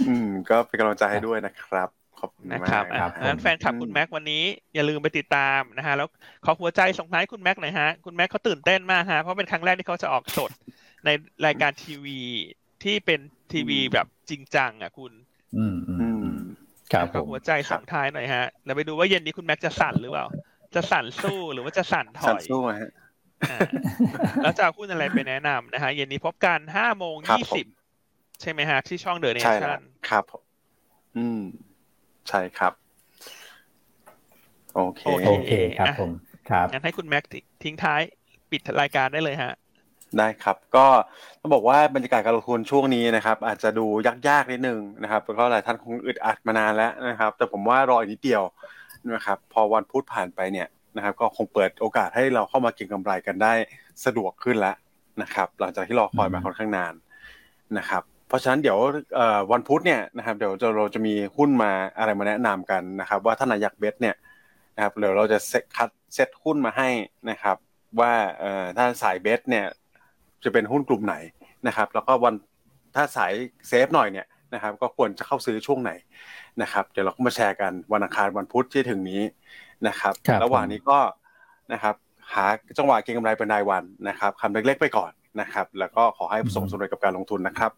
[0.07, 4.43] อืม ก็เป็นกำลังใจให้ด้วยนะครับ ขอบคุณนะมากครับครัอะบผมงั้นแฟนคลับคุณแม็กวันนี้
[4.75, 6.07] อย่าลืมไปติดตามนะฮะ แล้ว
[6.45, 10.51] ขอหัวใจส่งท้ายคุณแม็กหน่อยฮะ คุณแม็กเขาตื่นเต้นมากฮะ เพราะเป็นครั้งแรกที่เขาจะออกสด
[11.05, 11.09] ใน
[11.45, 12.19] รายการทีวี
[12.83, 13.19] ที่เป็น
[13.53, 15.11] ทีวีแบบจริงจังอะคุณ
[15.57, 16.18] อืมอืมอือืมม
[16.93, 20.25] ครับขผอมหัวใจส่งท้ายหน่อยฮะแล้วไปดูว่าเย็นนี้คุณแม็กจะสั่นหรือเปล่า
[20.75, 22.91] จะสั่นสู้หรือว่าจะสั่นถสัอนยสู้ฮะ
[23.49, 23.59] อ่า
[24.41, 27.67] แล้วจะเอาหุ้นอะไรไปแนะนำนะฮะเย็นนี้พบกันห้าโมงครับยี่ผสิบม
[28.41, 30.43] ใช่ไหมฮะ ที่ช่องเดอะเนใช่ชั่แล้วนครับผม
[31.17, 31.41] อืม
[32.29, 32.73] ใช่ครับ
[34.75, 36.11] โอเคโอเคครับผม
[36.49, 37.23] ครับงั้นให้คุณแม็ก
[37.63, 38.01] ทิ้งท้าย
[38.51, 39.53] ปิดรายการได้เลยฮะ
[40.17, 40.85] ได้ครับ ก็
[41.41, 43.85] ต้องบอกว่าบรรยากาศการลงทุนช่วงนี้นะครับ อาจจะดู
[44.27, 48.43] ยากๆนิดนึงนะครับแล้วก็หลายท่านคงอึดอัดมานานแล้วนะครับ แต่ผมว่ารออีกนิดเดียว
[49.13, 53.53] นะครับ พอวันพุธผ่านไปเนี่ยนะครับ ก็คงเปิดโอกาสให้เราเข้ามาเก็งกำไรกันได้
[54.05, 54.75] สะดวกขึ้นแล้ว
[55.21, 56.93] นะครับ หลังจากที่รอคอยมาค่อนข้างนาน
[57.77, 58.77] นะครับ เพราะฉะนั้นเดี๋ยว
[59.51, 64.15] วันพุธเนี่ยนะครับ เดี๋ยวเราจะมีหุ้นมาอะไรมาแนะนำกันนะครับ ว่าถ้านายอยากเบสเนี่ย
[64.75, 66.89] นะครับเดี๋ยวเราจะเซตคัดเซ็ตหุ้นมาให้
[67.29, 67.57] นะครับ
[67.99, 68.13] ว่า
[68.77, 69.65] ถ้าสายเบสเนี่ย
[70.43, 71.15] จะเป็นหุ้นกลุ่มไหน
[71.67, 72.33] นะครับ แล้วก็วัน
[72.95, 73.33] ถ้าสาย
[73.67, 75.91] เซฟหน่อยเนี่ยนะครับ ก็ควรจะเข้าซื้อช่วงไหน
[76.61, 79.21] นะครับ เดี๋ยวเราก็มาแชร์กันวันอังคารวันพุธที่ถึงนี้
[79.87, 80.99] นะครับครับระหว่างนี้ก็
[81.73, 81.95] นะครับ
[82.33, 82.45] หา
[82.77, 85.11] จังหวะเก็งกำไรเป็นรายวันนะครับคำเล็กๆไปก่อน
[85.41, 87.71] นะครับ แล้วก็ขอให้ประสบความสำเร็จกับการลงทุนนะครับ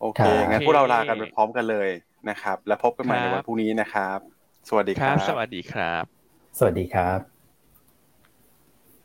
[0.00, 1.88] โอเคครับงั้นพวกเราลากันไปพร้อมกันเลย
[2.30, 4.18] นะครับ แล้วพบกันใหม่ในครับวันพรุ่งนี้นะครับ
[4.68, 6.04] สวัสดีคครัรับบสวัสดีครับ
[6.58, 7.39] สวัสดีครับ